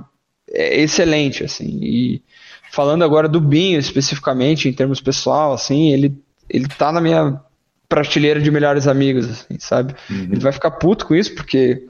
é, 0.51 0.83
excelente, 0.83 1.43
assim. 1.43 1.79
E 1.83 2.23
falando 2.71 3.03
agora 3.03 3.27
do 3.27 3.41
Binho 3.41 3.79
especificamente, 3.79 4.69
em 4.69 4.73
termos 4.75 5.01
pessoal, 5.01 5.55
assim, 5.55 5.91
ele 5.91 6.15
ele 6.47 6.69
tá 6.69 6.93
na 6.93 7.01
minha 7.01 7.41
prateleira 7.89 8.39
de 8.39 8.51
melhores 8.51 8.87
amigos, 8.87 9.31
assim, 9.31 9.59
sabe? 9.59 9.95
Uhum. 10.11 10.29
Ele 10.31 10.41
vai 10.41 10.53
ficar 10.53 10.73
puto 10.73 11.07
com 11.07 11.15
isso 11.15 11.35
porque 11.35 11.87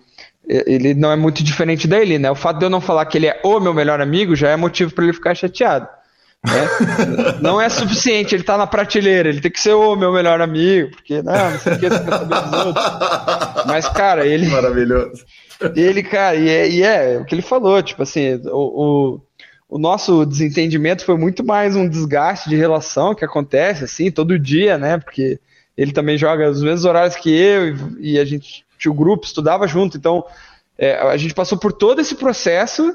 ele 0.49 0.95
não 0.95 1.11
é 1.11 1.17
muito 1.17 1.43
diferente 1.43 1.89
dele, 1.89 2.21
né? 2.21 2.31
O 2.31 2.37
fato 2.37 2.61
de 2.61 2.67
eu 2.67 2.71
não 2.71 2.81
falar 2.81 3.05
que 3.07 3.19
ele 3.19 3.27
é 3.27 3.41
o 3.43 3.59
meu 3.59 3.75
melhor 3.75 4.01
amigo 4.01 4.37
já 4.37 4.51
é 4.51 4.57
motivo 4.57 4.95
para 4.95 5.03
ele 5.03 5.13
ficar 5.13 5.35
chateado. 5.35 5.89
Né? 6.45 7.39
não 7.41 7.61
é 7.61 7.69
suficiente 7.69 8.35
ele 8.35 8.43
tá 8.43 8.59
na 8.59 8.67
prateleira, 8.67 9.29
ele 9.29 9.41
tem 9.41 9.51
que 9.51 9.61
ser 9.61 9.75
o 9.75 9.95
meu 9.95 10.13
melhor 10.13 10.41
amigo, 10.41 10.91
porque 10.91 11.23
não, 11.23 11.33
não 11.33 11.59
sei 11.59 11.75
o 11.75 11.79
que, 11.79 11.89
você 11.89 12.05
quer 12.05 12.11
saber 12.11 12.41
dos 12.43 12.67
outros. 12.67 12.85
Mas, 13.67 13.89
cara, 13.89 14.27
ele. 14.27 14.49
Maravilhoso. 14.49 15.25
Ele, 15.77 16.03
cara, 16.03 16.35
e 16.35 16.49
é, 16.49 16.69
e 16.69 16.83
é 16.83 17.19
o 17.21 17.25
que 17.25 17.35
ele 17.35 17.43
falou, 17.43 17.81
tipo 17.81 18.03
assim, 18.03 18.41
o, 18.47 19.21
o, 19.71 19.77
o, 19.77 19.79
nosso 19.79 20.27
desentendimento 20.27 21.05
foi 21.05 21.17
muito 21.17 21.45
mais 21.45 21.77
um 21.77 21.89
desgaste 21.89 22.49
de 22.49 22.57
relação 22.57 23.15
que 23.15 23.25
acontece, 23.25 23.85
assim, 23.85 24.11
todo 24.11 24.39
dia, 24.39 24.77
né? 24.77 24.99
Porque 24.99 25.39
ele 25.77 25.93
também 25.93 26.19
joga 26.19 26.51
os 26.51 26.61
mesmos 26.61 26.85
horários 26.85 27.15
que 27.15 27.31
eu 27.31 27.69
e, 27.69 28.15
e 28.15 28.19
a 28.19 28.25
gente 28.25 28.65
tinha 28.77 28.91
o 28.91 28.97
grupo, 28.97 29.25
estudava 29.25 29.69
junto, 29.69 29.97
então 29.97 30.25
é, 30.77 30.97
a 30.97 31.17
gente 31.17 31.35
passou 31.35 31.57
por 31.57 31.73
todo 31.73 32.01
esse 32.01 32.17
processo 32.17 32.93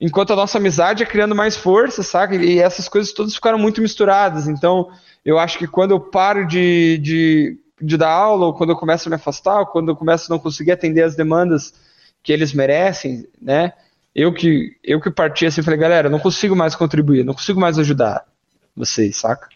enquanto 0.00 0.32
a 0.32 0.36
nossa 0.36 0.58
amizade 0.58 1.02
é 1.02 1.06
criando 1.06 1.34
mais 1.34 1.56
força, 1.56 2.02
saca? 2.02 2.34
E 2.34 2.58
essas 2.58 2.88
coisas 2.88 3.12
todas 3.12 3.34
ficaram 3.34 3.58
muito 3.58 3.82
misturadas. 3.82 4.48
Então, 4.48 4.88
eu 5.24 5.38
acho 5.38 5.58
que 5.58 5.66
quando 5.66 5.90
eu 5.90 6.00
paro 6.00 6.46
de, 6.46 6.98
de, 6.98 7.58
de 7.80 7.96
dar 7.96 8.10
aula, 8.10 8.46
ou 8.46 8.54
quando 8.54 8.70
eu 8.70 8.76
começo 8.76 9.08
a 9.08 9.10
me 9.10 9.16
afastar, 9.16 9.60
ou 9.60 9.66
quando 9.66 9.90
eu 9.90 9.96
começo 9.96 10.32
a 10.32 10.34
não 10.34 10.40
conseguir 10.40 10.72
atender 10.72 11.02
as 11.02 11.14
demandas 11.14 11.74
que 12.22 12.32
eles 12.32 12.54
merecem, 12.54 13.26
né? 13.40 13.72
Eu 14.14 14.32
que, 14.32 14.76
eu 14.82 15.00
que 15.00 15.10
parti 15.10 15.46
assim, 15.46 15.62
falei, 15.62 15.78
galera, 15.78 16.08
não 16.08 16.18
consigo 16.18 16.56
mais 16.56 16.74
contribuir, 16.74 17.24
não 17.24 17.34
consigo 17.34 17.60
mais 17.60 17.78
ajudar 17.78 18.24
vocês, 18.74 19.16
saca? 19.16 19.48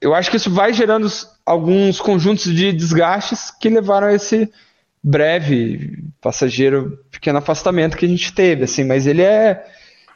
Eu 0.00 0.14
acho 0.14 0.30
que 0.30 0.36
isso 0.36 0.50
vai 0.50 0.72
gerando 0.72 1.08
alguns 1.46 2.00
conjuntos 2.00 2.52
de 2.52 2.72
desgastes 2.72 3.50
que 3.50 3.70
levaram 3.70 4.08
a 4.08 4.14
esse 4.14 4.52
breve, 5.02 6.04
passageiro, 6.20 6.98
pequeno 7.10 7.38
afastamento 7.38 7.96
que 7.96 8.04
a 8.04 8.08
gente 8.08 8.32
teve, 8.32 8.64
assim, 8.64 8.84
mas 8.84 9.06
ele 9.06 9.22
é 9.22 9.64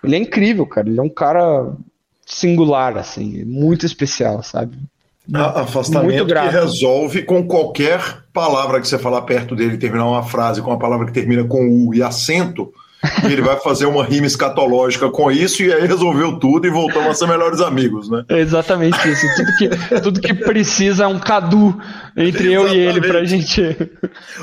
ele 0.03 0.17
é 0.17 0.19
incrível, 0.19 0.67
cara. 0.67 0.89
Ele 0.89 0.99
é 0.99 1.03
um 1.03 1.09
cara 1.09 1.73
singular, 2.27 2.97
assim, 2.97 3.45
muito 3.45 3.87
especial, 3.87 4.43
sabe? 4.43 4.77
Afastamento 5.33 6.27
que 6.27 6.49
resolve 6.49 7.23
com 7.23 7.47
qualquer 7.47 8.25
palavra 8.33 8.81
que 8.81 8.89
você 8.89 8.99
falar 8.99 9.23
perto 9.23 9.55
dele, 9.55 9.77
terminar 9.77 10.09
uma 10.09 10.23
frase 10.23 10.63
com 10.63 10.71
uma 10.71 10.79
palavra 10.79 11.07
que 11.07 11.13
termina 11.13 11.45
com 11.45 11.69
U 11.69 11.95
e 11.95 12.03
acento, 12.03 12.73
ele 13.25 13.43
vai 13.43 13.57
fazer 13.61 13.87
uma 13.87 14.05
rima 14.05 14.27
escatológica 14.27 15.09
com 15.09 15.31
isso 15.31 15.63
e 15.63 15.73
aí 15.73 15.87
resolveu 15.87 16.39
tudo 16.39 16.67
e 16.67 16.71
voltamos 16.71 17.09
a 17.09 17.15
ser 17.15 17.29
melhores 17.29 17.61
amigos, 17.61 18.11
né? 18.11 18.25
É 18.29 18.39
exatamente 18.39 18.97
isso. 19.09 19.27
Tudo 19.37 19.57
que, 19.57 20.01
tudo 20.01 20.21
que 20.21 20.35
precisa 20.35 21.05
é 21.05 21.07
um 21.07 21.19
cadu 21.19 21.79
entre 22.17 22.53
eu 22.53 22.67
e 22.69 22.77
ele 22.77 23.01
pra 23.01 23.25
gente. 23.25 23.63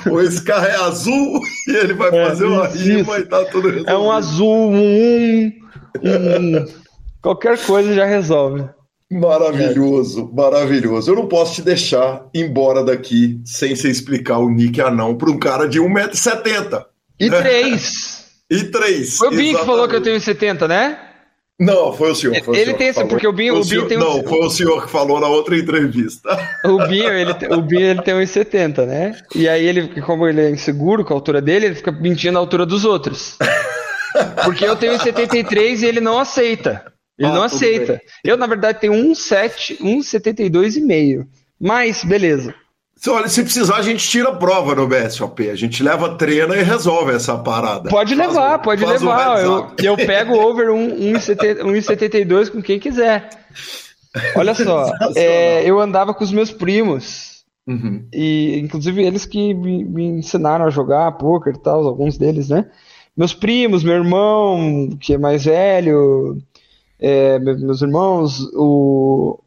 O 0.10 0.22
Scar 0.32 0.64
é 0.64 0.76
azul 0.76 1.42
e 1.68 1.72
ele 1.72 1.94
vai 1.94 2.16
é, 2.16 2.26
fazer 2.28 2.46
uma 2.46 2.68
rima 2.68 3.18
isso. 3.18 3.22
e 3.22 3.26
tá 3.26 3.44
tudo 3.46 3.68
resolvido. 3.68 3.90
É 3.90 3.98
um 3.98 4.12
azul, 4.12 4.72
um, 4.72 5.52
um. 6.04 6.66
Qualquer 7.22 7.58
coisa 7.58 7.94
já 7.94 8.06
resolve. 8.06 8.64
Maravilhoso, 9.12 10.32
maravilhoso. 10.34 11.12
Eu 11.12 11.16
não 11.16 11.28
posso 11.28 11.56
te 11.56 11.62
deixar 11.62 12.26
embora 12.34 12.84
daqui 12.84 13.40
sem 13.46 13.76
você 13.76 13.90
explicar 13.90 14.40
o 14.40 14.50
Nick 14.50 14.82
Anão 14.82 15.16
para 15.16 15.30
um 15.30 15.38
cara 15.38 15.68
de 15.68 15.80
1,70m. 15.80 16.86
E 17.20 17.30
três. 17.30 18.15
E 18.50 18.64
três. 18.66 19.18
Foi 19.18 19.30
o 19.30 19.32
Binho 19.32 19.60
que 19.60 19.66
falou 19.66 19.88
que 19.88 19.96
eu 19.96 20.02
tenho 20.02 20.20
70, 20.20 20.68
né? 20.68 21.00
Não, 21.60 21.94
foi 21.94 22.12
o 22.12 22.16
senhor. 22.16 22.36
Foi 22.44 22.58
ele 22.58 22.64
o 22.64 22.66
senhor 22.66 22.78
tem 22.78 22.88
esse, 22.88 23.06
porque 23.06 23.28
o 23.28 23.32
Binho, 23.32 23.56
o, 23.56 23.62
o 23.62 23.66
Binho 23.66 23.88
tem 23.88 23.98
Não, 23.98 24.22
foi 24.24 24.40
o 24.40 24.50
senhor 24.50 24.84
que 24.84 24.92
falou 24.92 25.22
na 25.22 25.28
outra 25.28 25.58
entrevista. 25.58 26.38
O 26.66 26.86
Binho, 26.86 27.14
ele, 27.14 27.32
o 27.32 27.62
Binho, 27.62 27.86
ele 27.86 28.02
tem 28.02 28.14
1,70, 28.14 28.86
né? 28.86 29.18
E 29.34 29.48
aí 29.48 29.66
ele, 29.66 30.02
como 30.02 30.28
ele 30.28 30.42
é 30.42 30.50
inseguro 30.50 31.06
com 31.06 31.14
a 31.14 31.18
altura 31.18 31.42
dele, 31.42 31.68
ele 31.68 31.76
fica 31.76 31.94
mentindo 31.94 32.38
a 32.38 32.42
altura 32.42 32.66
dos 32.66 32.84
outros. 32.84 33.38
Porque 34.44 34.66
eu 34.66 34.76
tenho 34.76 34.94
1,73 34.94 35.82
e 35.82 35.86
ele 35.86 36.02
não 36.02 36.20
aceita. 36.20 36.92
Ele 37.18 37.30
ah, 37.30 37.34
não 37.34 37.44
aceita. 37.44 37.94
Bem. 37.94 38.02
Eu, 38.26 38.38
na 38.38 38.48
verdade, 38.48 38.82
tenho 38.82 38.94
1,7, 38.94 39.80
1,72,5. 39.80 41.26
Mas, 41.60 42.04
beleza. 42.04 42.54
Olha, 43.08 43.28
se 43.28 43.44
precisar, 43.44 43.78
a 43.78 43.82
gente 43.82 44.08
tira 44.08 44.30
a 44.30 44.36
prova 44.36 44.76
no 44.76 44.88
BSOP. 44.88 45.50
A 45.50 45.56
gente 45.56 45.84
leva, 45.84 46.16
treina 46.16 46.56
e 46.56 46.64
resolve 46.64 47.14
essa 47.14 47.38
parada. 47.38 47.90
Pode 47.90 48.16
faz 48.16 48.28
levar, 48.28 48.60
o, 48.60 48.62
pode 48.62 48.86
levar. 48.86 49.44
Eu, 49.44 49.72
eu 49.84 49.98
pego 49.98 50.36
over 50.36 50.68
1,72 50.68 52.52
com 52.52 52.62
quem 52.62 52.80
quiser. 52.80 53.30
Olha 54.36 54.54
só, 54.54 54.92
é, 55.16 55.64
eu 55.70 55.80
andava 55.80 56.14
com 56.14 56.24
os 56.24 56.32
meus 56.32 56.52
primos. 56.52 57.44
Uhum. 57.68 58.08
E 58.14 58.60
inclusive 58.60 59.04
eles 59.04 59.26
que 59.26 59.54
me, 59.54 59.84
me 59.84 60.04
ensinaram 60.06 60.66
a 60.66 60.70
jogar 60.70 61.12
poker 61.14 61.54
e 61.56 61.60
tal, 61.60 61.86
alguns 61.88 62.18
deles, 62.18 62.50
né? 62.50 62.70
Meus 63.18 63.34
primos, 63.34 63.84
meu 63.84 63.96
irmão, 63.96 64.90
que 65.00 65.14
é 65.14 65.18
mais 65.18 65.46
velho, 65.46 66.38
é, 67.00 67.40
meus 67.40 67.82
irmãos, 67.82 68.42
o, 68.54 69.40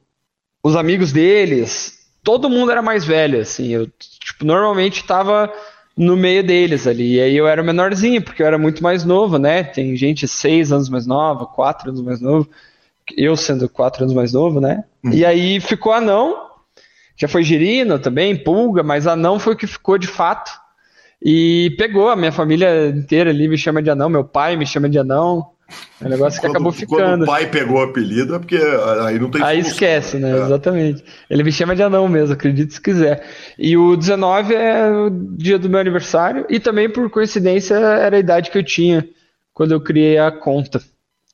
os 0.62 0.74
amigos 0.74 1.12
deles, 1.12 1.97
todo 2.28 2.50
mundo 2.50 2.70
era 2.70 2.82
mais 2.82 3.06
velho, 3.06 3.40
assim. 3.40 3.68
Eu, 3.68 3.88
tipo, 3.98 4.44
normalmente 4.44 5.02
tava 5.02 5.50
no 5.96 6.14
meio 6.14 6.44
deles 6.44 6.86
ali. 6.86 7.14
E 7.14 7.20
aí 7.22 7.34
eu 7.34 7.48
era 7.48 7.62
menorzinho, 7.62 8.20
porque 8.20 8.42
eu 8.42 8.46
era 8.46 8.58
muito 8.58 8.82
mais 8.82 9.02
novo, 9.02 9.38
né? 9.38 9.62
Tem 9.62 9.96
gente 9.96 10.28
seis 10.28 10.70
anos 10.70 10.90
mais 10.90 11.06
nova, 11.06 11.46
quatro 11.46 11.88
anos 11.88 12.02
mais 12.02 12.20
novo. 12.20 12.46
Eu 13.16 13.34
sendo 13.34 13.66
quatro 13.66 14.04
anos 14.04 14.14
mais 14.14 14.34
novo, 14.34 14.60
né? 14.60 14.84
Hum. 15.02 15.10
E 15.10 15.24
aí 15.24 15.58
ficou 15.58 15.90
anão. 15.90 16.36
Já 17.16 17.26
foi 17.26 17.42
girino 17.42 17.98
também, 17.98 18.36
pulga, 18.36 18.82
mas 18.82 19.06
anão 19.06 19.38
foi 19.38 19.54
o 19.54 19.56
que 19.56 19.66
ficou 19.66 19.96
de 19.96 20.06
fato. 20.06 20.50
E 21.22 21.74
pegou, 21.78 22.10
a 22.10 22.16
minha 22.16 22.30
família 22.30 22.88
inteira 22.88 23.30
ali 23.30 23.48
me 23.48 23.56
chama 23.56 23.82
de 23.82 23.88
anão, 23.88 24.10
meu 24.10 24.22
pai 24.22 24.54
me 24.54 24.66
chama 24.66 24.90
de 24.90 24.98
anão. 24.98 25.46
É 26.00 26.06
um 26.06 26.08
negócio 26.08 26.40
que 26.40 26.46
quando, 26.46 26.56
acabou 26.56 26.72
ficando. 26.72 26.96
Quando 26.96 27.22
o 27.22 27.26
pai 27.26 27.50
pegou 27.50 27.78
o 27.78 27.82
apelido 27.82 28.34
é 28.34 28.38
porque 28.38 28.56
aí 28.56 29.18
não 29.18 29.30
tem 29.30 29.42
Aí 29.42 29.58
esquece, 29.58 30.18
né? 30.18 30.30
É. 30.30 30.42
Exatamente. 30.42 31.04
Ele 31.28 31.42
me 31.42 31.52
chama 31.52 31.76
de 31.76 31.82
anão 31.82 32.08
mesmo, 32.08 32.32
acredite 32.32 32.74
se 32.74 32.80
quiser. 32.80 33.26
E 33.58 33.76
o 33.76 33.96
19 33.96 34.54
é 34.54 34.90
o 34.90 35.10
dia 35.10 35.58
do 35.58 35.68
meu 35.68 35.78
aniversário 35.78 36.46
e 36.48 36.58
também, 36.58 36.88
por 36.88 37.10
coincidência, 37.10 37.74
era 37.74 38.16
a 38.16 38.20
idade 38.20 38.50
que 38.50 38.58
eu 38.58 38.64
tinha 38.64 39.06
quando 39.52 39.72
eu 39.72 39.80
criei 39.80 40.18
a 40.18 40.30
conta 40.30 40.80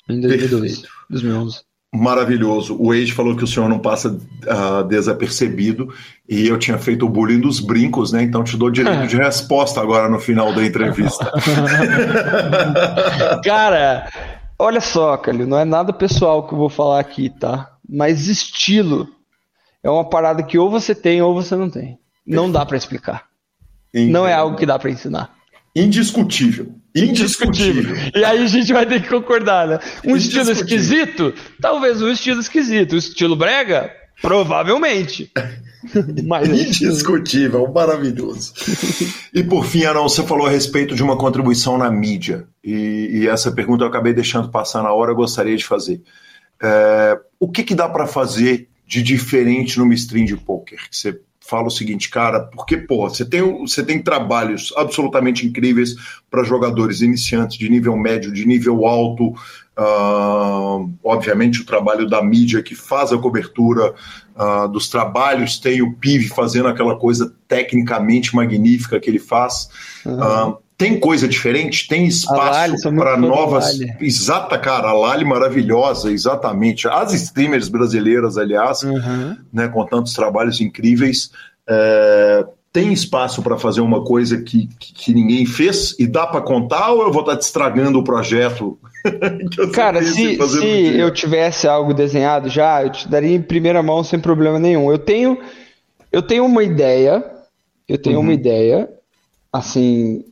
em 0.09 0.20
2002, 0.20 0.82
2011 1.11 1.73
maravilhoso. 1.95 2.76
O 2.78 2.90
Age 2.90 3.12
falou 3.12 3.36
que 3.36 3.45
o 3.45 3.47
senhor 3.47 3.68
não 3.68 3.78
passa 3.78 4.11
uh, 4.11 4.84
desapercebido 4.84 5.95
e 6.28 6.49
eu 6.49 6.59
tinha 6.59 6.76
feito 6.76 7.07
o 7.07 7.09
bullying 7.09 7.40
dos 7.40 7.61
brincos, 7.61 8.12
né? 8.12 8.22
Então 8.22 8.42
te 8.42 8.57
dou 8.57 8.70
direito 8.70 9.07
de 9.07 9.16
resposta 9.16 9.80
agora 9.80 10.09
no 10.09 10.18
final 10.18 10.53
da 10.53 10.64
entrevista. 10.64 11.32
Cara, 13.45 14.11
olha 14.59 14.80
só, 14.80 15.16
Calil, 15.16 15.47
não 15.47 15.59
é 15.59 15.64
nada 15.64 15.92
pessoal 15.92 16.47
que 16.47 16.55
eu 16.55 16.59
vou 16.59 16.68
falar 16.68 16.99
aqui, 16.99 17.30
tá? 17.30 17.70
Mas 17.88 18.26
estilo 18.26 19.09
é 19.82 19.88
uma 19.88 20.09
parada 20.09 20.42
que 20.42 20.59
ou 20.59 20.68
você 20.68 20.95
tem 20.95 21.22
ou 21.22 21.32
você 21.32 21.55
não 21.55 21.70
tem. 21.70 21.99
Não 22.26 22.51
dá 22.51 22.66
para 22.66 22.76
explicar. 22.76 23.26
Não 23.92 24.26
é 24.26 24.32
algo 24.32 24.57
que 24.57 24.66
dá 24.66 24.78
para 24.78 24.90
ensinar. 24.90 25.32
Indiscutível. 25.74 26.74
Indiscutível. 26.94 27.96
E 28.14 28.24
aí 28.24 28.44
a 28.44 28.46
gente 28.46 28.72
vai 28.72 28.86
ter 28.86 29.02
que 29.02 29.08
concordar, 29.08 29.66
né? 29.66 29.78
Um 30.04 30.16
estilo 30.16 30.50
esquisito? 30.52 31.34
Talvez 31.60 32.00
um 32.00 32.10
estilo 32.10 32.40
esquisito. 32.40 32.92
O 32.92 32.98
estilo 32.98 33.34
brega? 33.34 33.90
Provavelmente. 34.22 35.30
Mas... 36.24 36.48
Indiscutível, 36.48 37.70
maravilhoso. 37.72 38.54
e 39.34 39.42
por 39.42 39.66
fim, 39.66 39.84
Arão, 39.84 40.08
você 40.08 40.22
falou 40.22 40.46
a 40.46 40.50
respeito 40.50 40.94
de 40.94 41.02
uma 41.02 41.16
contribuição 41.16 41.76
na 41.76 41.90
mídia. 41.90 42.46
E, 42.62 43.10
e 43.12 43.28
essa 43.28 43.50
pergunta 43.50 43.84
eu 43.84 43.88
acabei 43.88 44.14
deixando 44.14 44.48
passar 44.48 44.82
na 44.82 44.92
hora, 44.92 45.10
eu 45.10 45.16
gostaria 45.16 45.56
de 45.56 45.64
fazer. 45.64 46.00
É, 46.62 47.18
o 47.40 47.50
que, 47.50 47.64
que 47.64 47.74
dá 47.74 47.88
para 47.88 48.06
fazer 48.06 48.68
de 48.86 49.02
diferente 49.02 49.78
numa 49.78 49.94
stream 49.94 50.24
de 50.24 50.36
poker? 50.36 50.78
Que 50.88 50.96
você 50.96 51.20
fala 51.47 51.66
o 51.66 51.70
seguinte, 51.70 52.09
cara, 52.09 52.40
porque, 52.40 52.76
porra, 52.76 53.11
você 53.11 53.24
tem, 53.24 53.42
você 53.61 53.84
tem 53.84 54.03
trabalhos 54.03 54.72
absolutamente 54.76 55.47
incríveis 55.47 55.95
para 56.30 56.42
jogadores 56.42 57.03
iniciantes 57.03 57.59
de 57.59 57.68
nível 57.68 57.97
médio, 57.97 58.32
de 58.32 58.47
nível 58.47 58.86
alto, 58.86 59.34
uh, 59.78 60.90
obviamente 61.05 61.61
o 61.61 61.66
trabalho 61.66 62.09
da 62.09 62.22
mídia 62.22 62.62
que 62.62 62.74
faz 62.74 63.12
a 63.12 63.18
cobertura 63.18 63.95
uh, 64.34 64.68
dos 64.68 64.88
trabalhos, 64.88 65.59
tem 65.59 65.82
o 65.82 65.92
PIV 65.92 66.28
fazendo 66.28 66.68
aquela 66.68 66.97
coisa 66.97 67.34
tecnicamente 67.47 68.34
magnífica 68.34 68.99
que 68.99 69.11
ele 69.11 69.18
faz. 69.18 69.68
Uhum. 70.07 70.51
Uh, 70.51 70.63
tem 70.76 70.98
coisa 70.98 71.28
diferente, 71.28 71.86
tem 71.86 72.06
espaço 72.06 72.92
para 72.94 73.16
novas. 73.16 73.78
Exata, 74.00 74.58
cara, 74.58 74.88
a 74.88 74.92
Lali 74.92 75.24
maravilhosa, 75.24 76.10
exatamente. 76.10 76.88
As 76.88 77.12
streamers 77.12 77.68
brasileiras, 77.68 78.36
aliás, 78.36 78.82
uhum. 78.82 79.36
né, 79.52 79.68
com 79.68 79.84
tantos 79.86 80.12
trabalhos 80.14 80.60
incríveis. 80.60 81.30
É, 81.68 82.44
tem 82.72 82.92
espaço 82.92 83.40
para 83.40 83.56
fazer 83.56 83.80
uma 83.80 84.02
coisa 84.02 84.42
que, 84.42 84.68
que, 84.80 84.92
que, 84.92 85.14
ninguém 85.14 85.46
fez 85.46 85.94
e 85.96 86.08
dá 86.08 86.26
para 86.26 86.40
contar 86.40 86.90
ou 86.90 87.02
eu 87.02 87.12
vou 87.12 87.20
estar 87.20 87.34
tá 87.34 87.38
te 87.38 87.42
estragando 87.42 88.00
o 88.00 88.04
projeto? 88.04 88.76
Cara, 89.72 90.02
se, 90.02 90.36
se 90.36 90.98
eu 90.98 91.12
tivesse 91.12 91.68
algo 91.68 91.94
desenhado 91.94 92.48
já, 92.48 92.82
eu 92.82 92.90
te 92.90 93.08
daria 93.08 93.36
em 93.36 93.40
primeira 93.40 93.80
mão 93.80 94.02
sem 94.02 94.18
problema 94.18 94.58
nenhum. 94.58 94.90
Eu 94.90 94.98
tenho, 94.98 95.38
eu 96.10 96.20
tenho 96.20 96.44
uma 96.44 96.64
ideia, 96.64 97.24
eu 97.88 97.96
tenho 97.96 98.16
uhum. 98.16 98.24
uma 98.24 98.32
ideia, 98.34 98.88
assim, 99.52 100.24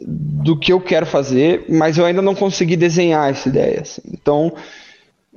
do 0.00 0.58
que 0.58 0.72
eu 0.72 0.80
quero 0.80 1.06
fazer, 1.06 1.64
mas 1.68 1.96
eu 1.96 2.04
ainda 2.04 2.20
não 2.20 2.34
consegui 2.34 2.76
desenhar 2.76 3.30
essa 3.30 3.48
ideia. 3.48 3.80
Assim. 3.80 4.02
Então, 4.12 4.52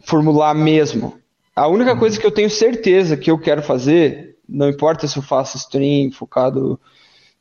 formular 0.01 0.53
mesmo. 0.53 1.17
A 1.55 1.67
única 1.67 1.95
coisa 1.95 2.19
que 2.19 2.25
eu 2.25 2.31
tenho 2.31 2.49
certeza 2.49 3.17
que 3.17 3.31
eu 3.31 3.37
quero 3.37 3.61
fazer, 3.61 4.37
não 4.47 4.69
importa 4.69 5.07
se 5.07 5.17
eu 5.17 5.23
faço 5.23 5.57
stream 5.57 6.11
focado 6.11 6.79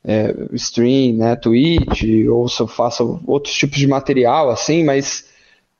é, 0.04 0.34
stream, 0.52 1.16
né, 1.16 1.36
Twitch, 1.36 2.04
ou 2.30 2.48
se 2.48 2.60
eu 2.60 2.66
faço 2.66 3.20
outros 3.26 3.54
tipos 3.54 3.78
de 3.78 3.86
material, 3.86 4.50
assim, 4.50 4.84
mas 4.84 5.26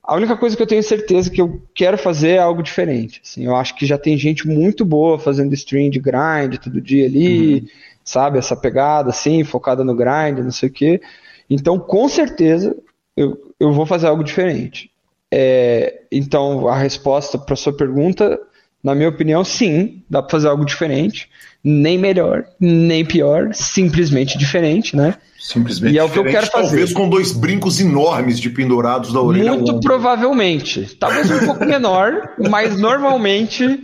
a 0.03 0.15
única 0.15 0.37
coisa 0.37 0.57
que 0.57 0.63
eu 0.63 0.67
tenho 0.67 0.83
certeza 0.83 1.31
que 1.31 1.41
eu 1.41 1.63
quero 1.75 1.99
fazer 1.99 2.31
é 2.31 2.39
algo 2.39 2.63
diferente. 2.63 3.21
Assim, 3.25 3.45
eu 3.45 3.55
acho 3.55 3.75
que 3.75 3.87
já 3.87 3.99
tem 3.99 4.17
gente 4.17 4.47
muito 4.47 4.85
boa 4.85 5.19
fazendo 5.19 5.55
stream 5.55 5.91
de 5.91 6.01
grind 6.01 6.57
todo 6.63 6.81
dia 6.81 7.07
ali, 7.07 7.55
uhum. 7.55 7.67
sabe, 8.05 8.39
essa 8.39 8.57
pegada 8.57 9.11
assim, 9.11 9.45
focada 9.45 9.85
no 9.85 9.95
grind, 9.95 10.39
não 10.39 10.51
sei 10.51 10.69
o 10.69 10.73
quê. 10.73 11.01
Então, 11.49 11.79
com 11.79 12.09
certeza, 12.09 12.77
eu, 13.17 13.37
eu 13.59 13.73
vou 13.73 13.87
fazer 13.87 14.07
algo 14.07 14.23
diferente. 14.23 14.91
É, 15.31 16.03
então, 16.11 16.69
a 16.69 16.77
resposta 16.77 17.39
para 17.39 17.57
sua 17.57 17.73
pergunta, 17.73 18.39
na 18.83 18.95
minha 18.95 19.09
opinião, 19.09 19.45
sim, 19.45 20.03
dá 20.09 20.23
para 20.23 20.31
fazer 20.31 20.49
algo 20.49 20.65
diferente. 20.65 21.29
Nem 21.63 21.99
melhor, 21.99 22.45
nem 22.61 23.05
pior, 23.05 23.53
simplesmente 23.53 24.39
diferente, 24.39 24.97
né? 24.97 25.17
Simplesmente 25.39 25.95
e 25.95 25.99
é 25.99 26.05
o 26.05 26.09
que 26.09 26.19
eu 26.19 26.25
quero 26.25 26.47
fazer. 26.47 26.69
Talvez 26.69 26.93
com 26.93 27.09
dois 27.09 27.33
brincos 27.33 27.81
enormes 27.81 28.39
de 28.39 28.51
pendurados 28.51 29.13
da 29.13 29.21
orelha. 29.21 29.53
Muito 29.53 29.81
provavelmente. 29.81 30.97
Talvez 30.97 31.31
um 31.31 31.47
pouco 31.47 31.65
menor, 31.65 32.35
mas 32.51 32.79
normalmente 32.79 33.83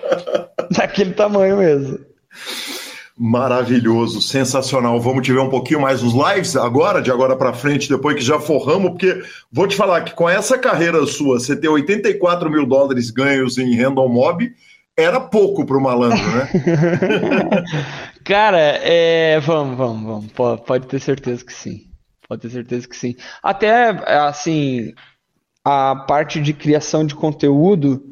daquele 0.70 1.12
tamanho 1.12 1.58
mesmo. 1.58 1.98
Maravilhoso, 3.24 4.20
sensacional. 4.20 5.00
Vamos 5.00 5.24
te 5.24 5.32
ver 5.32 5.38
um 5.38 5.48
pouquinho 5.48 5.80
mais 5.80 6.02
nos 6.02 6.12
lives 6.12 6.56
agora, 6.56 7.00
de 7.00 7.08
agora 7.08 7.36
para 7.36 7.52
frente, 7.52 7.88
depois 7.88 8.16
que 8.16 8.20
já 8.20 8.40
forramos, 8.40 8.90
porque 8.90 9.22
vou 9.48 9.68
te 9.68 9.76
falar 9.76 10.00
que 10.00 10.12
com 10.12 10.28
essa 10.28 10.58
carreira 10.58 11.06
sua, 11.06 11.38
você 11.38 11.54
ter 11.54 11.68
84 11.68 12.50
mil 12.50 12.66
dólares 12.66 13.10
ganhos 13.10 13.58
em 13.58 13.80
Random 13.80 14.08
Mob 14.08 14.52
era 14.96 15.20
pouco 15.20 15.64
para 15.64 15.78
o 15.78 15.80
malandro, 15.80 16.18
né? 16.18 16.48
Cara, 18.26 18.58
é, 18.58 19.38
vamos, 19.38 19.78
vamos, 19.78 20.02
vamos. 20.04 20.32
Pode, 20.32 20.64
pode 20.64 20.86
ter 20.88 20.98
certeza 20.98 21.44
que 21.44 21.52
sim. 21.52 21.86
Pode 22.28 22.42
ter 22.42 22.50
certeza 22.50 22.88
que 22.88 22.96
sim. 22.96 23.14
Até, 23.40 23.90
assim, 24.18 24.92
a 25.64 25.94
parte 25.94 26.40
de 26.40 26.52
criação 26.52 27.06
de 27.06 27.14
conteúdo 27.14 28.02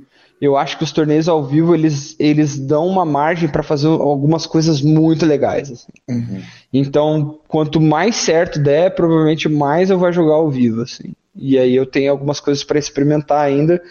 eu 0.41 0.57
acho 0.57 0.79
que 0.79 0.85
os 0.85 0.91
torneios 0.91 1.29
ao 1.29 1.45
vivo 1.45 1.75
eles, 1.75 2.17
eles 2.19 2.59
dão 2.59 2.87
uma 2.87 3.05
margem 3.05 3.49
para 3.49 3.63
fazer 3.63 3.89
algumas 3.89 4.47
coisas 4.47 4.81
muito 4.81 5.27
legais. 5.27 5.71
Assim. 5.71 5.93
Uhum. 6.09 6.43
Então, 6.73 7.39
quanto 7.47 7.79
mais 7.81 8.17
certo 8.17 8.59
der, 8.59 8.95
provavelmente 8.95 9.49
mais 9.49 9.91
eu 9.91 9.99
vou 9.99 10.11
jogar 10.11 10.35
ao 10.35 10.51
vivo. 10.51 10.81
Assim. 10.81 11.13
E 11.37 11.59
aí 11.59 11.77
eu 11.77 11.85
tenho 11.85 12.11
algumas 12.11 12.41
coisas 12.41 12.65
para 12.65 12.79
experimentar 12.79 13.45
ainda. 13.45 13.83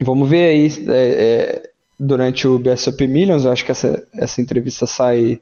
Vamos 0.00 0.28
ver 0.28 0.50
aí 0.50 0.84
é, 0.88 0.92
é, 0.92 1.70
durante 1.98 2.46
o 2.46 2.60
BSOP 2.60 3.08
Millions. 3.08 3.44
Eu 3.44 3.50
acho 3.50 3.64
que 3.64 3.72
essa, 3.72 4.00
essa 4.14 4.40
entrevista 4.40 4.86
sai. 4.86 5.40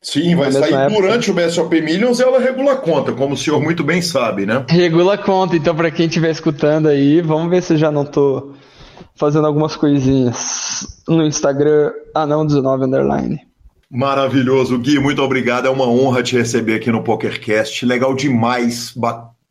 Sim, 0.00 0.34
vai 0.34 0.50
sair 0.50 0.74
época. 0.74 1.00
durante 1.00 1.30
o 1.30 1.34
BSOP 1.34 1.80
Millions 1.80 2.18
e 2.18 2.24
ela 2.24 2.40
regula 2.40 2.72
a 2.72 2.76
conta, 2.76 3.12
como 3.12 3.34
o 3.34 3.36
senhor 3.36 3.62
muito 3.62 3.84
bem 3.84 4.02
sabe, 4.02 4.44
né? 4.44 4.64
Regula 4.68 5.14
a 5.14 5.18
conta. 5.18 5.54
Então, 5.54 5.76
para 5.76 5.92
quem 5.92 6.06
estiver 6.06 6.32
escutando 6.32 6.88
aí, 6.88 7.20
vamos 7.20 7.48
ver 7.48 7.62
se 7.62 7.74
eu 7.74 7.78
já 7.78 7.92
não 7.92 8.04
tô 8.04 8.52
fazendo 9.14 9.46
algumas 9.46 9.76
coisinhas 9.76 10.86
no 11.08 11.24
Instagram, 11.24 11.92
anão19 12.14 12.86
underline. 12.86 13.40
Maravilhoso, 13.90 14.78
Gui, 14.78 14.98
muito 14.98 15.20
obrigado. 15.20 15.66
É 15.66 15.70
uma 15.70 15.86
honra 15.86 16.22
te 16.22 16.36
receber 16.36 16.76
aqui 16.76 16.90
no 16.90 17.02
PokerCast. 17.02 17.84
Legal 17.84 18.14
demais. 18.14 18.94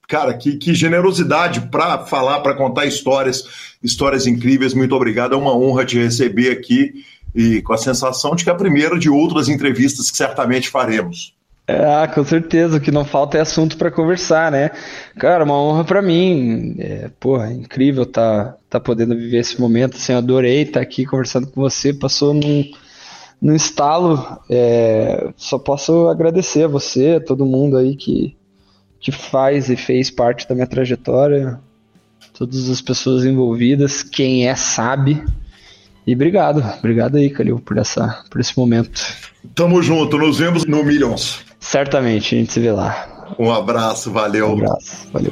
Cara, 0.07 0.33
que, 0.33 0.57
que 0.57 0.73
generosidade 0.73 1.61
para 1.69 1.99
falar, 1.99 2.39
para 2.39 2.55
contar 2.55 2.85
histórias, 2.85 3.43
histórias 3.83 4.25
incríveis. 4.25 4.73
Muito 4.73 4.95
obrigado. 4.95 5.35
É 5.35 5.37
uma 5.37 5.55
honra 5.55 5.85
te 5.85 5.97
receber 5.97 6.51
aqui 6.51 7.05
e 7.35 7.61
com 7.61 7.73
a 7.73 7.77
sensação 7.77 8.35
de 8.35 8.43
que 8.43 8.49
é 8.49 8.53
a 8.53 8.55
primeira 8.55 8.97
de 8.97 9.09
outras 9.09 9.47
entrevistas 9.47 10.09
que 10.09 10.17
certamente 10.17 10.69
faremos. 10.69 11.35
Ah, 11.79 12.07
com 12.07 12.23
certeza. 12.23 12.77
O 12.77 12.81
que 12.81 12.91
não 12.91 13.05
falta 13.05 13.37
é 13.37 13.41
assunto 13.41 13.77
para 13.77 13.91
conversar, 13.91 14.51
né? 14.51 14.71
Cara, 15.17 15.43
uma 15.43 15.61
honra 15.61 15.83
para 15.83 16.01
mim. 16.01 16.75
É, 16.79 17.09
porra, 17.19 17.49
é 17.49 17.53
incrível 17.53 18.05
tá, 18.05 18.55
tá 18.69 18.79
podendo 18.79 19.15
viver 19.15 19.39
esse 19.39 19.59
momento. 19.59 19.97
Assim, 19.97 20.13
adorei 20.13 20.63
estar 20.63 20.79
tá 20.79 20.81
aqui 20.81 21.05
conversando 21.05 21.47
com 21.47 21.61
você. 21.61 21.93
Passou 21.93 22.33
num, 22.33 22.63
num 23.41 23.55
estalo. 23.55 24.39
É, 24.49 25.29
só 25.37 25.59
posso 25.59 26.09
agradecer 26.09 26.63
a 26.63 26.67
você, 26.67 27.15
a 27.15 27.21
todo 27.21 27.45
mundo 27.45 27.77
aí 27.77 27.95
que, 27.95 28.35
que 28.99 29.11
faz 29.11 29.69
e 29.69 29.75
fez 29.75 30.09
parte 30.09 30.47
da 30.47 30.55
minha 30.55 30.67
trajetória. 30.67 31.59
Todas 32.33 32.69
as 32.69 32.81
pessoas 32.81 33.25
envolvidas. 33.25 34.03
Quem 34.03 34.47
é, 34.47 34.55
sabe. 34.55 35.23
E 36.05 36.15
obrigado. 36.15 36.63
Obrigado 36.79 37.17
aí, 37.17 37.29
Calil, 37.29 37.59
por, 37.59 37.77
essa, 37.77 38.23
por 38.29 38.41
esse 38.41 38.57
momento. 38.57 39.01
Tamo 39.53 39.81
junto. 39.81 40.17
Nos 40.17 40.39
vemos 40.39 40.65
no 40.65 40.83
Millions. 40.83 41.50
Certamente, 41.61 42.35
a 42.35 42.39
gente 42.39 42.51
se 42.51 42.59
vê 42.59 42.71
lá. 42.71 43.07
Um 43.39 43.51
abraço, 43.51 44.11
valeu. 44.11 44.49
Um 44.49 44.53
abraço, 44.53 45.07
valeu. 45.13 45.31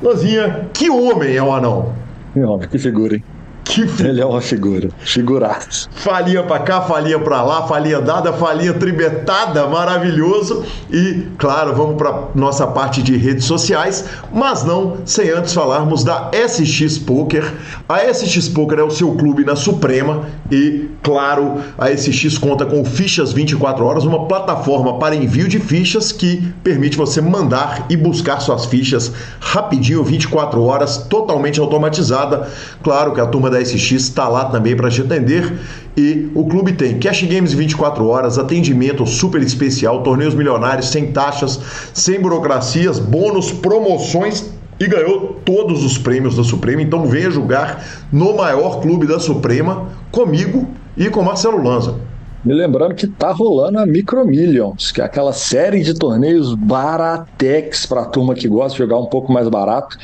Lozinha, 0.00 0.70
que 0.72 0.88
homem 0.88 1.36
é 1.36 1.42
o 1.42 1.52
anão? 1.52 1.92
Que 2.32 2.40
homem, 2.40 2.68
que 2.68 2.78
figura, 2.78 3.16
hein? 3.16 3.24
Que 3.72 3.88
Ele 4.04 4.20
é 4.20 4.26
uma 4.26 4.42
figura, 4.42 4.90
figuraço. 5.00 5.88
Falinha 5.94 6.42
pra 6.42 6.58
cá, 6.58 6.82
falinha 6.82 7.18
pra 7.18 7.42
lá, 7.42 7.66
falinha 7.66 8.02
dada, 8.02 8.30
falinha 8.30 8.74
tribetada, 8.74 9.66
maravilhoso. 9.66 10.62
E, 10.90 11.26
claro, 11.38 11.74
vamos 11.74 11.96
pra 11.96 12.24
nossa 12.34 12.66
parte 12.66 13.02
de 13.02 13.16
redes 13.16 13.46
sociais, 13.46 14.04
mas 14.30 14.62
não 14.62 14.98
sem 15.06 15.30
antes 15.30 15.54
falarmos 15.54 16.04
da 16.04 16.30
SX 16.34 16.98
Poker. 16.98 17.50
A 17.88 18.00
SX 18.12 18.46
Poker 18.50 18.78
é 18.78 18.82
o 18.82 18.90
seu 18.90 19.14
clube 19.14 19.42
na 19.42 19.56
Suprema 19.56 20.26
e, 20.50 20.90
claro, 21.02 21.62
a 21.78 21.88
SX 21.88 22.36
conta 22.36 22.66
com 22.66 22.84
Fichas 22.84 23.32
24 23.32 23.86
Horas, 23.86 24.04
uma 24.04 24.26
plataforma 24.26 24.98
para 24.98 25.14
envio 25.16 25.48
de 25.48 25.58
fichas 25.58 26.12
que 26.12 26.46
permite 26.62 26.98
você 26.98 27.22
mandar 27.22 27.86
e 27.88 27.96
buscar 27.96 28.38
suas 28.40 28.66
fichas 28.66 29.10
rapidinho, 29.40 30.04
24 30.04 30.62
horas, 30.62 30.98
totalmente 30.98 31.58
automatizada. 31.58 32.50
Claro 32.82 33.14
que 33.14 33.20
a 33.20 33.26
turma 33.26 33.48
da 33.48 33.61
SX 33.64 33.92
está 33.92 34.28
lá 34.28 34.46
também 34.46 34.76
para 34.76 34.90
te 34.90 35.00
atender. 35.00 35.52
E 35.96 36.30
o 36.34 36.46
clube 36.46 36.72
tem 36.72 36.98
cash 36.98 37.22
games 37.22 37.52
24 37.52 38.06
horas, 38.06 38.38
atendimento 38.38 39.04
super 39.06 39.42
especial, 39.42 40.02
torneios 40.02 40.34
milionários 40.34 40.88
sem 40.88 41.12
taxas, 41.12 41.60
sem 41.92 42.20
burocracias, 42.20 42.98
bônus, 42.98 43.52
promoções 43.52 44.50
e 44.80 44.86
ganhou 44.86 45.40
todos 45.44 45.84
os 45.84 45.98
prêmios 45.98 46.36
da 46.36 46.44
Suprema. 46.44 46.82
Então 46.82 47.06
venha 47.06 47.30
jogar 47.30 47.84
no 48.10 48.34
maior 48.34 48.80
clube 48.80 49.06
da 49.06 49.20
Suprema 49.20 49.88
comigo 50.10 50.68
e 50.96 51.08
com 51.08 51.22
Marcelo 51.22 51.62
Lanza. 51.62 52.11
Me 52.44 52.52
lembrando 52.52 52.94
que 52.94 53.06
tá 53.06 53.30
rolando 53.30 53.78
a 53.78 53.86
Micro 53.86 54.26
Millions, 54.26 54.90
que 54.90 55.00
é 55.00 55.04
aquela 55.04 55.32
série 55.32 55.80
de 55.80 55.94
torneios 55.94 56.54
baratex 56.54 57.86
para 57.86 58.00
a 58.00 58.04
turma 58.04 58.34
que 58.34 58.48
gosta 58.48 58.72
de 58.72 58.78
jogar 58.78 58.98
um 58.98 59.06
pouco 59.06 59.32
mais 59.32 59.48
barato. 59.48 59.96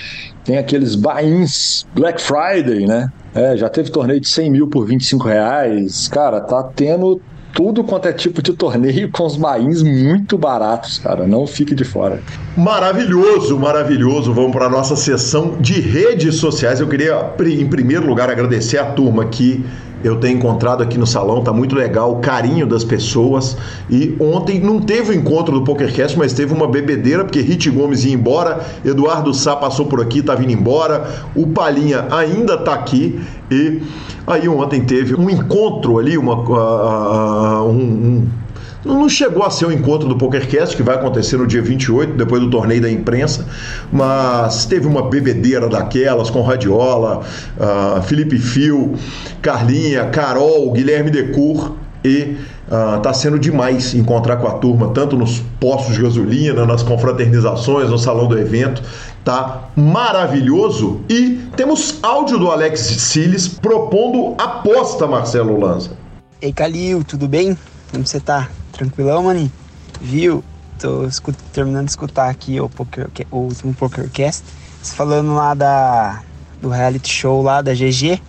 Tem 0.44 0.56
aqueles 0.56 0.94
buy-ins 0.94 1.84
Black 1.94 2.22
Friday, 2.22 2.86
né? 2.86 3.10
É, 3.34 3.56
já 3.56 3.68
teve 3.68 3.90
torneio 3.90 4.20
de 4.20 4.28
100 4.28 4.50
mil 4.52 4.68
por 4.68 4.86
25 4.86 5.26
reais. 5.26 6.06
Cara, 6.06 6.40
tá 6.40 6.62
tendo 6.62 7.20
tudo 7.52 7.82
quanto 7.82 8.06
é 8.06 8.12
tipo 8.12 8.40
de 8.40 8.52
torneio 8.52 9.10
com 9.10 9.26
os 9.26 9.36
bains 9.36 9.82
muito 9.82 10.38
baratos, 10.38 10.98
cara. 10.98 11.26
Não 11.26 11.44
fique 11.44 11.74
de 11.74 11.82
fora. 11.82 12.20
Maravilhoso, 12.56 13.58
maravilhoso. 13.58 14.32
Vamos 14.32 14.52
para 14.52 14.66
a 14.66 14.70
nossa 14.70 14.94
sessão 14.94 15.56
de 15.60 15.80
redes 15.80 16.36
sociais. 16.36 16.78
Eu 16.78 16.86
queria, 16.86 17.34
em 17.40 17.66
primeiro 17.66 18.06
lugar, 18.06 18.30
agradecer 18.30 18.78
a 18.78 18.92
turma 18.92 19.26
que 19.26 19.64
eu 20.02 20.16
tenho 20.16 20.38
encontrado 20.38 20.82
aqui 20.82 20.96
no 20.96 21.06
salão, 21.06 21.42
tá 21.42 21.52
muito 21.52 21.74
legal 21.74 22.12
o 22.12 22.16
carinho 22.20 22.66
das 22.66 22.84
pessoas. 22.84 23.56
E 23.90 24.16
ontem 24.20 24.60
não 24.60 24.80
teve 24.80 25.10
o 25.10 25.14
encontro 25.14 25.58
do 25.58 25.64
PokerCast, 25.64 26.16
mas 26.18 26.32
teve 26.32 26.52
uma 26.52 26.68
bebedeira, 26.68 27.24
porque 27.24 27.40
Rit 27.40 27.68
Gomes 27.70 28.04
ia 28.04 28.14
embora, 28.14 28.60
Eduardo 28.84 29.34
Sá 29.34 29.56
passou 29.56 29.86
por 29.86 30.00
aqui, 30.00 30.22
tá 30.22 30.34
vindo 30.34 30.52
embora, 30.52 31.26
o 31.34 31.46
Palhinha 31.46 32.06
ainda 32.10 32.56
tá 32.56 32.74
aqui. 32.74 33.20
E 33.50 33.82
aí 34.26 34.48
ontem 34.48 34.82
teve 34.82 35.14
um 35.14 35.28
encontro 35.28 35.98
ali, 35.98 36.16
uma, 36.16 36.34
uh, 36.34 37.68
um, 37.68 37.72
um 37.72 38.28
não 38.94 39.08
chegou 39.08 39.44
a 39.44 39.50
ser 39.50 39.66
o 39.66 39.72
encontro 39.72 40.08
do 40.08 40.16
PokerCast, 40.16 40.76
que 40.76 40.82
vai 40.82 40.96
acontecer 40.96 41.36
no 41.36 41.46
dia 41.46 41.62
28, 41.62 42.14
depois 42.14 42.40
do 42.40 42.50
torneio 42.50 42.80
da 42.80 42.90
imprensa, 42.90 43.46
mas 43.92 44.66
teve 44.66 44.86
uma 44.86 45.08
bebedeira 45.08 45.68
daquelas 45.68 46.30
com 46.30 46.42
Radiola, 46.42 47.22
uh, 47.56 48.02
Felipe 48.02 48.38
Fio, 48.38 48.94
Carlinha, 49.42 50.06
Carol, 50.06 50.72
Guilherme 50.72 51.10
Decur 51.10 51.76
e 52.04 52.36
uh, 52.68 53.00
tá 53.00 53.12
sendo 53.12 53.38
demais 53.38 53.94
encontrar 53.94 54.36
com 54.36 54.46
a 54.46 54.52
turma, 54.52 54.90
tanto 54.90 55.16
nos 55.16 55.40
postos 55.60 55.94
de 55.94 56.02
gasolina, 56.02 56.64
nas 56.64 56.82
confraternizações, 56.82 57.90
no 57.90 57.98
salão 57.98 58.26
do 58.26 58.38
evento. 58.38 58.82
Tá 59.24 59.68
maravilhoso. 59.76 61.00
E 61.08 61.40
temos 61.56 61.98
áudio 62.02 62.38
do 62.38 62.50
Alex 62.50 62.80
Siles 62.80 63.48
propondo 63.48 64.34
aposta, 64.38 65.06
Marcelo 65.06 65.58
Lanza. 65.58 65.90
Ei, 66.40 66.52
Calil, 66.52 67.02
tudo 67.04 67.26
bem? 67.26 67.58
Como 67.90 68.06
você 68.06 68.20
tá? 68.20 68.48
Tranquilão, 68.78 69.24
maninho? 69.24 69.50
Viu? 70.00 70.44
Tô 70.78 71.08
terminando 71.52 71.86
de 71.86 71.90
escutar 71.90 72.30
aqui 72.30 72.60
o, 72.60 72.68
poker, 72.68 73.08
o 73.28 73.38
último 73.38 73.74
PokerCast. 73.74 74.44
Falando 74.84 75.34
lá 75.34 75.52
da, 75.52 76.22
do 76.62 76.68
reality 76.68 77.12
show 77.12 77.42
lá 77.42 77.60
da 77.60 77.74
GG. 77.74 78.22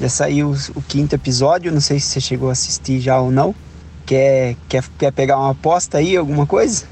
Já 0.00 0.08
saiu 0.08 0.50
o, 0.50 0.78
o 0.80 0.82
quinto 0.82 1.14
episódio. 1.14 1.70
Não 1.70 1.80
sei 1.80 2.00
se 2.00 2.08
você 2.08 2.20
chegou 2.20 2.48
a 2.48 2.52
assistir 2.52 2.98
já 2.98 3.20
ou 3.20 3.30
não. 3.30 3.54
Quer, 4.04 4.56
quer, 4.68 4.82
quer 4.98 5.12
pegar 5.12 5.38
uma 5.38 5.52
aposta 5.52 5.98
aí, 5.98 6.16
alguma 6.16 6.46
coisa? 6.48 6.84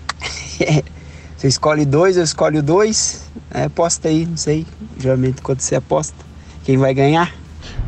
você 1.37 1.49
escolhe 1.49 1.85
dois, 1.85 2.16
eu 2.16 2.23
escolho 2.23 2.62
dois. 2.62 3.28
É, 3.53 3.65
aposta 3.65 4.07
aí, 4.07 4.24
não 4.24 4.37
sei. 4.37 4.65
Geralmente 4.97 5.43
quando 5.43 5.61
você 5.61 5.74
aposta, 5.74 6.15
quem 6.62 6.78
vai 6.78 6.95
ganhar? 6.95 7.39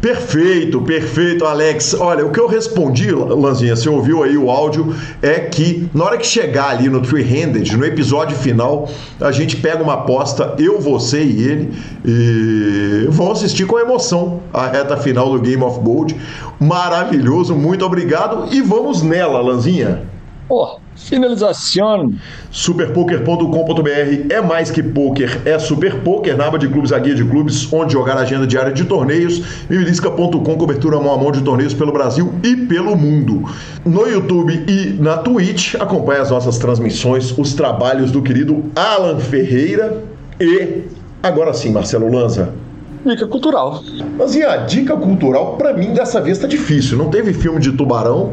Perfeito, 0.03 0.83
perfeito, 0.83 1.45
Alex. 1.45 1.95
Olha, 1.95 2.27
o 2.27 2.33
que 2.33 2.41
eu 2.41 2.49
respondi, 2.49 3.13
Lanzinha, 3.13 3.77
você 3.77 3.89
ouviu 3.89 4.25
aí 4.25 4.37
o 4.37 4.51
áudio, 4.51 4.93
é 5.23 5.39
que 5.39 5.89
na 5.95 6.05
hora 6.05 6.19
que 6.19 6.27
chegar 6.27 6.71
ali 6.71 6.89
no 6.89 7.01
Three 7.01 7.23
Handed, 7.23 7.77
no 7.77 7.85
episódio 7.85 8.37
final, 8.37 8.89
a 9.21 9.31
gente 9.31 9.59
pega 9.59 9.81
uma 9.81 9.95
aposta, 9.95 10.57
eu, 10.59 10.81
você 10.81 11.23
e 11.23 11.45
ele, 11.45 11.73
e 12.05 13.07
vão 13.11 13.31
assistir 13.31 13.65
com 13.65 13.79
emoção 13.79 14.41
a 14.53 14.67
reta 14.67 14.97
final 14.97 15.31
do 15.31 15.41
Game 15.41 15.63
of 15.63 15.79
Gold. 15.79 16.17
Maravilhoso, 16.59 17.55
muito 17.55 17.85
obrigado 17.85 18.53
e 18.53 18.61
vamos 18.61 19.03
nela, 19.03 19.41
Lanzinha. 19.41 20.03
Oh, 20.49 20.79
finalização. 20.97 22.13
Superpoker.com.br 22.51 24.27
é 24.31 24.41
mais 24.41 24.71
que 24.71 24.83
poker, 24.83 25.41
é 25.45 25.59
super 25.59 26.01
poker, 26.01 26.37
na 26.37 26.47
aba 26.47 26.59
de 26.59 26.69
clubes, 26.69 26.93
a 26.93 26.99
guia 26.99 27.15
de 27.15 27.25
clubes, 27.25 27.71
onde 27.73 27.93
jogar 27.93 28.17
agenda 28.17 28.47
diária 28.47 28.73
de 28.73 28.85
torneios. 28.85 29.43
Milisca.com, 29.69 30.57
cobertura 30.57 30.99
mão 30.99 31.15
a 31.15 31.19
mão 31.19 31.33
de 31.33 31.43
torneios 31.43 31.75
pelo 31.75 31.93
Brasil 31.93 32.33
e 32.43 32.57
pelo 32.57 32.97
mundo. 32.97 33.49
No 33.85 34.07
YouTube 34.07 34.65
e 34.69 34.97
na 35.01 35.19
Twitch, 35.19 35.75
acompanhe 35.75 36.21
as 36.21 36.31
nossas 36.31 36.59
transmissões, 36.59 37.37
os 37.37 37.55
trabalhos 37.55 38.11
do 38.11 38.23
querido 38.23 38.65
Alan 38.77 39.19
Ferreira 39.19 40.03
e 40.41 40.83
agora 41.23 41.53
sim, 41.53 41.71
Marcelo 41.71 42.11
Lanza 42.11 42.53
Dica 43.05 43.27
cultural. 43.27 43.83
Mas 44.17 44.37
e 44.37 44.45
a 44.45 44.59
dica 44.59 44.97
cultural, 44.97 45.57
para 45.57 45.73
mim, 45.73 45.93
dessa 45.93 46.21
vez 46.21 46.39
tá 46.39 46.47
difícil. 46.47 46.97
Não 46.97 47.11
teve 47.11 47.33
filme 47.33 47.59
de 47.59 47.73
tubarão, 47.73 48.31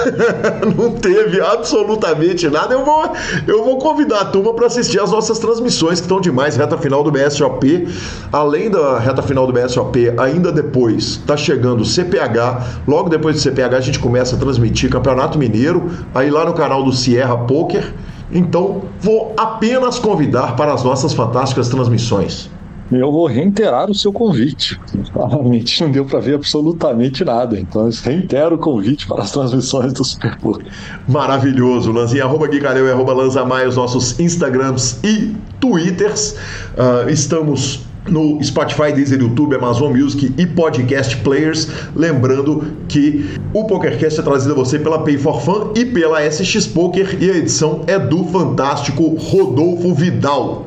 não 0.76 0.92
teve 0.92 1.40
absolutamente 1.42 2.48
nada. 2.48 2.72
Eu 2.72 2.84
vou, 2.86 3.12
eu 3.46 3.64
vou 3.64 3.78
convidar 3.78 4.20
a 4.20 4.24
turma 4.24 4.54
para 4.54 4.66
assistir 4.66 4.98
as 4.98 5.10
nossas 5.10 5.38
transmissões, 5.38 6.00
que 6.00 6.06
estão 6.06 6.20
demais. 6.20 6.56
Reta 6.56 6.78
final 6.78 7.04
do 7.04 7.10
BSOP. 7.10 7.86
Além 8.32 8.70
da 8.70 8.98
reta 8.98 9.20
final 9.20 9.46
do 9.46 9.52
BSOP, 9.52 10.14
ainda 10.18 10.50
depois 10.50 11.18
tá 11.26 11.36
chegando 11.36 11.82
o 11.82 11.84
CPH. 11.84 12.82
Logo 12.86 13.10
depois 13.10 13.36
do 13.36 13.42
CPH, 13.42 13.76
a 13.76 13.80
gente 13.80 13.98
começa 13.98 14.36
a 14.36 14.38
transmitir 14.38 14.90
Campeonato 14.90 15.38
Mineiro, 15.38 15.90
aí 16.14 16.30
lá 16.30 16.46
no 16.46 16.54
canal 16.54 16.82
do 16.82 16.92
Sierra 16.92 17.36
Poker. 17.36 17.92
Então, 18.32 18.82
vou 19.00 19.34
apenas 19.36 19.98
convidar 19.98 20.56
para 20.56 20.72
as 20.72 20.82
nossas 20.82 21.12
fantásticas 21.12 21.68
transmissões. 21.68 22.50
Eu 22.90 23.12
vou 23.12 23.26
reiterar 23.26 23.90
o 23.90 23.94
seu 23.94 24.12
convite. 24.12 24.80
Claramente 25.12 25.82
não 25.82 25.90
deu 25.90 26.06
para 26.06 26.20
ver 26.20 26.36
absolutamente 26.36 27.22
nada. 27.24 27.58
Então, 27.58 27.88
reitero 28.02 28.56
o 28.56 28.58
convite 28.58 29.06
para 29.06 29.22
as 29.22 29.30
transmissões 29.30 29.92
do 29.92 30.02
Super 30.02 30.36
Bowl. 30.38 30.58
Maravilhoso. 31.06 31.92
Lanzinha, 31.92 32.24
arroba 32.24 32.46
Guicareu 32.46 32.86
e 32.86 32.90
arroba 32.90 33.12
Lanzamai, 33.12 33.66
os 33.66 33.76
nossos 33.76 34.18
Instagrams 34.18 35.00
e 35.04 35.36
Twitters. 35.60 36.36
Uh, 36.76 37.10
estamos 37.10 37.86
no 38.10 38.42
Spotify, 38.42 38.92
Deezer, 38.92 39.20
YouTube, 39.20 39.54
Amazon 39.54 39.94
Music 39.94 40.32
e 40.38 40.46
Podcast 40.46 41.16
Players. 41.18 41.68
Lembrando 41.94 42.64
que 42.88 43.28
o 43.52 43.64
PokerCast 43.64 44.20
é 44.20 44.22
trazido 44.22 44.52
a 44.52 44.56
você 44.56 44.78
pela 44.78 45.00
Pay 45.00 45.18
for 45.18 45.42
Fun 45.42 45.72
e 45.76 45.84
pela 45.84 46.22
SX 46.22 46.66
Poker 46.66 47.18
e 47.20 47.30
a 47.30 47.36
edição 47.36 47.82
é 47.86 47.98
do 47.98 48.24
fantástico 48.24 49.14
Rodolfo 49.16 49.94
Vidal. 49.94 50.66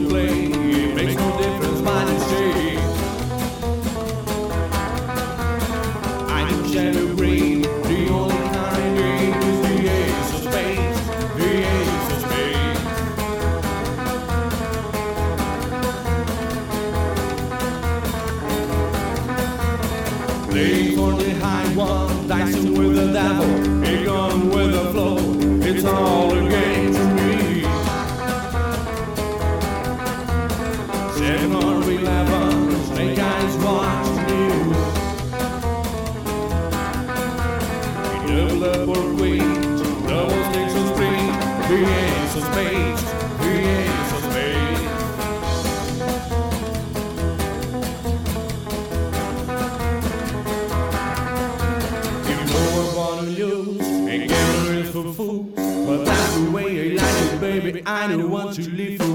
I 58.01 58.07
don't 58.07 58.31
want 58.31 58.55
to 58.55 58.67
live 58.71 59.10